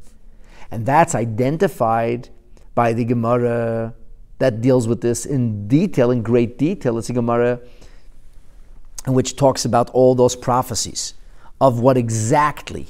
And 0.72 0.84
that's 0.84 1.14
identified 1.14 2.30
by 2.74 2.94
the 2.94 3.06
Gemara 3.06 3.94
that 4.40 4.60
deals 4.60 4.88
with 4.88 5.00
this 5.00 5.28
in 5.28 5.68
detail, 5.68 6.10
in 6.10 6.24
great 6.24 6.58
detail. 6.58 6.98
It's 6.98 7.12
a 7.12 7.14
Gemara 7.14 7.60
which 9.06 9.36
talks 9.36 9.64
about 9.64 9.92
all 9.92 10.16
those 10.16 10.36
prophecies 10.36 11.14
of 11.62 11.82
what 11.82 11.98
exactly 11.98 12.88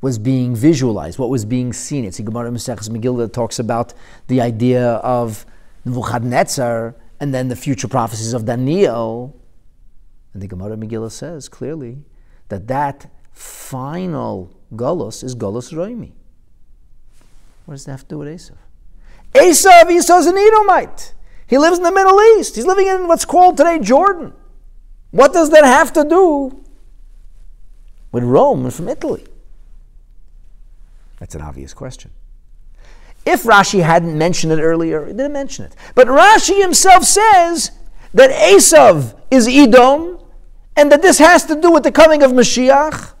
was 0.00 0.16
being 0.16 0.54
visualized, 0.54 1.18
what 1.18 1.28
was 1.28 1.44
being 1.44 1.72
seen. 1.72 2.04
It's 2.04 2.20
a 2.20 2.22
Gemara 2.22 2.52
Maseches 2.52 2.88
Megillah 2.88 3.18
that 3.18 3.32
talks 3.32 3.58
about 3.58 3.94
the 4.28 4.40
idea 4.40 4.92
of 4.98 5.44
Nebuchadnezzar 5.84 6.94
and 7.20 7.34
then 7.34 7.48
the 7.48 7.56
future 7.56 7.88
prophecies 7.88 8.32
of 8.32 8.44
Daniel. 8.44 9.40
And 10.32 10.42
the 10.42 10.46
Gemara 10.46 10.76
Megillah 10.76 11.12
says 11.12 11.48
clearly 11.48 12.04
that 12.48 12.66
that 12.68 13.10
final 13.32 14.54
Golos 14.74 15.22
is 15.22 15.34
Golos 15.34 15.72
Roimi. 15.72 16.12
What 17.66 17.74
does 17.74 17.84
that 17.84 17.92
have 17.92 18.02
to 18.02 18.08
do 18.08 18.18
with 18.18 18.28
Esav? 18.28 18.56
Esav, 19.34 19.90
Esau's 19.90 20.26
an 20.26 20.36
Edomite. 20.36 21.14
He 21.46 21.58
lives 21.58 21.78
in 21.78 21.84
the 21.84 21.92
Middle 21.92 22.20
East. 22.38 22.56
He's 22.56 22.66
living 22.66 22.86
in 22.86 23.08
what's 23.08 23.24
called 23.24 23.56
today 23.56 23.78
Jordan. 23.78 24.32
What 25.10 25.32
does 25.32 25.50
that 25.50 25.64
have 25.64 25.92
to 25.94 26.04
do 26.04 26.64
with 28.12 28.24
Rome 28.24 28.64
and 28.64 28.74
from 28.74 28.88
Italy? 28.88 29.24
That's 31.18 31.34
an 31.34 31.42
obvious 31.42 31.72
question. 31.72 32.10
If 33.26 33.44
Rashi 33.44 33.82
hadn't 33.82 34.16
mentioned 34.16 34.52
it 34.52 34.60
earlier, 34.60 35.06
he 35.06 35.12
didn't 35.12 35.32
mention 35.32 35.64
it. 35.64 35.74
But 35.94 36.08
Rashi 36.08 36.60
himself 36.60 37.04
says 37.04 37.70
that 38.12 38.30
Esav 38.30 39.18
is 39.30 39.48
Edom 39.48 40.18
and 40.76 40.92
that 40.92 41.02
this 41.02 41.18
has 41.18 41.44
to 41.46 41.60
do 41.60 41.70
with 41.70 41.84
the 41.84 41.92
coming 41.92 42.22
of 42.22 42.32
Mashiach. 42.32 43.12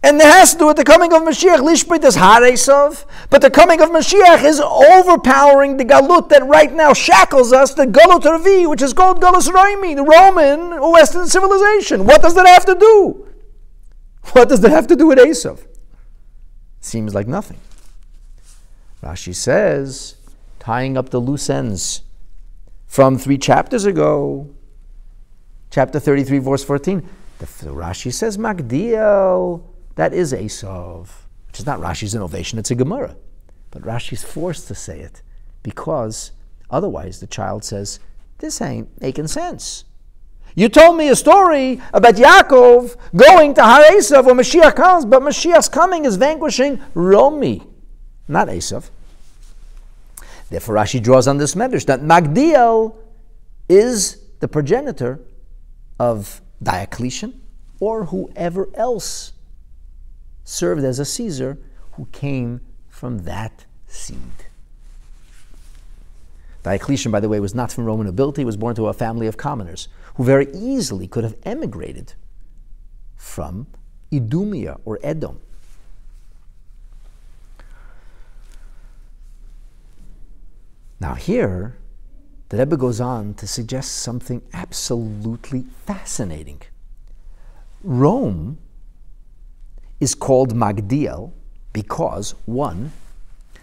And 0.00 0.16
it 0.16 0.22
has 0.22 0.52
to 0.52 0.58
do 0.60 0.66
with 0.68 0.76
the 0.76 0.84
coming 0.84 1.12
of 1.12 1.22
Mashiach. 1.22 1.58
Lishbrit 1.58 2.04
is 2.04 2.16
Haresov, 2.16 3.04
but 3.30 3.42
the 3.42 3.50
coming 3.50 3.80
of 3.80 3.90
Mashiach 3.90 4.44
is 4.44 4.60
overpowering 4.60 5.76
the 5.76 5.84
Galut 5.84 6.28
that 6.28 6.46
right 6.46 6.72
now 6.72 6.92
shackles 6.92 7.52
us, 7.52 7.74
the 7.74 7.84
Galut 7.84 8.24
Ravi, 8.24 8.64
which 8.66 8.80
is 8.80 8.92
called 8.92 9.20
Galus 9.20 9.48
Raimi, 9.48 9.96
the 9.96 10.04
Roman 10.04 10.80
Western 10.92 11.26
civilization. 11.26 12.06
What 12.06 12.22
does 12.22 12.34
that 12.36 12.46
have 12.46 12.64
to 12.66 12.76
do? 12.76 13.26
What 14.32 14.48
does 14.48 14.60
that 14.60 14.70
have 14.70 14.86
to 14.86 14.96
do 14.96 15.08
with 15.08 15.18
Esav? 15.18 15.66
Seems 16.80 17.12
like 17.14 17.26
nothing. 17.26 17.58
Rashi 19.02 19.34
says, 19.34 20.16
tying 20.58 20.96
up 20.96 21.10
the 21.10 21.20
loose 21.20 21.48
ends 21.48 22.02
from 22.86 23.18
three 23.18 23.38
chapters 23.38 23.84
ago, 23.84 24.48
chapter 25.70 26.00
33, 26.00 26.38
verse 26.38 26.64
14. 26.64 27.08
The, 27.38 27.46
the 27.64 27.70
Rashi 27.70 28.12
says, 28.12 28.36
Magdiel 28.36 29.62
that 29.98 30.14
is 30.14 30.32
Esav, 30.32 31.08
which 31.48 31.58
is 31.58 31.66
not 31.66 31.80
Rashi's 31.80 32.14
innovation, 32.14 32.56
it's 32.56 32.70
a 32.70 32.76
Gemara. 32.76 33.16
But 33.72 33.82
Rashi's 33.82 34.22
forced 34.22 34.68
to 34.68 34.74
say 34.76 35.00
it 35.00 35.22
because 35.64 36.30
otherwise 36.70 37.18
the 37.18 37.26
child 37.26 37.64
says, 37.64 37.98
This 38.38 38.60
ain't 38.60 38.88
making 39.00 39.26
sense. 39.26 39.84
You 40.54 40.68
told 40.68 40.96
me 40.96 41.08
a 41.08 41.16
story 41.16 41.82
about 41.92 42.14
Yaakov 42.14 42.94
going 43.16 43.54
to 43.54 43.62
Har 43.64 43.82
Esav 43.82 44.24
when 44.24 44.36
Mashiach 44.36 44.76
comes, 44.76 45.04
but 45.04 45.20
Mashiach's 45.20 45.68
coming 45.68 46.04
is 46.04 46.14
vanquishing 46.14 46.80
Romi, 46.94 47.66
not 48.28 48.48
Esav. 48.48 48.90
Therefore, 50.50 50.76
Rashi 50.76 51.02
draws 51.02 51.26
on 51.28 51.38
this 51.38 51.54
medrash 51.54 51.86
that 51.86 52.00
Magdiel 52.00 52.94
is 53.68 54.18
the 54.40 54.48
progenitor 54.48 55.20
of 55.98 56.40
Diocletian 56.62 57.40
or 57.80 58.06
whoever 58.06 58.68
else 58.74 59.32
served 60.44 60.84
as 60.84 60.98
a 60.98 61.04
Caesar 61.04 61.58
who 61.92 62.06
came 62.06 62.60
from 62.88 63.20
that 63.20 63.66
seed. 63.86 64.18
Diocletian, 66.62 67.12
by 67.12 67.20
the 67.20 67.28
way, 67.28 67.40
was 67.40 67.54
not 67.54 67.70
from 67.70 67.84
Roman 67.84 68.06
nobility, 68.06 68.42
he 68.42 68.46
was 68.46 68.56
born 68.56 68.74
to 68.74 68.88
a 68.88 68.92
family 68.92 69.26
of 69.26 69.36
commoners 69.36 69.88
who 70.14 70.24
very 70.24 70.48
easily 70.52 71.06
could 71.06 71.24
have 71.24 71.36
emigrated 71.44 72.14
from 73.16 73.66
Idumea 74.12 74.78
or 74.84 74.98
Edom. 75.02 75.40
Now, 81.00 81.14
here, 81.14 81.76
the 82.48 82.58
Rebbe 82.58 82.76
goes 82.76 83.00
on 83.00 83.34
to 83.34 83.46
suggest 83.46 83.96
something 83.98 84.42
absolutely 84.52 85.66
fascinating. 85.86 86.62
Rome 87.84 88.58
is 90.00 90.14
called 90.14 90.54
Magdiel 90.54 91.32
because, 91.72 92.34
one, 92.46 92.92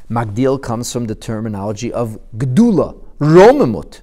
Magdiel 0.10 0.62
comes 0.62 0.94
from 0.94 1.06
the 1.06 1.16
terminology 1.16 1.92
of 1.92 2.20
Gdula, 2.38 2.96
Romemut. 3.20 4.02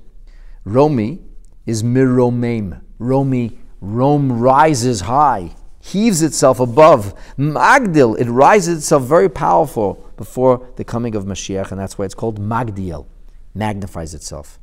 Romi 0.65 1.21
is 1.65 1.83
Miromem. 1.83 2.81
Romi, 2.99 3.59
Rome 3.81 4.41
rises 4.41 5.03
high, 5.03 5.55
heaves 5.81 6.23
itself 6.23 6.61
above. 6.61 7.15
Magdil, 7.39 8.19
it 8.19 8.29
rises 8.29 8.79
itself 8.79 9.05
very 9.05 9.29
powerful 9.29 10.11
before 10.17 10.69
the 10.77 10.85
coming 10.85 11.15
of 11.15 11.25
Mashiach, 11.25 11.71
and 11.71 11.81
that's 11.81 11.99
why 11.99 12.05
it's 12.05 12.15
called 12.15 12.41
Magdiel, 12.41 13.07
magnifies 13.55 14.15
itself. 14.15 14.59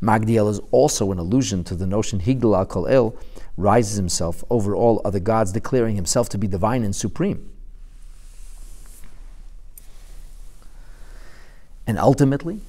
Magdiel 0.00 0.48
is 0.48 0.60
also 0.70 1.10
an 1.10 1.18
allusion 1.18 1.64
to 1.64 1.74
the 1.74 1.86
notion 1.86 2.20
Higdal 2.20 2.56
al 2.56 2.66
Kol 2.66 2.86
El, 2.86 3.16
rises 3.56 3.96
himself 3.96 4.44
over 4.48 4.74
all 4.74 5.02
other 5.04 5.18
gods, 5.18 5.52
declaring 5.52 5.96
himself 5.96 6.28
to 6.28 6.38
be 6.38 6.46
divine 6.46 6.84
and 6.84 6.94
supreme. 6.94 7.50
And 11.86 11.98
ultimately, 11.98 12.60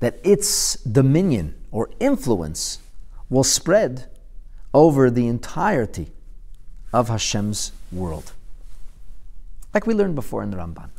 that 0.00 0.18
its 0.22 0.74
dominion 0.74 1.54
or 1.70 1.90
influence 1.98 2.80
will 3.30 3.44
spread 3.44 4.10
over 4.74 5.10
the 5.10 5.26
entirety 5.26 6.10
of 6.92 7.08
Hashem's 7.08 7.72
world. 7.90 8.32
Like 9.72 9.86
we 9.86 9.94
learned 9.94 10.14
before 10.14 10.42
in 10.42 10.50
the 10.50 10.56
Ramban. 10.56 10.90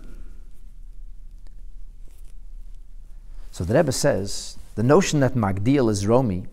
So 3.52 3.64
the 3.64 3.74
Rebbe 3.74 3.92
says 3.92 4.58
the 4.76 4.84
notion 4.84 5.20
that 5.20 5.34
Magdil 5.34 5.90
is 5.90 6.06
Romi 6.08 6.46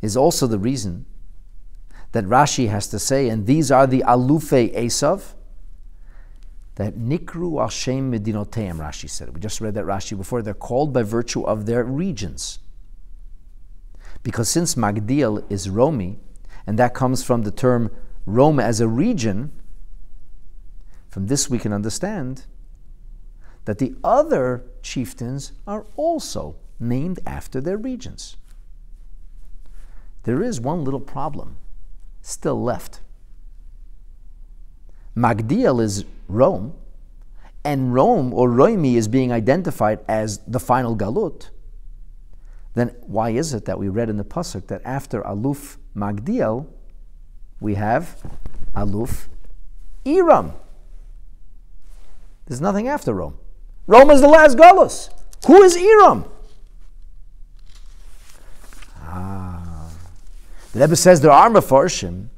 is 0.00 0.16
also 0.16 0.46
the 0.46 0.58
reason 0.58 1.06
that 2.12 2.24
Rashi 2.24 2.68
has 2.68 2.86
to 2.88 2.98
say, 2.98 3.28
and 3.28 3.46
these 3.46 3.70
are 3.70 3.86
the 3.86 4.04
Alufe 4.06 4.74
Esav, 4.74 5.34
that 6.76 6.94
Nikru 6.94 7.60
Hashem 7.60 8.12
Medinoteim, 8.12 8.78
Rashi 8.78 9.08
said. 9.08 9.34
We 9.34 9.40
just 9.40 9.60
read 9.60 9.74
that 9.74 9.84
Rashi 9.84 10.16
before. 10.16 10.42
They're 10.42 10.54
called 10.54 10.92
by 10.92 11.02
virtue 11.02 11.42
of 11.42 11.66
their 11.66 11.84
regions. 11.84 12.58
Because 14.22 14.48
since 14.48 14.74
Magdil 14.74 15.50
is 15.50 15.68
Romi, 15.68 16.18
and 16.66 16.78
that 16.78 16.94
comes 16.94 17.22
from 17.22 17.42
the 17.42 17.50
term 17.50 17.90
Rome 18.24 18.60
as 18.60 18.80
a 18.80 18.88
region, 18.88 19.52
from 21.08 21.26
this 21.26 21.50
we 21.50 21.58
can 21.58 21.72
understand 21.72 22.46
that 23.64 23.78
the 23.78 23.94
other 24.02 24.64
chieftains 24.82 25.52
are 25.66 25.86
also 25.96 26.56
named 26.80 27.20
after 27.26 27.60
their 27.60 27.76
regions. 27.76 28.36
There 30.24 30.42
is 30.42 30.60
one 30.60 30.84
little 30.84 31.00
problem 31.00 31.56
still 32.20 32.62
left. 32.62 33.00
Magdiel 35.16 35.82
is 35.82 36.04
Rome, 36.28 36.74
and 37.64 37.92
Rome 37.92 38.32
or 38.32 38.48
Roimi 38.48 38.94
is 38.94 39.08
being 39.08 39.32
identified 39.32 40.00
as 40.08 40.38
the 40.46 40.60
final 40.60 40.96
Galut. 40.96 41.50
Then 42.74 42.88
why 43.02 43.30
is 43.30 43.52
it 43.52 43.66
that 43.66 43.78
we 43.78 43.88
read 43.88 44.08
in 44.08 44.16
the 44.16 44.24
pasuk 44.24 44.68
that 44.68 44.80
after 44.84 45.22
Aluf 45.22 45.76
Magdiel 45.94 46.66
we 47.60 47.74
have 47.74 48.22
Aluf 48.74 49.28
Iram? 50.04 50.54
There's 52.46 52.60
nothing 52.60 52.88
after 52.88 53.12
Rome. 53.12 53.36
Rome 53.86 54.10
is 54.10 54.20
the 54.20 54.28
last 54.28 54.56
Galus. 54.56 55.10
Who 55.46 55.62
is 55.62 55.76
Iram? 55.76 56.24
Ah, 59.00 59.90
the 60.72 60.80
Rebbe 60.80 60.96
says 60.96 61.20
there 61.20 61.32
are 61.32 61.50
Mefarshim 61.50 62.28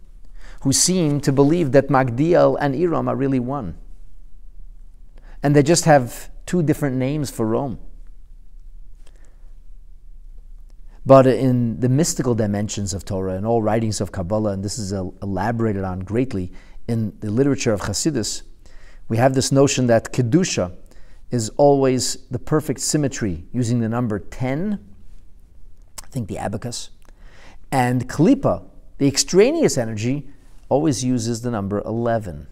who 0.62 0.72
seem 0.72 1.20
to 1.20 1.30
believe 1.30 1.72
that 1.72 1.88
Magdiel 1.88 2.56
and 2.58 2.74
Iram 2.74 3.08
are 3.08 3.16
really 3.16 3.40
one. 3.40 3.76
And 5.42 5.54
they 5.54 5.62
just 5.62 5.84
have 5.84 6.30
two 6.46 6.62
different 6.62 6.96
names 6.96 7.30
for 7.30 7.46
Rome. 7.46 7.78
But 11.04 11.26
in 11.26 11.80
the 11.80 11.90
mystical 11.90 12.34
dimensions 12.34 12.94
of 12.94 13.04
Torah 13.04 13.34
and 13.34 13.44
all 13.44 13.60
writings 13.60 14.00
of 14.00 14.10
Kabbalah, 14.10 14.52
and 14.52 14.64
this 14.64 14.78
is 14.78 14.92
elaborated 14.92 15.84
on 15.84 16.00
greatly 16.00 16.50
in 16.88 17.12
the 17.20 17.30
literature 17.30 17.74
of 17.74 17.82
Hasidus, 17.82 18.42
we 19.08 19.18
have 19.18 19.34
this 19.34 19.52
notion 19.52 19.86
that 19.88 20.14
Kedusha 20.14 20.74
is 21.30 21.50
always 21.56 22.18
the 22.30 22.38
perfect 22.38 22.80
symmetry 22.80 23.44
using 23.52 23.80
the 23.80 23.88
number 23.88 24.18
10, 24.18 24.78
I 26.02 26.06
think 26.06 26.28
the 26.28 26.38
abacus, 26.38 26.90
and 27.72 28.08
Kalipa, 28.08 28.64
the 28.98 29.08
extraneous 29.08 29.76
energy, 29.76 30.28
always 30.68 31.04
uses 31.04 31.42
the 31.42 31.50
number 31.50 31.80
11. 31.84 32.46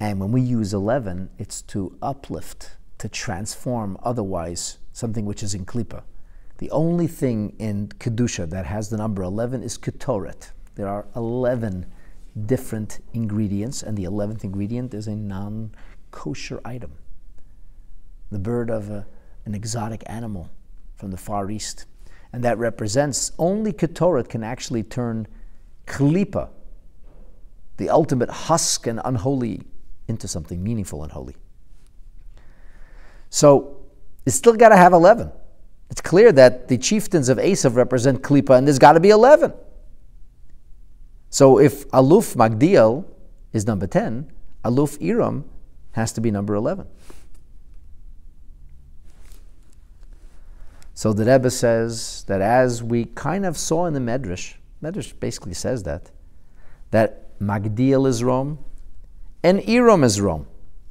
And 0.00 0.18
when 0.18 0.32
we 0.32 0.40
use 0.40 0.74
11, 0.74 1.30
it's 1.38 1.62
to 1.62 1.96
uplift, 2.02 2.76
to 2.98 3.08
transform 3.08 3.96
otherwise 4.02 4.78
something 4.92 5.24
which 5.26 5.42
is 5.42 5.54
in 5.54 5.64
Klipa. 5.64 6.02
The 6.58 6.70
only 6.70 7.06
thing 7.06 7.54
in 7.58 7.88
Kedusha 7.88 8.48
that 8.50 8.66
has 8.66 8.88
the 8.88 8.96
number 8.96 9.22
11 9.22 9.62
is 9.62 9.78
Ketoret. 9.78 10.52
There 10.74 10.88
are 10.88 11.06
11 11.14 11.86
different 12.46 13.00
ingredients, 13.12 13.82
and 13.82 13.96
the 13.96 14.04
11th 14.04 14.44
ingredient 14.44 14.94
is 14.94 15.06
a 15.06 15.16
non 15.16 15.72
kosher 16.12 16.60
item. 16.64 16.92
The 18.30 18.38
bird 18.38 18.70
of 18.70 18.88
a, 18.88 19.06
an 19.44 19.54
exotic 19.54 20.04
animal 20.06 20.48
from 20.94 21.10
the 21.10 21.16
Far 21.16 21.50
East 21.50 21.86
and 22.32 22.42
that 22.44 22.58
represents 22.58 23.32
only 23.38 23.72
Ketoret 23.72 24.28
can 24.28 24.42
actually 24.42 24.82
turn 24.82 25.28
Klipa, 25.86 26.48
the 27.76 27.90
ultimate 27.90 28.30
husk 28.30 28.86
and 28.86 29.00
unholy, 29.04 29.62
into 30.08 30.26
something 30.26 30.62
meaningful 30.62 31.02
and 31.02 31.12
holy. 31.12 31.36
So 33.30 33.76
it's 34.24 34.36
still 34.36 34.54
got 34.54 34.70
to 34.70 34.76
have 34.76 34.92
11. 34.92 35.30
It's 35.90 36.00
clear 36.00 36.32
that 36.32 36.68
the 36.68 36.78
chieftains 36.78 37.28
of 37.28 37.38
Esav 37.38 37.76
represent 37.76 38.22
Klipa, 38.22 38.56
and 38.56 38.66
there's 38.66 38.78
got 38.78 38.92
to 38.92 39.00
be 39.00 39.10
11. 39.10 39.52
So 41.28 41.58
if 41.58 41.88
Aluf 41.90 42.34
Magdiel 42.34 43.04
is 43.52 43.66
number 43.66 43.86
10, 43.86 44.30
Aluf 44.64 45.00
Iram 45.02 45.44
has 45.92 46.12
to 46.12 46.20
be 46.20 46.30
number 46.30 46.54
11. 46.54 46.86
So 50.94 51.12
the 51.12 51.24
Rebbe 51.24 51.50
says 51.50 52.24
that 52.28 52.40
as 52.40 52.82
we 52.82 53.06
kind 53.06 53.46
of 53.46 53.56
saw 53.56 53.86
in 53.86 53.94
the 53.94 54.00
Medrash, 54.00 54.54
Medrash 54.82 55.18
basically 55.18 55.54
says 55.54 55.82
that, 55.84 56.10
that 56.90 57.38
Magdiel 57.40 58.06
is 58.06 58.22
Rome, 58.22 58.58
and 59.42 59.66
Erom 59.68 60.04
is 60.04 60.20
Rome. 60.20 60.46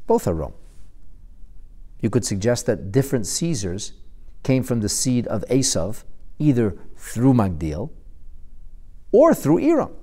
Both 0.07 0.27
are 0.27 0.33
Rome. 0.33 0.53
You 2.01 2.09
could 2.09 2.25
suggest 2.25 2.65
that 2.65 2.91
different 2.91 3.27
Caesars 3.27 3.93
came 4.43 4.63
from 4.63 4.81
the 4.81 4.89
seed 4.89 5.27
of 5.27 5.45
Esav, 5.49 6.03
either 6.39 6.75
through 6.97 7.33
Magdiel 7.33 7.91
or 9.11 9.33
through 9.33 9.59
Erom. 9.59 9.95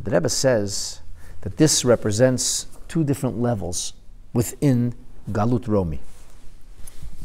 The 0.00 0.10
Rebbe 0.10 0.28
says 0.28 1.00
that 1.40 1.56
this 1.56 1.84
represents 1.84 2.66
two 2.88 3.04
different 3.04 3.40
levels 3.40 3.92
within 4.32 4.94
Galut 5.30 5.66
Romi. 5.66 6.00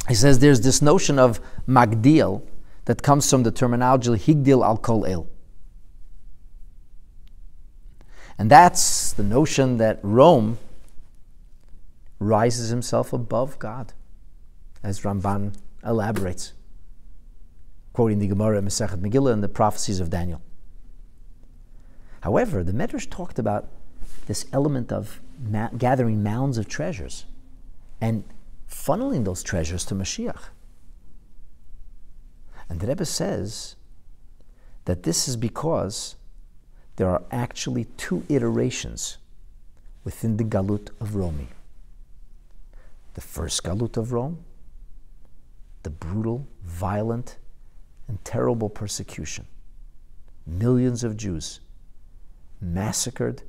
He 0.07 0.15
says 0.15 0.39
there's 0.39 0.61
this 0.61 0.81
notion 0.81 1.19
of 1.19 1.39
Magdil 1.67 2.41
that 2.85 3.03
comes 3.03 3.29
from 3.29 3.43
the 3.43 3.51
terminology 3.51 4.09
Higdil 4.11 4.65
al 4.65 4.77
Kol 4.77 5.05
El. 5.05 5.27
And 8.38 8.49
that's 8.49 9.13
the 9.13 9.23
notion 9.23 9.77
that 9.77 9.99
Rome 10.01 10.57
rises 12.17 12.69
himself 12.69 13.13
above 13.13 13.59
God, 13.59 13.93
as 14.83 15.01
Ramban 15.01 15.55
elaborates, 15.85 16.53
quoting 17.93 18.19
the 18.19 18.27
Gemara 18.27 18.57
in 18.57 18.65
Masechet 18.65 18.99
Megillah 18.99 19.33
and 19.33 19.43
the 19.43 19.49
prophecies 19.49 19.99
of 19.99 20.09
Daniel. 20.09 20.41
However, 22.21 22.63
the 22.63 22.71
Medrash 22.71 23.09
talked 23.09 23.38
about 23.38 23.67
this 24.27 24.45
element 24.53 24.91
of 24.91 25.19
ma- 25.41 25.69
gathering 25.77 26.23
mounds 26.23 26.57
of 26.57 26.68
treasures 26.68 27.26
and 27.99 28.23
funneling 28.69 29.26
those 29.26 29.43
treasures 29.43 29.85
to 29.85 29.95
Mashiach. 29.95 30.49
And 32.69 32.80
the 32.80 32.88
Rebbe 32.88 33.05
says 33.05 33.76
that 34.85 35.03
this 35.03 35.27
is 35.27 35.35
because 35.35 36.15
there 36.95 37.09
are 37.09 37.23
actually 37.31 37.85
two 37.97 38.23
iterations 38.30 39.18
within 40.03 40.38
the 40.38 40.43
Galut 40.43 40.89
of 40.99 41.15
Romi. 41.15 41.47
The 43.13 43.22
first 43.22 43.63
Galut 43.63 43.97
of 43.97 44.13
Rome, 44.13 44.43
the 45.84 45.89
brutal, 45.89 46.47
violent, 46.63 47.38
and 48.07 48.23
terrible 48.23 48.69
persecution. 48.69 49.45
Millions 50.45 51.03
of 51.03 51.18
Jews 51.18 51.59
massacred, 52.61 53.43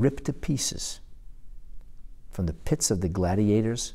ripped 0.00 0.24
to 0.24 0.32
pieces 0.32 1.00
from 2.30 2.46
the 2.46 2.52
pits 2.52 2.90
of 2.90 3.00
the 3.00 3.08
gladiators 3.08 3.94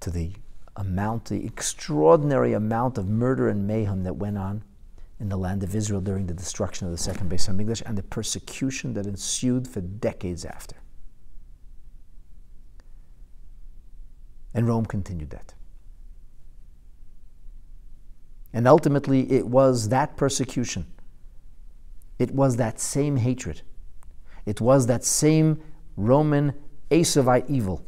to 0.00 0.10
the 0.10 0.32
amount, 0.76 1.26
the 1.26 1.44
extraordinary 1.44 2.52
amount 2.52 2.98
of 2.98 3.08
murder 3.08 3.48
and 3.48 3.66
mayhem 3.66 4.04
that 4.04 4.14
went 4.14 4.38
on 4.38 4.62
in 5.20 5.28
the 5.28 5.36
land 5.36 5.62
of 5.62 5.74
Israel 5.74 6.00
during 6.00 6.26
the 6.26 6.34
destruction 6.34 6.86
of 6.86 6.92
the 6.92 6.98
second 6.98 7.30
Beis 7.30 7.48
Hamikdash 7.48 7.82
and 7.86 7.96
the 7.96 8.02
persecution 8.02 8.94
that 8.94 9.06
ensued 9.06 9.68
for 9.68 9.80
decades 9.80 10.44
after. 10.44 10.76
And 14.52 14.68
Rome 14.68 14.86
continued 14.86 15.30
that. 15.30 15.54
And 18.52 18.68
ultimately, 18.68 19.30
it 19.32 19.48
was 19.48 19.88
that 19.88 20.16
persecution, 20.16 20.86
it 22.20 22.30
was 22.30 22.56
that 22.56 22.78
same 22.78 23.16
hatred, 23.16 23.62
it 24.46 24.60
was 24.60 24.86
that 24.86 25.04
same 25.04 25.60
Roman 25.96 26.54
Esavite 26.90 27.48
evil 27.48 27.84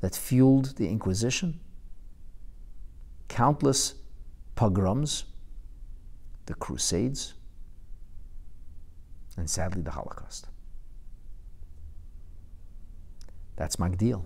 that 0.00 0.16
fueled 0.16 0.76
the 0.76 0.88
Inquisition, 0.88 1.60
countless 3.28 3.94
pogroms, 4.54 5.24
the 6.46 6.54
Crusades, 6.54 7.34
and 9.36 9.48
sadly 9.48 9.82
the 9.82 9.92
Holocaust. 9.92 10.48
That's 13.56 13.76
Magdiel. 13.76 14.24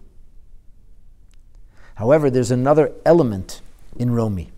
However, 1.96 2.30
there's 2.30 2.50
another 2.50 2.92
element 3.04 3.60
in 3.96 4.10
Romi. 4.12 4.50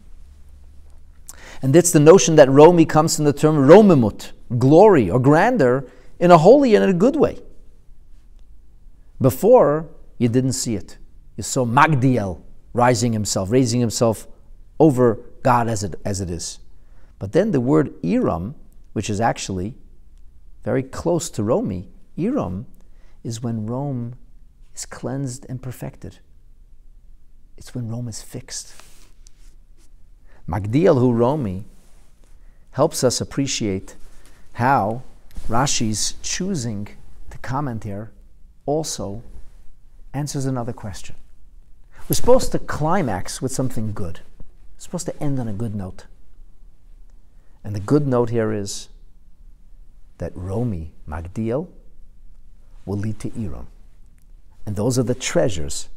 And 1.63 1.75
it's 1.75 1.91
the 1.91 2.01
notion 2.01 2.37
that 2.37 2.49
Romi 2.49 2.85
comes 2.85 3.17
from 3.17 3.25
the 3.25 3.33
term 3.33 3.57
Romimut, 3.57 4.33
glory 4.59 5.11
or 5.11 5.19
grandeur, 5.19 5.85
in 6.19 6.31
a 6.31 6.39
holy 6.39 6.75
and 6.75 6.85
in 6.85 6.91
a 6.91 6.95
good 6.95 7.17
way. 7.17 7.39
Before, 9.21 9.89
you 10.19 10.29
didn't 10.29 10.53
see 10.53 10.75
it. 10.75 10.99
You 11.37 11.43
saw 11.43 11.65
Magdiel 11.65 12.43
rising 12.73 13.13
himself, 13.13 13.51
raising 13.51 13.81
himself 13.81 14.27
over 14.79 15.21
God 15.43 15.69
as 15.69 15.83
it, 15.83 15.95
as 16.05 16.21
it 16.21 16.31
is. 16.31 16.59
But 17.19 17.33
then 17.33 17.51
the 17.51 17.61
word 17.61 17.95
Iram, 18.05 18.55
which 18.93 19.11
is 19.11 19.21
actually 19.21 19.75
very 20.65 20.83
close 20.83 21.31
to 21.31 21.43
Romi, 21.43 21.89
Iram 22.17 22.67
is 23.25 23.43
when 23.43 23.67
Rome 23.67 24.17
is 24.75 24.87
cleansed 24.87 25.47
and 25.49 25.63
perfected. 25.63 26.19
It's 27.57 27.75
when 27.75 27.89
Rome 27.89 28.09
is 28.09 28.23
fixed. 28.23 28.75
Magdiel 30.49 31.01
Hu 31.01 31.13
Romi 31.13 31.65
helps 32.73 33.03
us 33.03 33.21
appreciate 33.21 33.97
how 34.55 35.03
Rashi's 35.47 36.15
choosing 36.23 36.89
to 37.31 37.39
comment 37.39 37.85
here 37.85 38.13
also 38.67 39.23
answers 40.13 40.47
another 40.47 40.73
question. 40.73 41.17
We're 42.09 42.15
supposed 42.15 42.53
to 42.53 42.59
climax 42.59 43.41
with 43.43 43.53
something 43.53 43.93
good. 43.93 44.21
We're 44.77 44.81
supposed 44.81 45.07
to 45.07 45.23
end 45.23 45.39
on 45.39 45.49
a 45.49 45.53
good 45.53 45.75
note. 45.75 46.07
And 47.63 47.75
the 47.75 47.81
good 47.81 48.07
note 48.07 48.31
here 48.31 48.53
is 48.53 48.89
that 50.19 50.33
Romi, 50.35 50.93
Magdiel, 51.07 51.69
will 52.87 52.99
lead 52.99 53.19
to 53.21 53.33
Iram. 53.39 53.69
And 54.67 54.77
those 54.77 54.99
are 54.99 55.03
the 55.03 55.15
treasures 55.15 55.89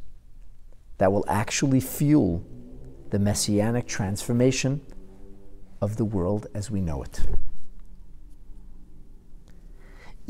that 0.98 1.12
will 1.12 1.26
actually 1.28 1.80
fuel 1.80 2.44
the 3.10 3.20
messianic 3.20 3.88
transformation 3.88 4.82
of 5.82 5.98
the 5.98 6.06
world 6.06 6.48
as 6.54 6.70
we 6.70 6.80
know 6.80 7.02
it. 7.04 7.22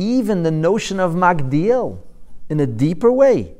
Even 0.01 0.41
the 0.41 0.49
notion 0.49 0.99
of 0.99 1.13
Magdiel, 1.13 1.99
in 2.49 2.59
a 2.59 2.65
deeper 2.65 3.11
way, 3.11 3.53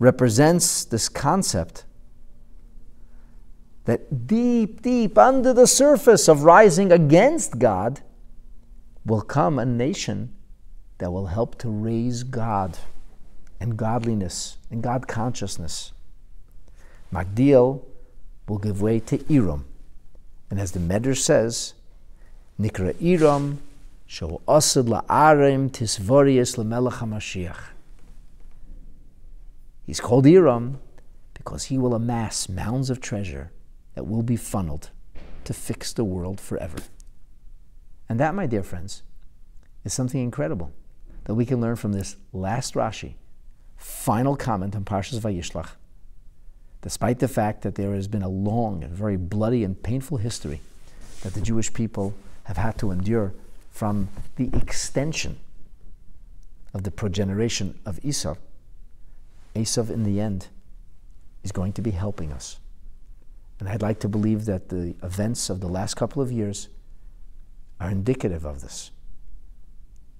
represents 0.00 0.84
this 0.84 1.08
concept 1.08 1.84
that 3.84 4.26
deep, 4.26 4.82
deep 4.82 5.16
under 5.16 5.52
the 5.52 5.68
surface 5.68 6.26
of 6.26 6.42
rising 6.42 6.90
against 6.90 7.60
God 7.60 8.00
will 9.06 9.20
come 9.20 9.60
a 9.60 9.64
nation 9.64 10.34
that 10.98 11.12
will 11.12 11.26
help 11.26 11.56
to 11.58 11.68
raise 11.70 12.24
God 12.24 12.78
and 13.60 13.76
godliness 13.76 14.56
and 14.72 14.82
God 14.82 15.06
consciousness. 15.06 15.92
Magdiel 17.12 17.84
will 18.48 18.58
give 18.58 18.82
way 18.82 18.98
to 18.98 19.24
Iram. 19.32 19.66
And 20.50 20.58
as 20.58 20.72
the 20.72 20.80
Medrash 20.80 21.18
says, 21.18 21.74
Nikra 22.60 23.00
Iram, 23.00 23.60
He's 29.86 30.00
called 30.00 30.26
Iram 30.26 30.80
because 31.32 31.64
he 31.64 31.78
will 31.78 31.94
amass 31.94 32.46
mounds 32.46 32.90
of 32.90 33.00
treasure 33.00 33.52
that 33.94 34.06
will 34.06 34.22
be 34.22 34.36
funneled 34.36 34.90
to 35.44 35.54
fix 35.54 35.94
the 35.94 36.04
world 36.04 36.42
forever. 36.42 36.76
And 38.06 38.20
that, 38.20 38.34
my 38.34 38.46
dear 38.46 38.62
friends, 38.62 39.02
is 39.82 39.94
something 39.94 40.22
incredible 40.22 40.74
that 41.24 41.34
we 41.34 41.46
can 41.46 41.62
learn 41.62 41.76
from 41.76 41.94
this 41.94 42.16
last 42.34 42.74
Rashi 42.74 43.14
final 43.78 44.36
comment 44.36 44.76
on 44.76 44.84
Parshas 44.84 45.20
Vayishlach, 45.20 45.70
despite 46.82 47.18
the 47.18 47.28
fact 47.28 47.62
that 47.62 47.76
there 47.76 47.94
has 47.94 48.08
been 48.08 48.22
a 48.22 48.28
long 48.28 48.84
and 48.84 48.92
very 48.92 49.16
bloody 49.16 49.64
and 49.64 49.82
painful 49.82 50.18
history 50.18 50.60
that 51.22 51.32
the 51.32 51.40
Jewish 51.40 51.72
people 51.72 52.12
have 52.44 52.58
had 52.58 52.76
to 52.76 52.90
endure 52.90 53.32
from 53.72 54.08
the 54.36 54.50
extension 54.54 55.38
of 56.74 56.84
the 56.84 56.90
progeneration 56.90 57.78
of 57.84 57.98
Esau, 58.04 58.36
Esav 59.56 59.90
in 59.90 60.04
the 60.04 60.20
end 60.20 60.48
is 61.42 61.50
going 61.52 61.72
to 61.72 61.82
be 61.82 61.90
helping 61.90 62.32
us. 62.32 62.60
And 63.58 63.68
I'd 63.68 63.82
like 63.82 63.98
to 64.00 64.08
believe 64.08 64.44
that 64.44 64.68
the 64.68 64.94
events 65.02 65.50
of 65.50 65.60
the 65.60 65.68
last 65.68 65.94
couple 65.94 66.22
of 66.22 66.30
years 66.30 66.68
are 67.80 67.90
indicative 67.90 68.44
of 68.44 68.60
this. 68.60 68.90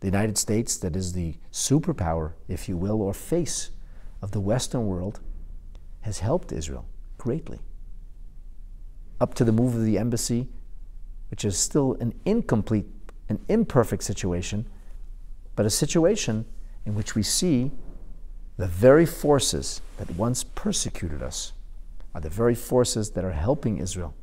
The 0.00 0.06
United 0.06 0.38
States, 0.38 0.76
that 0.78 0.96
is 0.96 1.12
the 1.12 1.36
superpower, 1.52 2.32
if 2.48 2.68
you 2.68 2.76
will, 2.76 3.00
or 3.00 3.14
face 3.14 3.70
of 4.20 4.32
the 4.32 4.40
Western 4.40 4.86
world, 4.86 5.20
has 6.00 6.18
helped 6.18 6.52
Israel 6.52 6.86
greatly. 7.18 7.60
Up 9.20 9.34
to 9.34 9.44
the 9.44 9.52
move 9.52 9.74
of 9.74 9.84
the 9.84 9.98
embassy, 9.98 10.48
which 11.30 11.44
is 11.44 11.56
still 11.56 11.94
an 12.00 12.14
incomplete, 12.24 12.86
an 13.32 13.44
imperfect 13.48 14.02
situation, 14.02 14.66
but 15.56 15.66
a 15.66 15.70
situation 15.70 16.44
in 16.84 16.94
which 16.94 17.14
we 17.14 17.22
see 17.22 17.70
the 18.59 18.66
very 18.66 19.06
forces 19.06 19.80
that 19.96 20.10
once 20.16 20.44
persecuted 20.44 21.22
us 21.22 21.52
are 22.14 22.20
the 22.20 22.28
very 22.28 22.54
forces 22.54 23.10
that 23.12 23.24
are 23.24 23.32
helping 23.32 23.78
Israel 23.78 24.14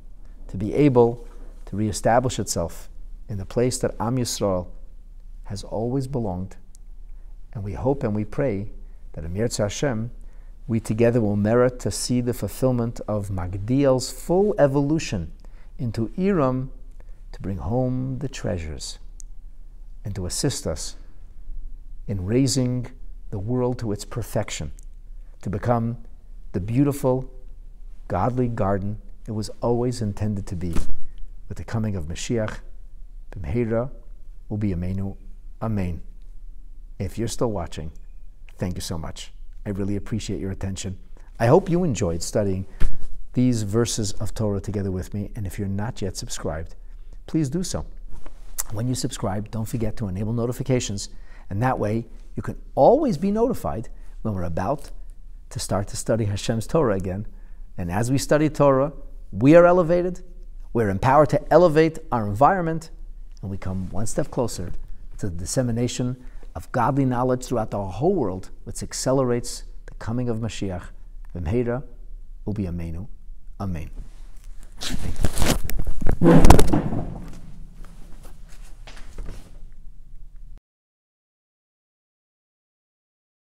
to 0.48 0.58
be 0.58 0.74
able 0.74 1.28
to 1.66 1.76
reestablish 1.76 2.40
itself 2.40 2.90
in 3.28 3.38
the 3.38 3.46
place 3.46 3.80
that 3.80 3.96
Am 4.00 4.18
Yisrael 4.18 4.68
has 5.46 5.64
always 5.64 6.08
belonged. 6.08 6.56
And 7.54 7.64
we 7.64 7.74
hope 7.74 8.04
and 8.04 8.14
we 8.14 8.26
pray 8.26 8.72
that 9.14 9.26
Amir 9.26 9.50
Hashem, 9.58 10.12
we 10.68 10.80
together 10.80 11.20
will 11.20 11.36
merit 11.36 11.80
to 11.80 11.90
see 11.90 12.22
the 12.22 12.34
fulfillment 12.34 13.02
of 13.08 13.30
Magdiel's 13.30 14.12
full 14.12 14.54
evolution 14.60 15.32
into 15.80 16.12
Iram 16.18 16.72
to 17.40 17.44
bring 17.44 17.58
home 17.58 18.20
the 18.20 18.28
treasures 18.28 19.00
and 20.04 20.14
to 20.14 20.26
assist 20.26 20.68
us 20.68 20.98
in 22.08 22.26
raising 22.26 22.88
the 23.30 23.40
world 23.40 23.80
to 23.80 23.94
its 23.94 24.04
perfection, 24.04 24.72
to 25.42 25.50
become 25.50 25.98
the 26.52 26.60
beautiful, 26.60 27.32
godly 28.10 28.50
garden 28.50 29.00
it 29.30 29.34
was 29.34 29.52
always 29.62 30.02
intended 30.02 30.48
to 30.48 30.56
be 30.56 30.74
with 31.48 31.60
the 31.60 31.64
coming 31.64 31.96
of 31.96 32.06
Mashiach, 32.06 32.58
B'mheira, 33.32 33.92
Ubi 34.50 34.74
Amenu, 34.74 35.16
Amen. 35.62 36.02
If 36.98 37.20
you're 37.20 37.28
still 37.28 37.52
watching, 37.52 37.92
thank 38.58 38.74
you 38.74 38.82
so 38.82 38.98
much. 38.98 39.32
I 39.68 39.70
really 39.70 39.96
appreciate 39.98 40.40
your 40.40 40.50
attention. 40.50 40.98
I 41.40 41.46
hope 41.46 41.70
you 41.70 41.84
enjoyed 41.84 42.24
studying 42.24 42.66
these 43.34 43.62
verses 43.62 44.14
of 44.14 44.34
Torah 44.34 44.60
together 44.60 44.92
with 44.92 45.14
me. 45.14 45.30
And 45.36 45.46
if 45.46 45.60
you're 45.60 45.68
not 45.68 46.02
yet 46.02 46.18
subscribed, 46.18 46.76
please 47.30 47.48
do 47.48 47.62
so. 47.64 47.86
When 48.72 48.88
you 48.88 48.96
subscribe, 48.96 49.52
don't 49.52 49.66
forget 49.66 49.96
to 49.98 50.08
enable 50.08 50.34
notifications, 50.34 51.10
and 51.50 51.62
that 51.62 51.78
way 51.78 52.08
you 52.36 52.42
can 52.42 52.58
always 52.74 53.18
be 53.18 53.30
notified 53.30 53.88
when 54.24 54.34
we're 54.34 54.44
about 54.44 54.90
to 55.52 55.60
start 55.60 55.88
to 55.90 55.98
study 55.98 56.26
Hashem's 56.26 56.66
Torah 56.66 56.96
again. 56.96 57.28
And 57.78 57.92
as 57.92 58.12
we 58.12 58.18
study 58.18 58.50
Torah, 58.50 58.94
we 59.32 59.56
are 59.56 59.66
elevated, 59.66 60.22
we're 60.74 60.90
empowered 60.90 61.30
to 61.30 61.54
elevate 61.54 62.00
our 62.12 62.28
environment, 62.28 62.90
and 63.42 63.52
we 63.52 63.58
come 63.58 63.92
one 63.92 64.08
step 64.08 64.32
closer 64.32 64.72
to 65.20 65.30
the 65.30 65.36
dissemination 65.36 66.18
of 66.56 66.72
godly 66.72 67.06
knowledge 67.06 67.46
throughout 67.46 67.70
the 67.70 67.84
whole 67.84 68.16
world, 68.16 68.50
which 68.64 68.82
accelerates 68.82 69.64
the 69.86 69.94
coming 69.96 70.30
of 70.30 70.38
Mashiach. 70.38 70.86
V'mheira 71.36 71.84
ubi 72.48 72.64
amenu. 72.64 73.08
Amen. 73.60 73.90